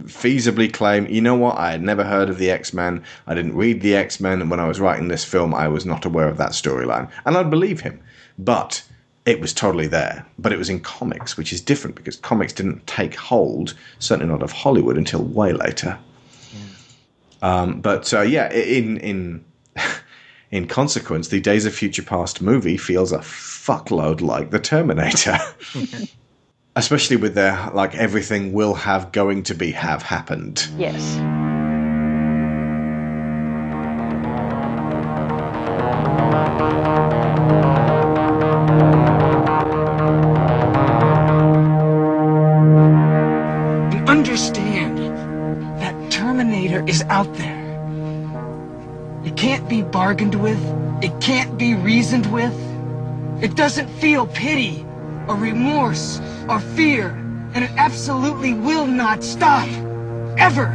[0.04, 3.56] feasibly claim, you know what, I had never heard of the X Men, I didn't
[3.56, 6.28] read the X Men, and when I was writing this film, I was not aware
[6.28, 8.00] of that storyline, and I'd believe him,
[8.38, 8.84] but
[9.26, 10.26] it was totally there.
[10.38, 14.44] But it was in comics, which is different because comics didn't take hold, certainly not
[14.44, 15.98] of Hollywood, until way later.
[17.42, 19.46] Um, but uh, yeah, in in
[20.52, 25.38] in consequence, the Days of Future Past movie feels a fuckload like the Terminator.
[26.76, 30.68] Especially with their like everything will have going to be have happened.
[30.76, 31.18] Yes.
[43.94, 44.98] And understand
[45.80, 47.62] that Terminator is out there.
[49.24, 50.60] It can't be bargained with.
[51.04, 52.56] It can't be reasoned with.
[53.44, 54.84] It doesn't feel pity
[55.28, 57.10] or remorse or fear.
[57.54, 59.68] And it absolutely will not stop.
[60.38, 60.66] Ever.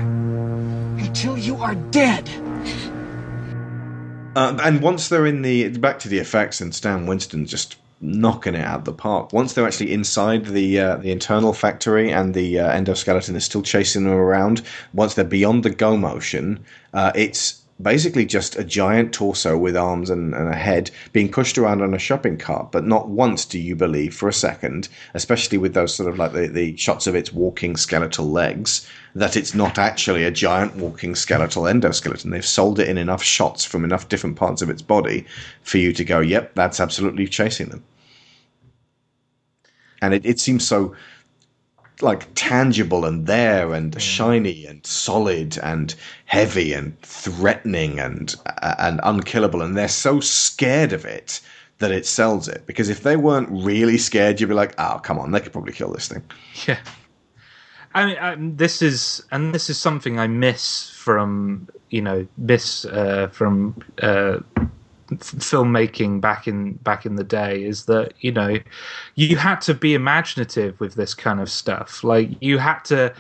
[0.99, 2.29] Until you are dead.
[4.37, 8.55] Uh, and once they're in the back to the effects and Stan Winston just knocking
[8.55, 9.33] it out of the park.
[9.33, 13.63] Once they're actually inside the uh, the internal factory and the uh, endoskeleton is still
[13.63, 14.63] chasing them around.
[14.93, 16.65] Once they're beyond the go motion,
[16.95, 21.57] uh, it's basically just a giant torso with arms and, and a head being pushed
[21.57, 22.73] around on a shopping cart.
[22.73, 26.33] But not once do you believe for a second, especially with those sort of like
[26.33, 31.15] the, the shots of its walking skeletal legs, that it's not actually a giant walking
[31.15, 32.31] skeletal endoskeleton.
[32.31, 35.25] They've sold it in enough shots from enough different parts of its body
[35.63, 37.85] for you to go, yep, that's absolutely chasing them.
[40.01, 40.95] And it, it seems so
[42.03, 45.95] like tangible and there and shiny and solid and
[46.27, 49.63] heavy and threatening and uh, and unkillable.
[49.63, 51.41] And they're so scared of it
[51.79, 52.67] that it sells it.
[52.67, 55.73] Because if they weren't really scared you'd be like oh come on they could probably
[55.73, 56.23] kill this thing.
[56.67, 56.79] Yeah.
[57.95, 62.85] I mean, um, this is and this is something I miss from you know miss
[62.85, 64.41] uh, from uh,
[65.17, 68.59] filmmaking back in back in the day is that you know
[69.15, 72.05] you had to be imaginative with this kind of stuff.
[72.05, 73.15] Like you had to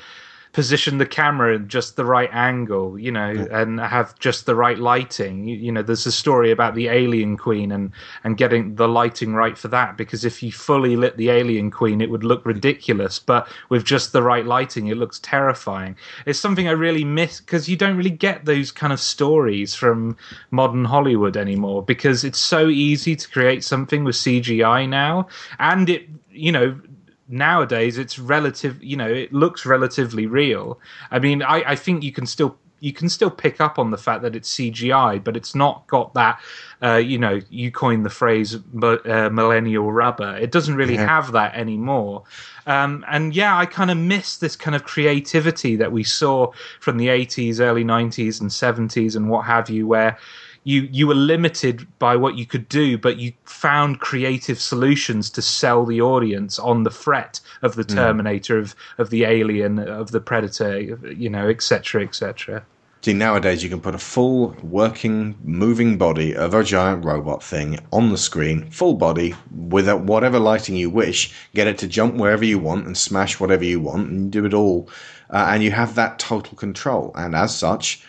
[0.58, 4.80] position the camera in just the right angle, you know, and have just the right
[4.80, 5.46] lighting.
[5.46, 7.92] You, you know, there's a story about the Alien Queen and
[8.24, 12.00] and getting the lighting right for that because if you fully lit the Alien Queen,
[12.00, 15.94] it would look ridiculous, but with just the right lighting, it looks terrifying.
[16.26, 20.16] It's something I really miss because you don't really get those kind of stories from
[20.50, 25.28] modern Hollywood anymore because it's so easy to create something with CGI now,
[25.60, 26.80] and it, you know,
[27.28, 30.78] nowadays it's relative you know it looks relatively real.
[31.10, 33.98] I mean i i think you can still you can still pick up on the
[33.98, 36.40] fact that it's cgi but it's not got that
[36.80, 40.36] uh, you know you coined the phrase uh, millennial rubber.
[40.36, 41.06] It doesn't really Yeah.
[41.06, 42.22] have that anymore.
[42.66, 46.96] Um, and yeah i kind of miss this kind of creativity that we saw from
[46.98, 50.16] the 80s early 90s and 70s and what have you where
[50.64, 55.42] you you were limited by what you could do, but you found creative solutions to
[55.42, 60.20] sell the audience on the threat of the Terminator, of of the Alien, of the
[60.20, 62.62] Predator, you know, etc., etc.
[63.02, 67.78] see nowadays you can put a full working moving body of a giant robot thing
[67.92, 72.44] on the screen full body with whatever lighting you wish get it to jump wherever
[72.44, 74.88] you want and smash whatever you want and do it all
[75.30, 78.02] uh, and you have that total control and as such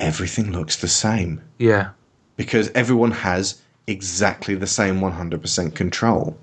[0.00, 1.90] everything looks the same Yeah,
[2.36, 6.36] because everyone has exactly the same 100% control.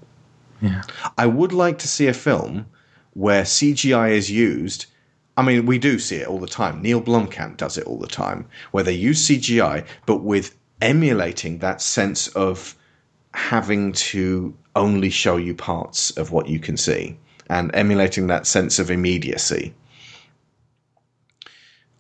[0.62, 0.82] yeah,
[1.18, 2.66] I would like to see a film
[3.14, 4.86] where CGI is used.
[5.38, 6.82] I mean, we do see it all the time.
[6.82, 11.82] Neil Blomkamp does it all the time, where they use CGI, but with emulating that
[11.82, 12.76] sense of
[13.34, 17.18] having to only show you parts of what you can see
[17.50, 19.74] and emulating that sense of immediacy.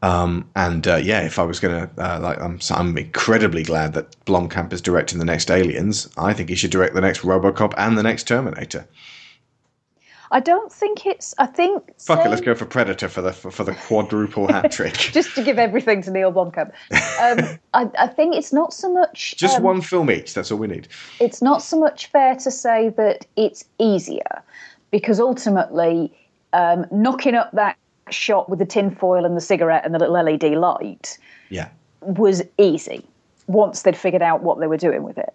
[0.01, 4.15] Um, and uh, yeah, if I was gonna uh, like, I'm I'm incredibly glad that
[4.25, 6.07] Blomkamp is directing the next Aliens.
[6.17, 8.87] I think he should direct the next RoboCop and the next Terminator.
[10.29, 11.33] I don't think it's.
[11.37, 11.83] I think.
[11.99, 14.93] Fuck it, let's go for Predator for the for, for the quadruple hat trick.
[14.93, 16.71] Just to give everything to Neil Blomkamp.
[17.21, 19.35] Um, I, I think it's not so much.
[19.37, 20.33] Just um, one film each.
[20.33, 20.89] That's all we need.
[21.19, 24.43] it's not so much fair to say that it's easier
[24.91, 26.13] because ultimately
[26.53, 27.77] um, knocking up that
[28.11, 31.17] shot with the tin foil and the cigarette and the little LED light
[31.49, 31.69] Yeah.
[32.01, 33.05] was easy
[33.47, 35.33] once they'd figured out what they were doing with it.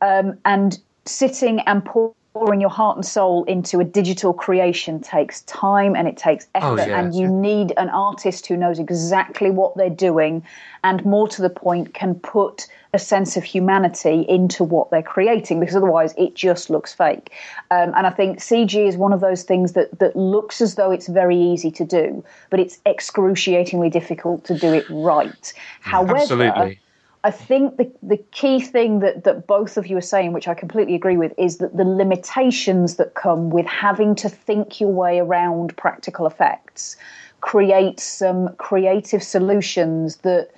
[0.00, 5.94] Um, and sitting and pouring your heart and soul into a digital creation takes time
[5.94, 6.88] and it takes effort, yes.
[6.88, 10.42] and you need an artist who knows exactly what they're doing
[10.82, 15.60] and, more to the point, can put a sense of humanity into what they're creating
[15.60, 17.30] because otherwise it just looks fake.
[17.70, 20.90] Um, and I think CG is one of those things that, that looks as though
[20.90, 25.52] it's very easy to do, but it's excruciatingly difficult to do it right.
[25.80, 26.80] However, Absolutely.
[27.24, 30.52] I think the, the key thing that, that both of you are saying, which I
[30.52, 35.18] completely agree with, is that the limitations that come with having to think your way
[35.20, 36.96] around practical effects
[37.40, 40.50] create some creative solutions that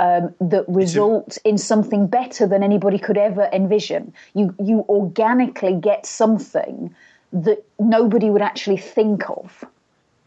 [0.00, 4.12] um, that result in something better than anybody could ever envision.
[4.34, 6.94] You you organically get something
[7.32, 9.64] that nobody would actually think of.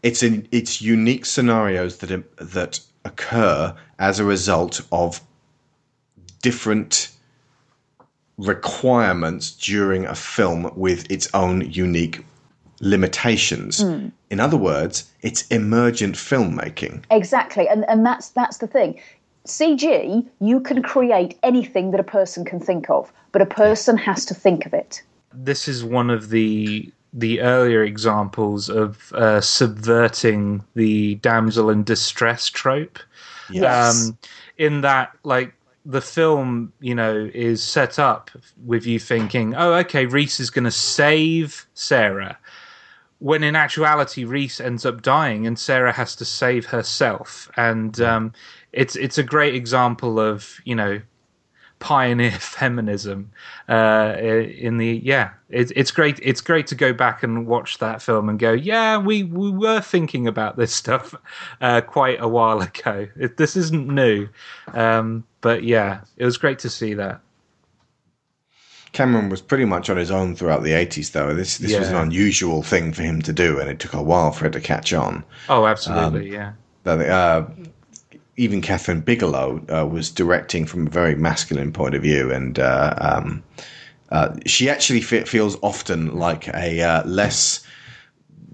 [0.02, 5.20] It's in it's unique scenarios that that occur as a result of
[6.42, 7.10] different
[8.36, 12.24] requirements during a film with its own unique
[12.80, 13.80] limitations.
[14.30, 17.02] In other words, it's emergent filmmaking.
[17.10, 19.00] Exactly, and and that's that's the thing.
[19.46, 24.24] CG, you can create anything that a person can think of, but a person has
[24.26, 25.02] to think of it.
[25.32, 32.48] this is one of the the earlier examples of uh, subverting the damsel in distress
[32.48, 32.98] trope.
[33.50, 34.08] Yes.
[34.08, 34.18] Um,
[34.58, 35.54] in that, like
[35.88, 38.30] the film, you know, is set up
[38.64, 42.38] with you thinking, "Oh, okay, Reese is going to save Sarah,"
[43.20, 47.50] when in actuality, Reese ends up dying, and Sarah has to save herself.
[47.56, 48.32] And um,
[48.72, 51.00] it's it's a great example of you know
[51.78, 53.30] pioneer feminism
[53.68, 58.02] uh, in the yeah it's it's great it's great to go back and watch that
[58.02, 61.14] film and go yeah we we were thinking about this stuff
[61.60, 64.28] uh, quite a while ago it, this isn't new
[64.74, 67.20] um, but yeah it was great to see that
[68.92, 71.34] Cameron was pretty much on his own throughout the 80s, though.
[71.34, 74.32] This this was an unusual thing for him to do, and it took a while
[74.32, 75.22] for it to catch on.
[75.50, 76.52] oh absolutely yeah
[76.84, 77.46] that uh,
[78.38, 82.94] even Kathryn Bigelow uh, was directing from a very masculine point of view, and uh,
[82.98, 83.42] um,
[84.10, 87.66] uh, she actually fe- feels often like a uh, less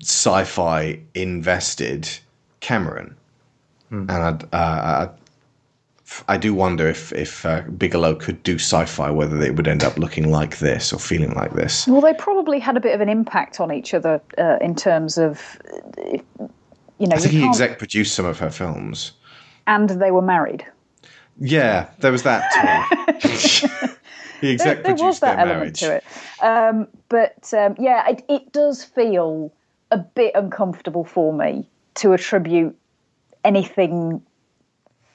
[0.01, 2.09] sci-fi invested
[2.61, 3.15] Cameron,
[3.90, 5.09] and I'd, uh, I,
[6.28, 9.98] I do wonder if if uh, Bigelow could do sci-fi, whether it would end up
[9.98, 11.86] looking like this or feeling like this.
[11.86, 15.19] Well, they probably had a bit of an impact on each other uh, in terms
[15.19, 15.59] of,
[16.98, 19.12] you know, I think he exec produced some of her films.
[19.66, 20.65] And they were married.
[21.39, 23.69] Yeah, there was that too.
[24.41, 25.81] he exec there, there was that their element marriage.
[25.81, 26.05] to it.
[26.43, 29.53] Um, but um, yeah, it, it does feel
[29.91, 31.66] a bit uncomfortable for me
[31.97, 32.77] to attribute
[33.45, 34.23] anything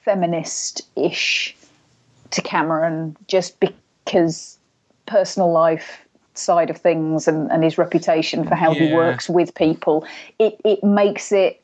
[0.04, 1.56] feminist-ish
[2.30, 4.58] to Cameron just because
[5.06, 6.00] personal life
[6.34, 10.06] side of things and, and his reputation for how he works with people
[10.38, 11.59] it, it makes it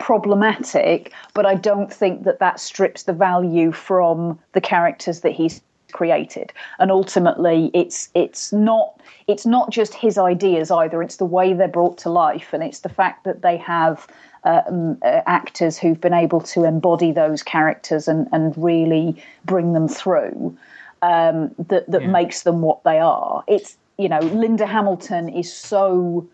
[0.00, 5.62] problematic but i don't think that that strips the value from the characters that he's
[5.90, 6.52] created.
[6.78, 11.02] And ultimately it's it's not it's not just his ideas either.
[11.02, 14.06] It's the way they're brought to life and it's the fact that they have
[14.44, 19.88] um, uh, actors who've been able to embody those characters and and really bring them
[19.88, 20.56] through
[21.02, 23.44] um, that that makes them what they are.
[23.46, 26.26] It's you know linda hamilton is so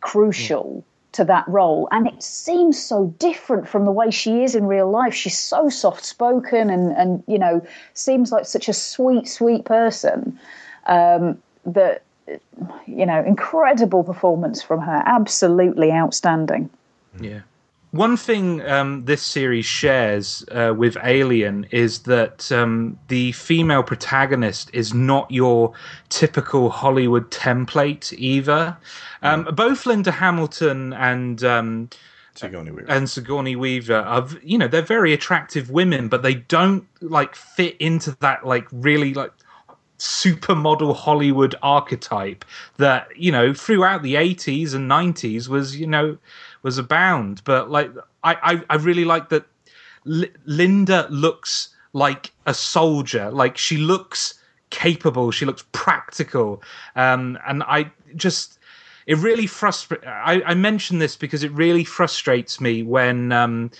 [0.00, 0.84] crucial
[1.18, 1.88] to that role.
[1.90, 5.12] And it seems so different from the way she is in real life.
[5.12, 10.38] She's so soft spoken and and you know seems like such a sweet sweet person
[10.86, 12.02] um, that
[12.86, 15.02] you know incredible performance from her.
[15.06, 16.70] Absolutely outstanding.
[17.20, 17.40] Yeah.
[17.92, 24.70] One thing um, this series shares uh, with Alien is that um, the female protagonist
[24.74, 25.72] is not your
[26.10, 28.76] typical Hollywood template either.
[29.22, 31.88] Um, Both Linda Hamilton and um,
[32.34, 32.90] Sigourney Weaver.
[32.90, 37.74] and Sigourney Weaver are, you know, they're very attractive women, but they don't like fit
[37.78, 39.32] into that like really like
[39.98, 42.44] supermodel Hollywood archetype
[42.76, 46.16] that you know throughout the 80s and 90s was you know
[46.68, 47.90] was abound but like
[48.22, 49.44] I I, I really like that
[50.06, 53.30] L- Linda looks like a soldier.
[53.30, 54.34] Like she looks
[54.70, 55.30] capable.
[55.30, 56.62] She looks practical.
[56.96, 58.58] Um, and I just,
[59.06, 60.04] it really frustrates.
[60.06, 63.32] I, I mention this because it really frustrates me when.
[63.32, 63.70] Um,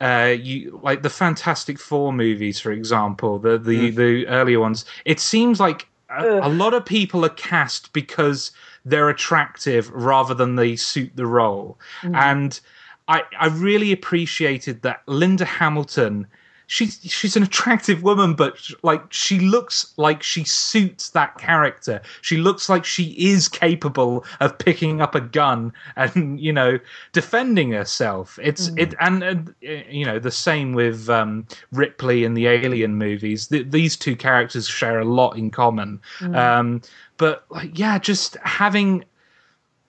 [0.00, 4.84] uh, you like the Fantastic Four movies, for example, the the, the earlier ones.
[5.04, 8.50] It seems like a, a lot of people are cast because
[8.84, 12.16] they're attractive rather than they suit the role, mm.
[12.16, 12.60] and
[13.08, 16.26] I I really appreciated that Linda Hamilton.
[16.70, 22.02] She's she's an attractive woman, but like she looks like she suits that character.
[22.20, 26.78] She looks like she is capable of picking up a gun and you know
[27.12, 28.38] defending herself.
[28.42, 33.46] It's it and, and you know the same with um, Ripley in the Alien movies.
[33.46, 36.00] Th- these two characters share a lot in common.
[36.34, 36.82] Um,
[37.16, 39.04] but like yeah, just having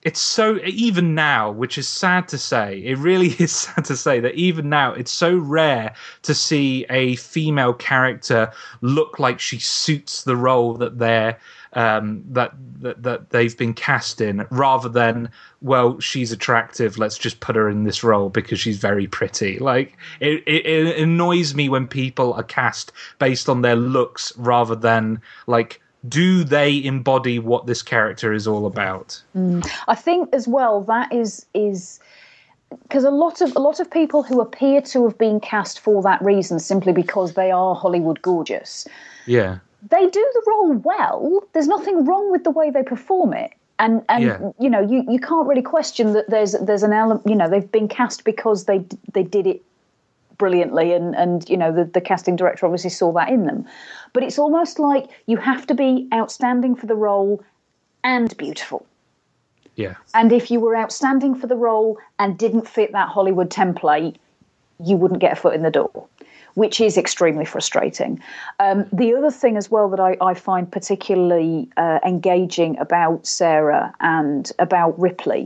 [0.02, 4.20] it's so even now, which is sad to say, it really is sad to say
[4.20, 8.50] that even now it's so rare to see a female character
[8.80, 11.38] look like she suits the role that they're
[11.72, 15.30] um, that, that that they've been cast in, rather than
[15.62, 19.58] well, she's attractive, let's just put her in this role because she's very pretty.
[19.58, 24.74] Like it, it, it annoys me when people are cast based on their looks rather
[24.74, 29.22] than like do they embody what this character is all about?
[29.36, 29.68] Mm.
[29.88, 32.00] I think as well that is is
[32.82, 36.02] because a lot of a lot of people who appear to have been cast for
[36.02, 38.86] that reason simply because they are Hollywood gorgeous,
[39.26, 39.58] Yeah.
[39.88, 41.42] they do the role well.
[41.52, 43.52] There's nothing wrong with the way they perform it.
[43.78, 44.50] And, and Yeah.
[44.58, 47.72] you know you, you can't really question that there's there's an element you know they've
[47.72, 49.62] been cast because they they did it
[50.42, 53.60] brilliantly and and you know the, the casting director obviously saw that in them
[54.14, 57.32] but it's almost like you have to be outstanding for the role
[58.02, 58.80] and beautiful
[59.76, 59.94] Yeah.
[60.14, 64.16] and if you were outstanding for the role and didn't fit that Hollywood template,
[64.88, 66.06] you wouldn't get a foot in the door,
[66.54, 68.12] which is extremely frustrating.
[68.58, 73.86] Um, the other thing as well that I, I find particularly uh, engaging about Sarah
[74.00, 75.44] and about Ripley,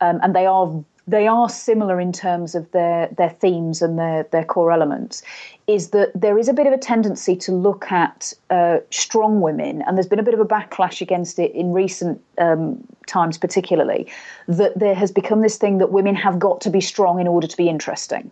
[0.00, 0.66] um, and they are
[1.06, 5.22] they are similar in terms of their their themes and their their core elements
[5.66, 9.82] is that there is a bit of a tendency to look at uh, strong women
[9.82, 14.06] and there's been a bit of a backlash against it in recent um, times particularly
[14.48, 17.46] that there has become this thing that women have got to be strong in order
[17.46, 18.30] to be interesting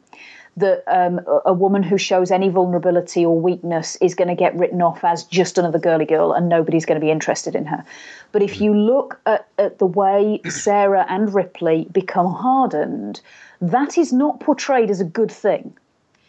[0.56, 4.82] that um, a- woman who shows any vulnerability or weakness is going to get written
[4.82, 7.84] off as just another girly girl and nobody's going to be interested in her.
[8.32, 13.20] But if you look at, at the way Sarah and Ripley become hardened,
[13.60, 15.76] that is not portrayed as a good thing.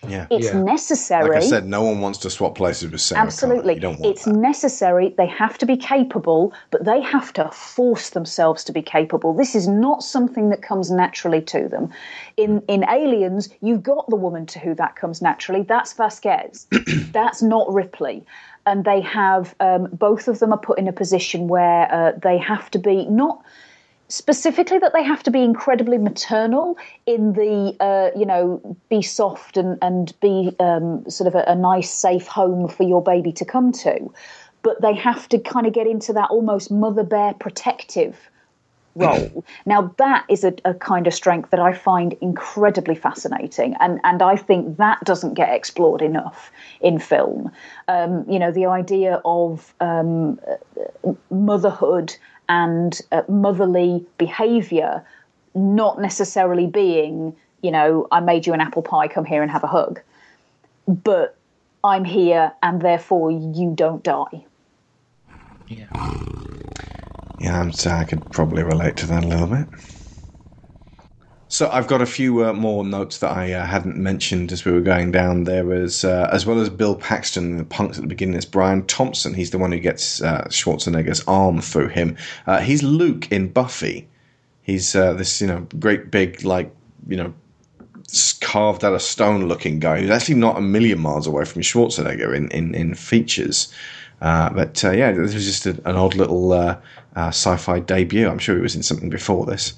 [0.09, 0.27] Yeah.
[0.29, 0.61] It's Yeah.
[0.61, 1.29] necessary.
[1.29, 3.21] Like I said, no one wants to swap places with Sarah.
[3.21, 3.75] Absolutely.
[3.79, 4.35] Don't want It's that.
[4.35, 5.13] necessary.
[5.17, 9.33] They have to be capable, but they have to force themselves to be capable.
[9.33, 11.89] This is not something that comes naturally to them.
[12.37, 15.61] In in Aliens, you've got the woman to who that comes naturally.
[15.63, 16.67] That's Vasquez.
[17.11, 18.23] That's not Ripley.
[18.67, 22.37] And they have um, both of them are put in a position where uh, they
[22.39, 23.43] have to be not
[24.07, 29.57] specifically that they have to be incredibly maternal in the uh, you know be soft
[29.57, 33.45] and and be um, sort of a, a nice safe home for your baby to
[33.45, 34.11] come to.
[34.61, 38.17] But they have to kind of get into that almost mother bear protective
[38.95, 39.43] role.
[39.65, 44.21] Now that is a, a kind of strength that i find incredibly fascinating and and
[44.21, 47.51] i think that doesn't get explored enough in film.
[47.87, 50.39] Um, you know the idea of um,
[51.29, 52.15] motherhood
[52.49, 55.03] and uh, motherly behavior
[55.53, 59.63] not necessarily being you know i made you an apple pie come here and have
[59.63, 59.99] a hug.
[60.87, 61.37] But
[61.83, 64.45] i'm here and therefore you don't die.
[65.67, 65.87] Yeah,
[67.39, 69.67] Yeah, I'm sorry, I could probably relate to that a little bit.
[71.55, 74.73] So I've got a few uh, more notes that I uh, hadn't mentioned as we
[74.73, 75.45] were going down.
[75.45, 78.85] There was, uh, as well as Bill Paxton, the punks at the beginning, it's Brian
[78.87, 79.33] Thompson.
[79.33, 82.17] He's the one who gets uh, Schwarzenegger's arm through him.
[82.45, 84.05] Uh, he's Luke in Buffy.
[84.63, 86.75] He's uh, this, you know, great big, like,
[87.07, 87.33] you know,
[88.41, 92.35] carved out of stone looking guy who's actually not a million miles away from Schwarzenegger
[92.35, 93.73] in, in, in features.
[94.19, 96.77] Uh, but uh, yeah, this was just a, an odd little uh,
[97.15, 98.27] sci fi debut.
[98.27, 99.71] I'm sure he was in something before this.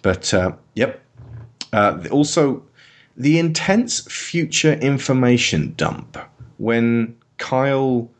[0.00, 0.32] But
[0.74, 1.02] yep.
[1.72, 2.62] Uh, also,
[3.16, 6.18] the intense future information dump
[6.58, 8.10] when Kyle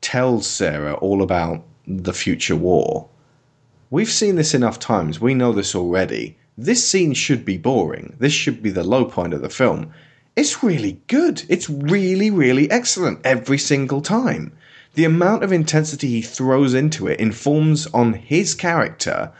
[0.00, 3.08] tells Sarah all about the future war.
[3.90, 5.20] We've seen this enough times.
[5.20, 6.36] We know this already.
[6.56, 8.14] This scene should be boring.
[8.18, 9.92] This should be the low point of the film.
[10.36, 11.42] It's really good.
[11.48, 14.52] It's really, really excellent every single time.
[14.94, 19.32] The amount of intensity he throws into it informs on his character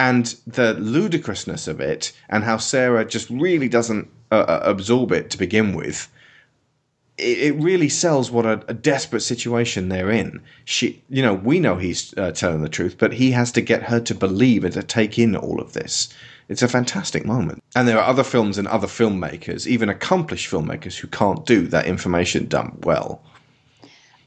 [0.00, 5.28] and the ludicrousness of it and how Sarah just really doesn't uh, uh, absorb it
[5.28, 6.10] to begin with,
[7.18, 10.40] it, it really sells what a, a, desperate situation they're in.
[10.64, 13.82] She, you know, we know he's uh, telling the truth, but he has to get
[13.82, 16.08] her to believe and to take in all of this.
[16.48, 17.62] It's a fantastic moment.
[17.76, 21.84] And there are other films and other filmmakers, even accomplished filmmakers, who can't do that
[21.84, 23.22] information dump well.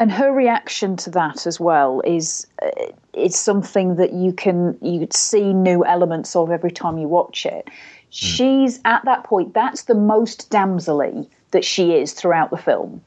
[0.04, 2.68] And her reaction to that as well is uh,
[3.14, 7.70] it's something that you can you see new elements of every time you watch it.
[8.10, 9.54] She's at that point.
[9.54, 13.02] That's the most damselly that she is throughout the film.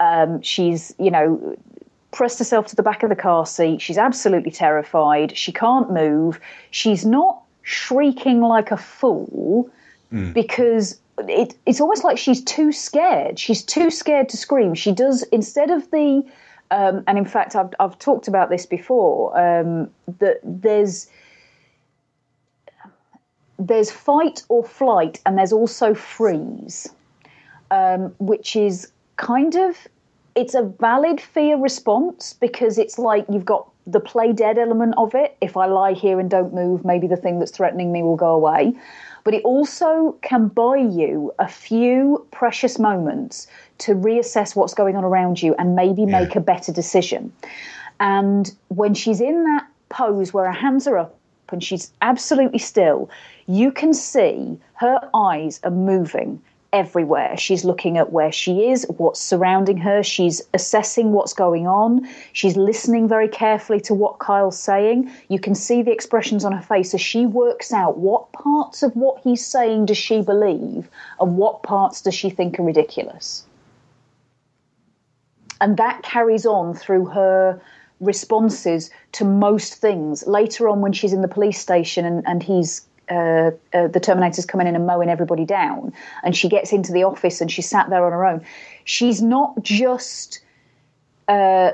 [0.00, 1.56] Um, she's, you know,
[2.10, 3.80] pressed herself to the back of the car seat.
[3.80, 5.38] She's absolutely terrified.
[5.38, 6.40] She can't move.
[6.72, 9.70] She's not shrieking like a fool
[10.12, 10.34] Mm.
[10.34, 13.38] because it, it's almost like she's too scared.
[13.38, 14.74] She's too scared to scream.
[14.74, 16.22] She does, instead of the,
[16.70, 21.08] um, and in fact, I've, I've talked about this before, um, that there's,
[23.58, 26.88] there's fight or flight, and there's also freeze,
[27.70, 29.76] um, which is kind of
[30.34, 35.14] it's a valid fear response because it's like you've got the play dead element of
[35.14, 35.36] it.
[35.40, 38.30] If I lie here and don't move, maybe the thing that's threatening me will go
[38.30, 38.74] away.
[39.24, 43.46] But it also can buy you a few precious moments
[43.78, 47.32] to reassess what's going on around you and maybe make a better decision.
[48.00, 51.16] And when she's in that pose where her hands are up
[51.50, 53.10] and she's absolutely still,
[53.46, 56.40] you can see her eyes are moving
[56.72, 57.36] everywhere.
[57.36, 60.02] She's looking at where she is, what's surrounding her.
[60.02, 62.08] She's assessing what's going on.
[62.32, 65.10] She's listening very carefully to what Kyle's saying.
[65.28, 68.94] You can see the expressions on her face as she works out what parts of
[68.96, 70.88] what he's saying does she believe
[71.20, 73.44] and what parts does she think are ridiculous.
[75.60, 77.60] And that carries on through her
[78.00, 80.26] responses to most things.
[80.26, 82.82] Later on, when she's in the police station and, and he's
[83.12, 85.92] uh, uh, the Terminator's coming in and mowing everybody down,
[86.24, 88.44] and she gets into the office and she's sat there on her own.
[88.84, 90.40] She's not just
[91.28, 91.72] uh,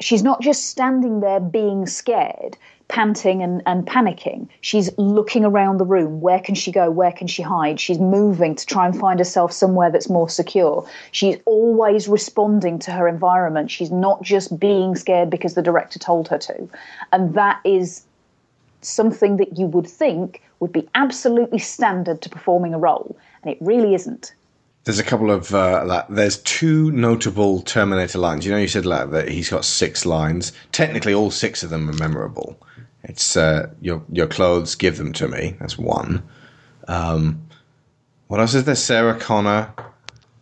[0.00, 2.56] she's not just standing there being scared,
[2.88, 4.48] panting and, and panicking.
[4.60, 6.20] She's looking around the room.
[6.20, 6.90] Where can she go?
[6.90, 7.80] Where can she hide?
[7.80, 10.86] She's moving to try and find herself somewhere that's more secure.
[11.12, 13.70] She's always responding to her environment.
[13.70, 16.68] She's not just being scared because the director told her to.
[17.12, 18.02] And that is
[18.82, 23.58] something that you would think would be absolutely standard to performing a role, and it
[23.60, 24.34] really isn't.
[24.84, 28.46] There's a couple of uh, like, there's two notable Terminator lines.
[28.46, 30.52] You know, you said like, that he's got six lines.
[30.72, 32.58] Technically, all six of them are memorable.
[33.04, 35.56] It's uh, your your clothes, give them to me.
[35.60, 36.22] That's one.
[36.88, 37.42] Um,
[38.28, 38.74] what else is there?
[38.74, 39.72] Sarah Connor.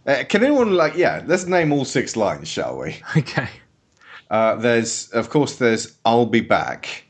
[0.06, 1.22] Uh, can anyone like yeah?
[1.26, 3.00] Let's name all six lines, shall we?
[3.16, 3.48] Okay.
[4.30, 7.04] Uh, there's of course there's I'll be back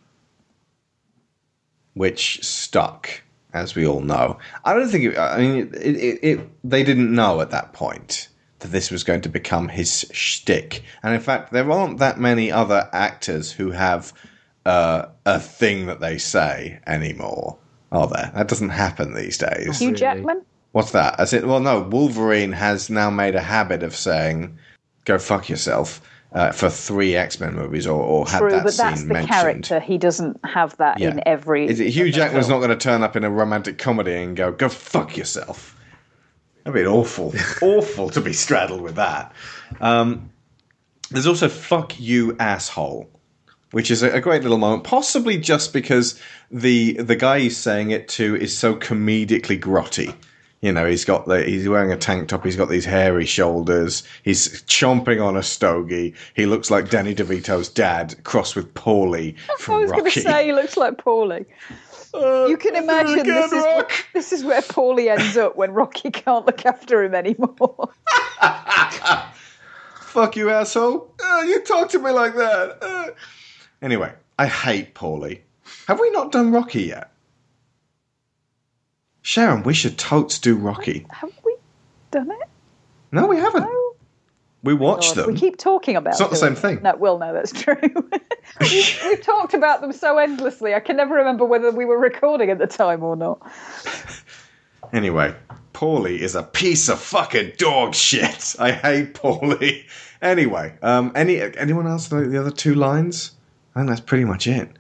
[1.98, 3.10] which stuck,
[3.52, 4.38] as we all know.
[4.64, 5.04] I don't think.
[5.04, 8.28] It, I mean, it, it, it, they didn't know at that point
[8.60, 10.82] that this was going to become his shtick.
[11.02, 14.12] And in fact, there aren't that many other actors who have
[14.64, 17.58] uh, a thing that they say anymore,
[17.92, 18.30] are there?
[18.34, 19.78] That doesn't happen these days.
[19.78, 20.44] Hugh Jackman.
[20.72, 21.18] What's that?
[21.18, 21.80] As it, well, no.
[21.80, 24.56] Wolverine has now made a habit of saying,
[25.04, 26.00] "Go fuck yourself."
[26.32, 29.14] Uh, for three X Men movies, or, or had True, that but that's scene the
[29.14, 29.32] mentioned.
[29.32, 29.80] character.
[29.80, 31.10] He doesn't have that Yeah.
[31.10, 31.66] in every.
[31.68, 32.60] Is it Hugh Jackman's film.
[32.60, 35.74] not going to turn up in a romantic comedy and go, "Go fuck yourself"?
[36.64, 37.32] That'd be awful,
[37.62, 39.32] awful to be straddled with that.
[39.80, 40.30] Um,
[41.10, 43.08] there's also "fuck you, asshole,"
[43.70, 47.90] which is a, a great little moment, possibly just because the the guy he's saying
[47.90, 50.14] it to is so comedically grotty.
[50.60, 52.44] You know, he's got the he's wearing a tank top.
[52.44, 54.02] He's got these hairy shoulders.
[54.24, 56.14] He's chomping on a stogie.
[56.34, 60.46] He looks like Danny DeVito's dad, crossed with Paulie from I was going to say
[60.46, 61.46] he looks like Paulie.
[62.48, 66.44] you can imagine this is, where, this is where Paulie ends up when Rocky can't
[66.44, 67.90] look after him anymore.
[70.00, 71.14] Fuck you, asshole.
[71.24, 72.78] Uh, you talk to me like that.
[72.82, 73.10] Uh.
[73.80, 75.40] Anyway, I hate Paulie.
[75.86, 77.12] Have we not done Rocky yet?
[79.28, 81.04] Sharon, we should totes do Rocky.
[81.10, 81.54] Have we
[82.10, 82.48] done it?
[83.12, 83.68] No, we haven't.
[84.62, 85.34] We watched God, them.
[85.34, 86.58] We keep talking about It's not the same it.
[86.58, 86.80] thing.
[86.82, 87.76] No, well, no, that's true.
[88.60, 90.74] we've, we've talked about them so endlessly.
[90.74, 93.38] I can never remember whether we were recording at the time or not.
[94.94, 95.34] Anyway,
[95.74, 98.56] Paulie is a piece of fucking dog shit.
[98.58, 99.84] I hate Paulie.
[100.22, 103.32] Anyway, um, any anyone else know the other two lines?
[103.74, 104.70] I think that's pretty much it.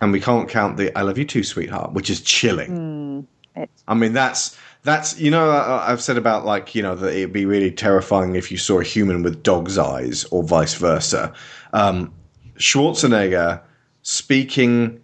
[0.00, 3.28] And we can't count the "I love you too, sweetheart," which is chilling.
[3.56, 7.32] It's I mean, that's that's you know I've said about like you know that it'd
[7.32, 11.32] be really terrifying if you saw a human with dog's eyes or vice versa.
[11.72, 12.12] Um,
[12.56, 13.60] Schwarzenegger
[14.02, 15.00] speaking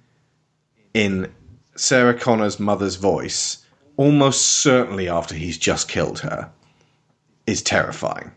[0.95, 1.33] in
[1.75, 3.63] Sarah Connor's mother's voice
[3.97, 6.51] almost certainly after he's just killed her,
[7.47, 8.31] is terrifying.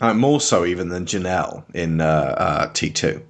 [0.00, 3.22] Uh, more so even than Janelle in uh, uh, T2.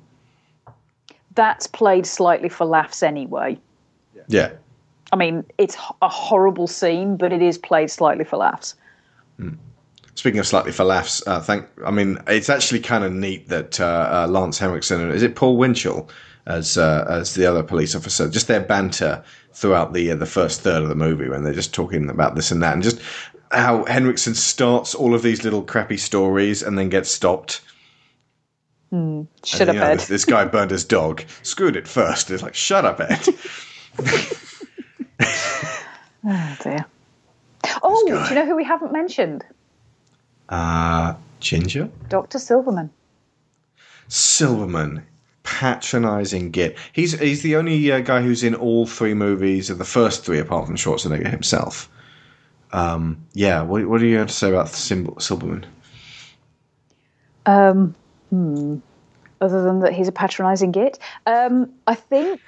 [1.34, 3.59] That's played slightly for laughs anyway.
[4.28, 4.52] Yeah.
[5.12, 8.74] I mean, it's a horrible scene, but it is played slightly for laughs.
[10.14, 11.66] Speaking of slightly for laughs, uh, thank.
[11.84, 15.56] I mean, it's actually kind of neat that uh, uh, Lance Henriksen is it Paul
[15.56, 16.09] Winchell
[16.47, 19.22] as uh, as the other police officer, just their banter
[19.52, 22.51] throughout the uh, the first third of the movie when they're just talking about this
[22.51, 23.01] and that, and just
[23.52, 27.60] how Henriksen starts all of these little crappy stories and then gets stopped.
[29.44, 29.94] Shut And, up, know, Ed.
[29.94, 31.24] this, this guy burned his dog.
[31.43, 32.30] Screwed it first.
[32.30, 33.26] It's like, shut up, Ed.
[36.24, 36.86] Oh dear.
[37.82, 39.44] Oh, do you know who we haven't mentioned?
[40.49, 41.90] Uh, Ginger?
[42.09, 42.39] Dr.
[42.39, 42.90] Silverman.
[44.07, 45.05] Silverman.
[45.43, 46.78] Patronizing git.
[46.93, 50.39] He's he's the only uh, guy who's in all three movies of the first three,
[50.39, 51.90] apart from Schwarzenegger himself.
[52.73, 55.66] Um, yeah, what, what do you have to say about Silverman?
[57.47, 57.94] Um,
[58.31, 58.78] hmm.
[59.40, 60.99] Other than that, he's a patronising git.
[61.27, 62.40] Um, I think,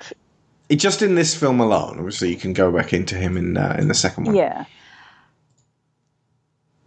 [0.70, 3.88] just in this film alone, obviously, you can go back into him in uh, in
[3.88, 4.34] the second one.
[4.34, 4.64] yeah.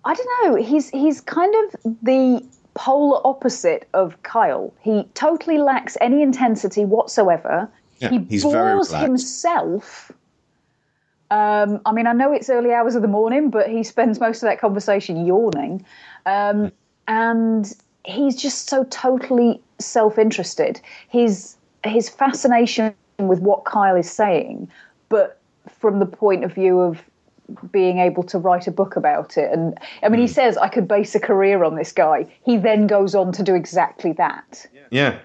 [0.05, 0.55] I don't know.
[0.55, 2.41] He's he's kind of the
[2.75, 4.73] polar opposite of Kyle.
[4.81, 7.69] He totally lacks any intensity whatsoever.
[7.99, 10.11] Yeah, he he's very bores himself.
[11.29, 14.43] Um, I mean, I know it's early hours of the morning, but he spends most
[14.43, 15.85] of that conversation yawning.
[16.25, 16.71] Um,
[17.09, 17.73] and
[18.05, 20.79] he's just so totally self-interested.
[21.09, 24.69] His his fascination with what Kyle is saying,
[25.09, 25.39] but
[25.79, 27.01] from the point of view of
[27.71, 29.51] being able to write a book about it.
[29.51, 32.27] And I mean, he says I could base a career on this guy.
[32.43, 34.65] He then goes on to do exactly that.
[34.91, 35.19] Yeah.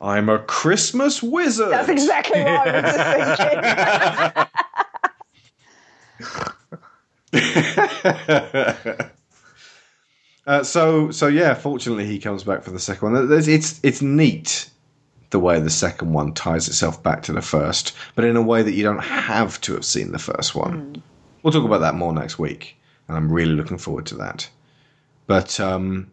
[0.00, 1.70] I'm a Christmas wizard.
[1.70, 4.46] That's exactly what I
[7.32, 9.10] was thinking.
[10.46, 13.28] Uh, so so yeah, fortunately he comes back for the second one.
[13.28, 14.70] There's- It's it's neat
[15.36, 18.62] the way the second one ties itself back to the first, but in a way
[18.62, 21.02] that you don't have to have seen the first one.
[21.42, 22.74] We'll talk about that more next week,
[23.06, 24.48] and I'm really looking forward to that.
[25.26, 26.10] But um,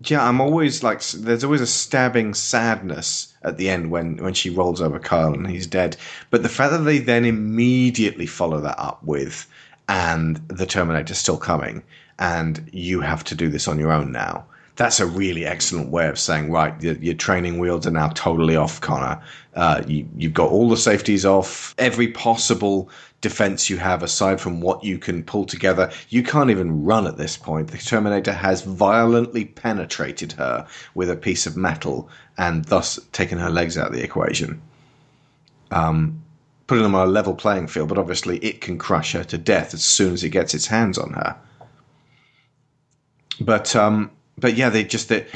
[0.00, 4.50] yeah, I'm always like, there's always a stabbing sadness at the end when when she
[4.50, 5.96] rolls over Kyle and he's dead.
[6.30, 9.46] But the fact that they then immediately follow that up with,
[9.88, 11.84] and the Terminator's still coming,
[12.18, 14.46] and you have to do this on your own now.
[14.76, 18.56] That's a really excellent way of saying, right, your, your training wheels are now totally
[18.56, 19.22] off, Connor.
[19.54, 22.90] Uh, you, you've got all the safeties off, every possible
[23.22, 25.90] defense you have aside from what you can pull together.
[26.10, 27.68] You can't even run at this point.
[27.68, 33.50] The Terminator has violently penetrated her with a piece of metal and thus taken her
[33.50, 34.60] legs out of the equation.
[35.70, 36.22] Um,
[36.66, 39.72] putting them on a level playing field, but obviously it can crush her to death
[39.72, 41.36] as soon as it gets its hands on her.
[43.40, 45.26] But um, but yeah, they just the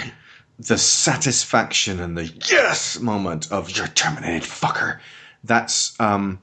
[0.59, 5.01] the satisfaction and the yes moment of you're terminated, fucker.
[5.43, 6.39] That's um,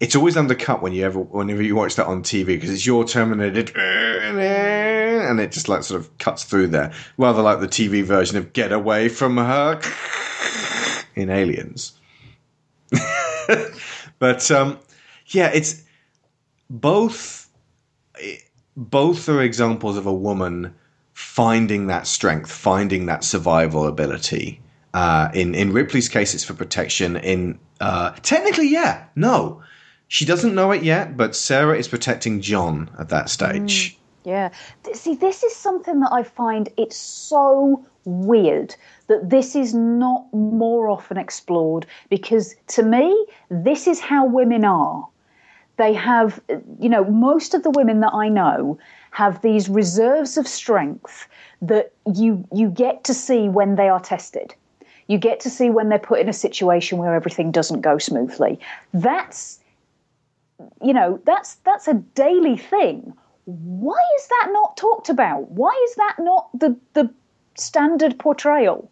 [0.00, 3.04] it's always undercut when you ever whenever you watch that on TV because it's your
[3.04, 8.36] terminated and it just like sort of cuts through there, rather like the TV version
[8.38, 9.80] of Get Away from Her
[11.14, 11.92] in Aliens.
[14.18, 14.78] but um,
[15.28, 15.82] yeah, it's
[16.70, 17.50] both
[18.76, 20.74] both are examples of a woman
[21.22, 24.60] finding that strength, finding that survival ability.
[24.92, 27.16] Uh, in in Ripley's case, it's for protection.
[27.16, 29.62] In uh, technically, yeah, no,
[30.08, 33.98] she doesn't know it yet, but Sarah is protecting John at that stage.
[34.24, 34.50] Yeah.
[34.92, 38.74] See, this is something that I find it's so weird
[39.06, 45.08] that this is not more often explored because to me, this is how women are.
[45.76, 46.40] They have,
[46.78, 48.78] you know, most of the women that I know
[49.12, 51.28] have these reserves of strength
[51.62, 54.54] that you you get to see when they are tested.
[55.06, 58.58] You get to see when they're put in a situation where everything doesn't go smoothly.
[58.92, 59.60] That's
[60.82, 63.14] you know, that's that's a daily thing
[63.44, 65.50] why is that not talked about?
[65.50, 67.10] Why is that not the the
[67.56, 68.90] standard portrayal?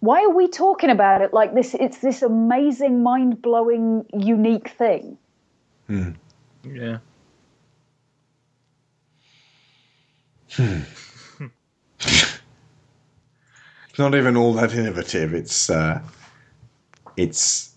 [0.00, 1.74] Why are we talking about it like this?
[1.74, 5.18] It's this amazing, mind blowing, unique thing.
[5.88, 6.10] Hmm.
[6.62, 6.98] Yeah.
[10.58, 11.98] It's
[13.98, 15.34] not even all that innovative.
[15.34, 16.00] It's uh,
[17.16, 17.74] it's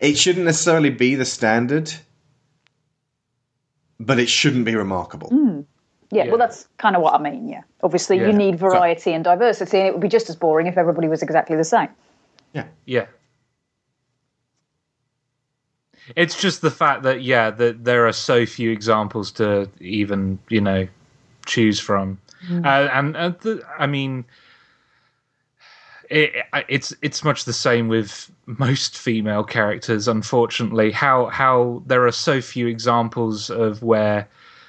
[0.00, 1.92] it shouldn't necessarily be the standard,
[4.00, 5.28] but it shouldn't be remarkable.
[6.10, 6.30] Yeah, Yeah.
[6.30, 7.48] well, that's kind of what I mean.
[7.48, 8.28] Yeah, obviously, Yeah.
[8.28, 11.22] you need variety and diversity, and it would be just as boring if everybody was
[11.22, 11.88] exactly the same.
[12.54, 13.06] Yeah, Yeah.
[16.16, 20.62] It's just the fact that yeah, that there are so few examples to even you
[20.62, 20.88] know
[21.48, 22.20] choose from,
[22.64, 24.24] uh, and uh, the, I mean,
[26.10, 26.32] it,
[26.68, 30.06] it's it's much the same with most female characters.
[30.08, 34.28] Unfortunately, how how there are so few examples of where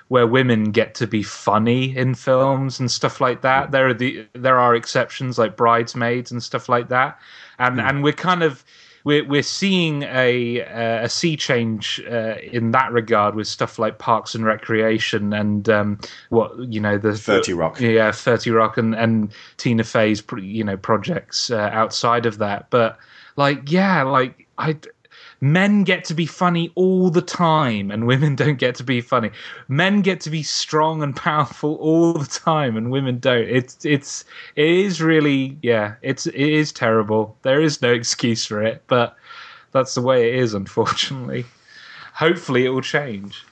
[0.09, 3.71] where women get to be funny in films and stuff like that.
[3.71, 7.19] There are the there are exceptions like bridesmaids and stuff like that,
[7.59, 8.65] and and we're kind of
[9.03, 13.97] we're we're seeing a uh, a sea change uh, in that regard with stuff like
[13.97, 15.99] Parks and Recreation and um,
[16.29, 17.79] what you know the 30 Rock.
[17.79, 22.97] yeah, Thirty Rock and and Tina Fey's you know projects uh, outside of that, but
[23.35, 24.77] like yeah, like I.
[25.41, 29.31] Men get to be funny all the time, and women don't get to be funny.
[29.67, 33.47] Men get to be strong and powerful all the time, and women don't.
[33.47, 34.25] It's it's
[34.55, 35.95] it is really yeah.
[36.01, 37.37] It's it is terrible.
[37.43, 39.15] There is no excuse for it, but
[39.71, 41.45] that's the way it is, unfortunately.
[42.13, 43.45] Hopefully, it will change.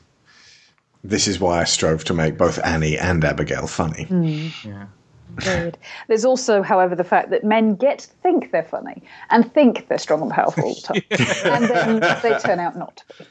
[1.04, 4.04] This is why I strove to make both Annie and Abigail funny.
[4.04, 4.48] Hmm.
[4.68, 4.88] Yeah.
[5.38, 5.78] Agreed.
[6.08, 9.98] There's also, however, the fact that men get to think they're funny and think they're
[9.98, 11.02] strong and powerful all the time,
[11.54, 13.30] and then they turn out not to be.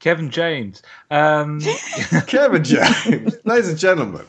[0.00, 0.82] Kevin James.
[1.10, 1.60] Um,
[2.26, 4.24] Kevin James, ladies and gentlemen.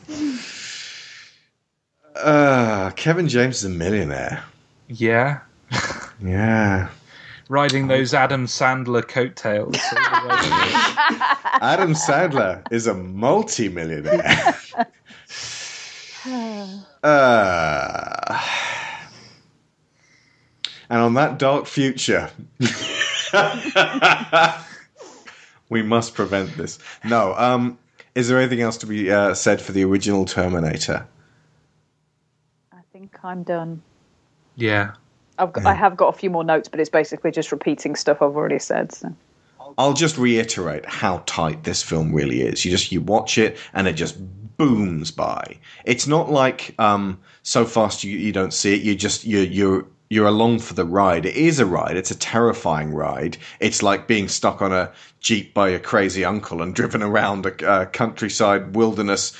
[2.16, 4.42] Uh, Kevin James is a millionaire.
[4.88, 5.40] yeah.
[6.20, 6.88] Yeah.
[7.48, 9.76] riding those Adam Sandler coattails.
[9.96, 11.18] all the way through.
[11.60, 14.56] Adam Sandler is a multi-millionaire.
[17.02, 18.42] uh,
[20.90, 22.30] and on that dark future,
[25.68, 26.78] we must prevent this.
[27.04, 27.34] No.
[27.34, 27.78] Um,
[28.14, 31.06] is there anything else to be uh, said for the original Terminator?
[32.72, 33.82] I think I'm done.
[34.56, 34.92] yeah.
[35.40, 38.20] I've got, I have got a few more notes, but it's basically just repeating stuff
[38.20, 38.92] I've already said.
[38.92, 39.14] So.
[39.76, 42.64] I'll just reiterate how tight this film really is.
[42.64, 44.16] You just you watch it and it just
[44.58, 45.56] booms by.
[45.86, 48.82] It's not like um, so fast you, you don't see it.
[48.82, 51.24] You just you you're you're along for the ride.
[51.24, 51.96] It is a ride.
[51.96, 53.38] It's a terrifying ride.
[53.60, 54.90] It's like being stuck on a
[55.20, 59.32] jeep by a crazy uncle and driven around a, uh countryside wilderness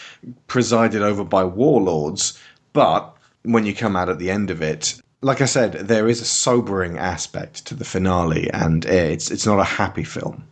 [0.47, 2.39] presided over by warlords.
[2.73, 6.20] But when you come out at the end of it, like I said, there is
[6.20, 10.45] a sobering aspect to the finale, and it's it's not a happy film,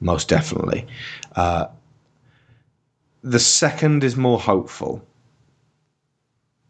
[0.00, 0.86] most definitely.
[1.34, 1.66] Uh,
[3.26, 5.04] the second is more hopeful,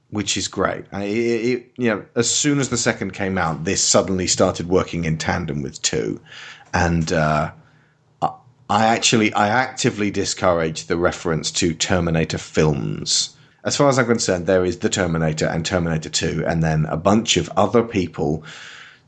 [0.09, 0.87] which is great.
[0.91, 5.05] It, it, you know, as soon as the second came out, this suddenly started working
[5.05, 6.19] in tandem with two,
[6.73, 7.51] and uh,
[8.23, 13.37] I- actually I actively discourage the reference to Terminator films.
[13.63, 16.97] As far as I'm concerned, there is the Terminator and Terminator 2, and then a
[16.97, 18.45] bunch of other people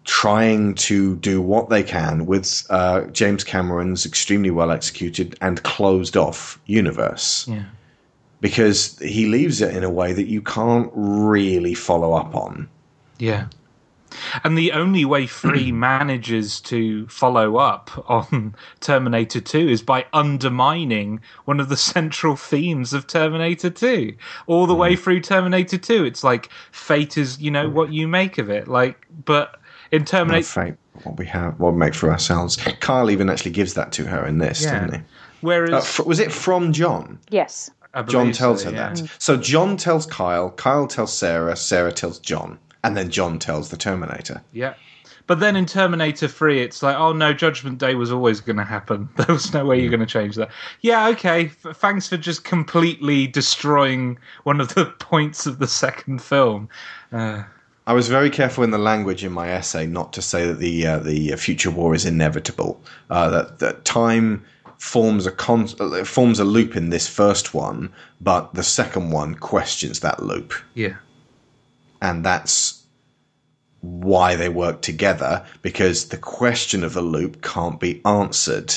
[0.09, 6.17] trying to do what they can with uh, James Cameron's extremely well executed and closed
[6.17, 7.47] off universe.
[7.47, 7.65] Yeah.
[8.41, 12.71] Because he leaves it in a way that you can't really follow up on.
[13.19, 13.49] Yeah.
[14.45, 21.21] And the only way Free manages to follow up on Terminator 2 is by undermining
[21.45, 24.15] one of the central themes of Terminator 2.
[24.47, 28.39] All the way through Terminator 2, it's like fate is, you know, what you make
[28.39, 28.69] of it.
[28.69, 29.58] Like, but
[29.93, 30.45] in Terminator.
[30.45, 30.75] fate,
[31.05, 32.57] what we have, what we make for ourselves.
[32.81, 34.81] Kyle even actually gives that to her in this, Yeah.
[34.81, 35.07] didn't he?
[35.41, 35.73] Whereas.
[35.73, 37.19] Uh, fr- was it from John?
[37.31, 37.71] Yes.
[38.07, 38.93] John tells so, her yeah.
[38.95, 39.11] that.
[39.19, 43.77] So John tells Kyle, Kyle tells Sarah, Sarah tells John, and then John tells the
[43.77, 44.43] Terminator.
[44.53, 44.75] Yeah.
[45.27, 48.65] But then in Terminator 3, it's like, oh no, Judgment Day was always going to
[48.65, 49.09] happen.
[49.17, 50.51] There was no way you're going to change that.
[50.81, 51.47] Yeah, okay.
[51.65, 56.69] F- thanks for just completely destroying one of the points of the second film.
[57.13, 57.43] Uh,
[57.89, 60.87] I was very careful in the language in my essay not to say that the
[60.87, 62.79] uh, the future war is inevitable.
[63.09, 64.45] Uh, that that time
[64.77, 67.91] forms a con- uh, forms a loop in this first one,
[68.21, 70.97] but the second one questions that loop, yeah.
[72.03, 72.85] and that's
[73.81, 78.75] why they work together because the question of the loop can't be answered.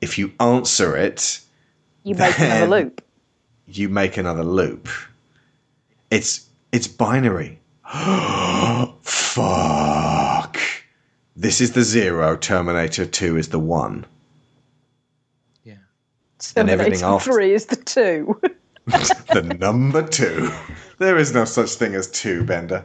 [0.00, 1.40] If you answer it,
[2.04, 3.04] You make another loop.
[3.66, 4.88] you make another loop.
[6.12, 7.58] It's it's binary.
[9.02, 10.58] Fuck.
[11.36, 12.36] This is the zero.
[12.36, 14.04] Terminator Two is the one.
[15.64, 15.76] Yeah.
[16.56, 18.38] And everything Terminator after- Three is the two.
[18.86, 20.50] the number two.
[20.98, 22.84] There is no such thing as two, Bender.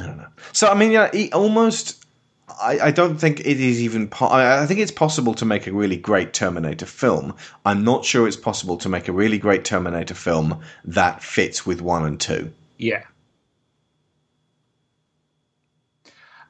[0.00, 0.26] I don't know.
[0.52, 2.00] So I mean, yeah, he almost.
[2.60, 4.08] I, I don't think it is even.
[4.08, 7.36] Po- I, I think it's possible to make a really great Terminator film.
[7.64, 11.80] I'm not sure it's possible to make a really great Terminator film that fits with
[11.80, 12.52] one and two.
[12.78, 13.04] Yeah.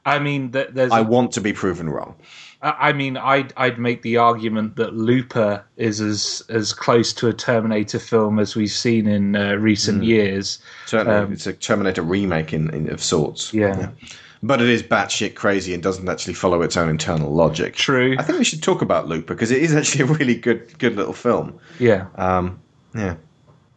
[0.07, 0.93] I mean, th- there's.
[0.93, 2.15] I want to be proven wrong.
[2.63, 7.33] I mean, I'd I'd make the argument that Looper is as as close to a
[7.35, 10.07] Terminator film as we've seen in uh, recent Mm.
[10.07, 10.59] years.
[10.87, 13.53] Certainly, Um, it's a Terminator remake in, in of sorts.
[13.53, 13.91] Yeah.
[14.43, 17.75] But it is batshit crazy and doesn't actually follow its own internal logic.
[17.77, 18.15] True.
[18.19, 20.97] I think we should talk about Looper because it is actually a really good, good
[20.97, 21.59] little film.
[21.79, 22.07] Yeah.
[22.17, 22.61] Um,
[22.95, 23.15] yeah.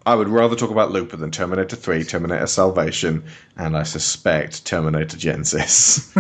[0.08, 3.26] I would rather talk about Looper than Terminator 3, Terminator Salvation,
[3.58, 6.16] and I suspect Terminator Genisys.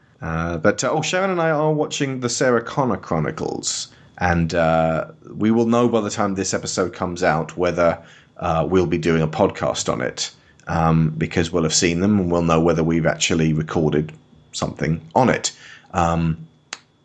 [0.22, 3.88] uh, but, uh, oh, Sharon and I are watching the Sarah Connor Chronicles,
[4.18, 8.00] and uh, we will know by the time this episode comes out whether
[8.36, 10.30] uh, we'll be doing a podcast on it,
[10.68, 14.12] um, because we'll have seen them and we'll know whether we've actually recorded
[14.52, 15.50] something on it.
[15.94, 16.46] Um,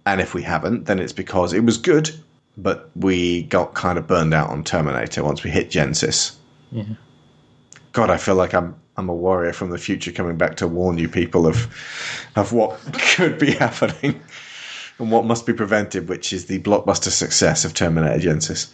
[0.06, 2.12] and if we haven't, then it's because it was good,
[2.58, 6.36] but we got kind of burned out on Terminator once we hit Genisys.
[6.72, 6.84] Yeah.
[7.92, 10.98] God, I feel like I'm I'm a warrior from the future coming back to warn
[10.98, 11.74] you people of
[12.36, 12.80] of what
[13.16, 14.22] could be happening
[15.00, 18.72] and what must be prevented, which is the blockbuster success of Terminator Genisys.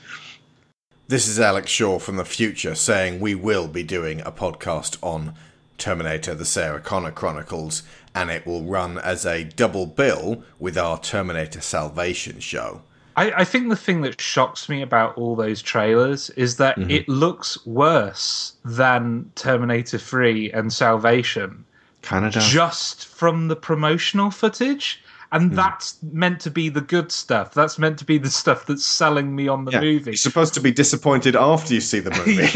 [1.07, 5.35] This is Alex Shaw from the future saying we will be doing a podcast on
[5.77, 7.83] Terminator the Sarah Connor Chronicles,
[8.15, 12.81] and it will run as a double bill with our Terminator Salvation show.
[13.17, 16.89] I, I think the thing that shocks me about all those trailers is that Mhm.
[16.91, 21.63] it looks worse than Terminator 3 and Salvation
[22.01, 22.47] Kind of does.
[22.51, 25.01] just from the promotional footage.
[25.31, 25.55] And Hmm.
[25.55, 27.53] that's meant to be the good stuff.
[27.53, 30.11] That's meant to be the stuff that's selling me on the Yeah, movie.
[30.11, 32.49] You're supposed to be disappointed after you see the movie.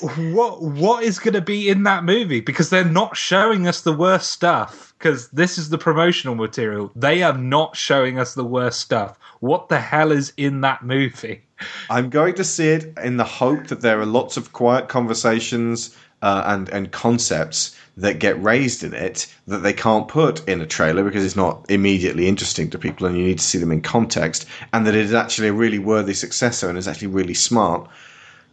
[0.00, 2.40] what what is going to be in that movie?
[2.40, 4.89] Because they're not showing us the worst stuff.
[5.00, 6.92] Because this is the promotional material.
[6.94, 9.18] They are not showing us the worst stuff.
[9.40, 11.40] What the hell is in that movie?
[11.90, 15.96] I'm going to see it in the hope that there are lots of quiet conversations
[16.22, 20.66] uh, and and concepts that get raised in it that they can't put in a
[20.66, 23.80] trailer because it's not immediately interesting to people and you need to see them in
[23.80, 27.88] context and that it is actually a really worthy successor and is actually really smart.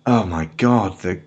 [0.06, 1.20] Oh my god, the,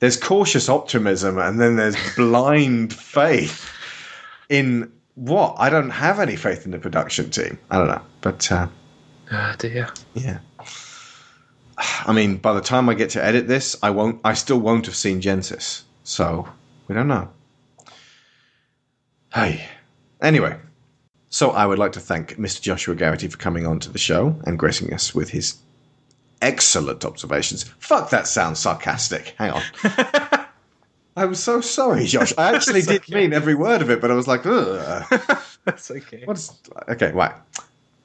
[0.00, 3.70] there's cautious optimism and then there's blind faith
[4.48, 5.56] in what?
[5.58, 7.58] I don't have any faith in the production team.
[7.70, 8.68] I don't know, but uh,
[9.32, 9.88] Oh dear.
[10.14, 10.38] yeah.
[11.78, 14.20] I mean, by the time I get to edit this, I won't.
[14.24, 16.48] I still won't have seen Genisys, so
[16.88, 17.30] we don't know.
[19.34, 19.66] Hey,
[20.22, 20.56] anyway,
[21.30, 22.60] so I would like to thank Mr.
[22.60, 25.56] Joshua Garrity for coming on to the show and gracing us with his
[26.40, 27.64] excellent observations.
[27.80, 29.34] Fuck, that sounds sarcastic.
[29.38, 29.62] Hang on.
[31.16, 32.32] I'm so sorry, Josh.
[32.36, 33.14] I actually did okay.
[33.14, 35.04] mean every word of it, but I was like, ugh.
[35.64, 36.22] That's okay.
[36.24, 37.12] What's okay?
[37.12, 37.34] Right.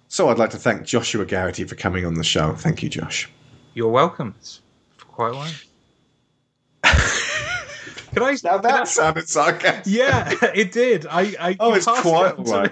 [0.07, 2.53] So I'd like to thank Joshua Garrity for coming on the show.
[2.53, 3.29] Thank you, Josh.
[3.73, 4.35] You're welcome.
[4.39, 4.61] It's
[4.97, 5.65] quite right.
[8.13, 8.35] Can I?
[8.43, 9.93] Now that sounded sarcastic.
[9.93, 11.05] Yeah, it did.
[11.05, 11.35] I.
[11.39, 12.71] I Oh, it's it quite to right.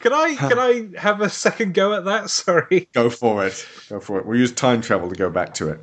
[0.00, 0.34] Can I?
[0.36, 2.30] Can I have a second go at that?
[2.30, 2.88] Sorry.
[2.92, 3.66] Go for it.
[3.88, 4.26] Go for it.
[4.26, 5.80] We'll use time travel to go back to it.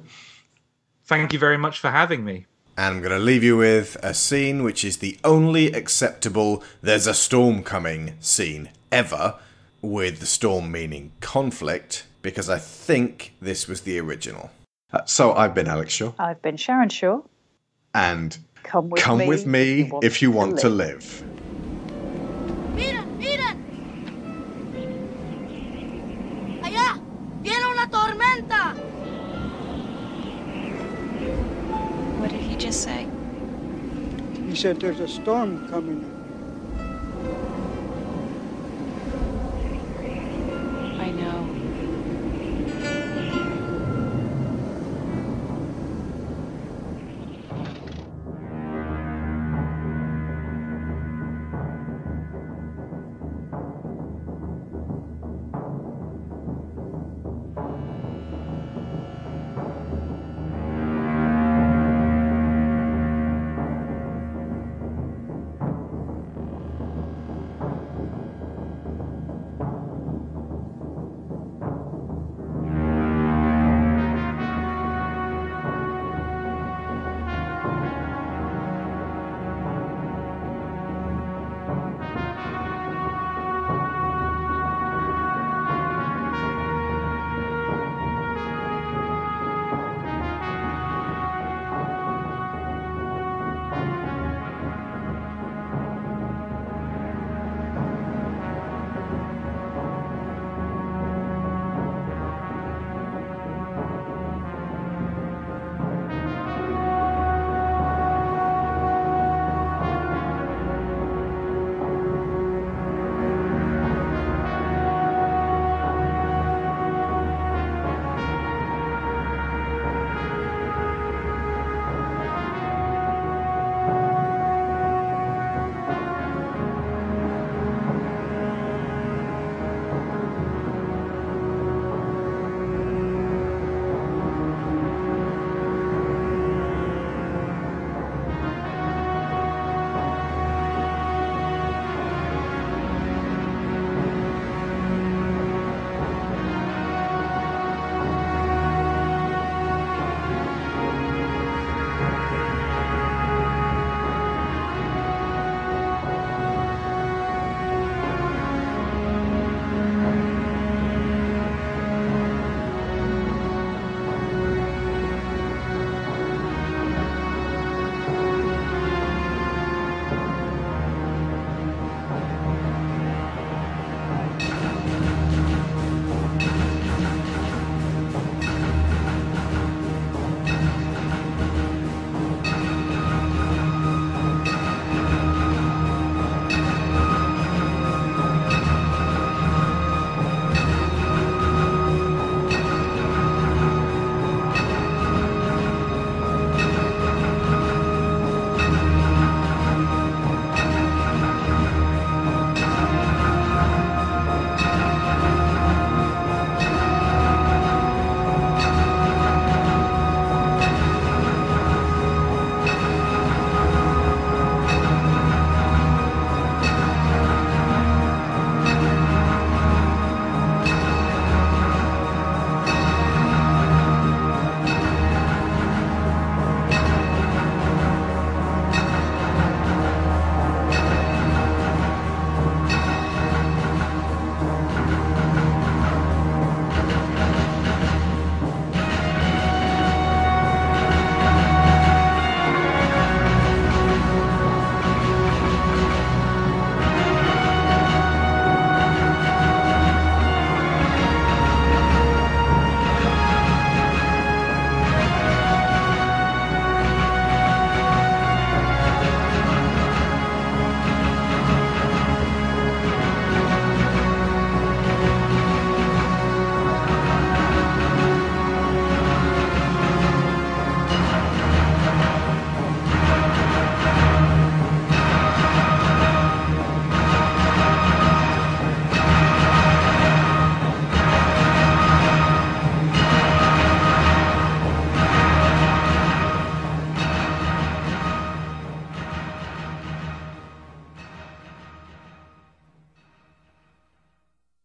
[1.06, 2.46] Thank you very much for having me.
[2.76, 7.06] And I'm going to leave you with a scene which is the only acceptable there's
[7.08, 9.36] a storm coming scene ever,
[9.82, 14.50] with the storm meaning conflict, because I think this was the original.
[14.92, 17.22] Uh, so I've been Alex Shaw, I've been Sharon Shaw.
[17.94, 19.28] and Come with come me.
[19.28, 21.24] with me if you want to live.
[22.76, 23.58] Miren, miren.
[26.64, 26.98] Allá,
[27.44, 28.74] viene una tormenta.
[32.54, 33.08] He just say?
[34.46, 36.13] He said there's a storm coming.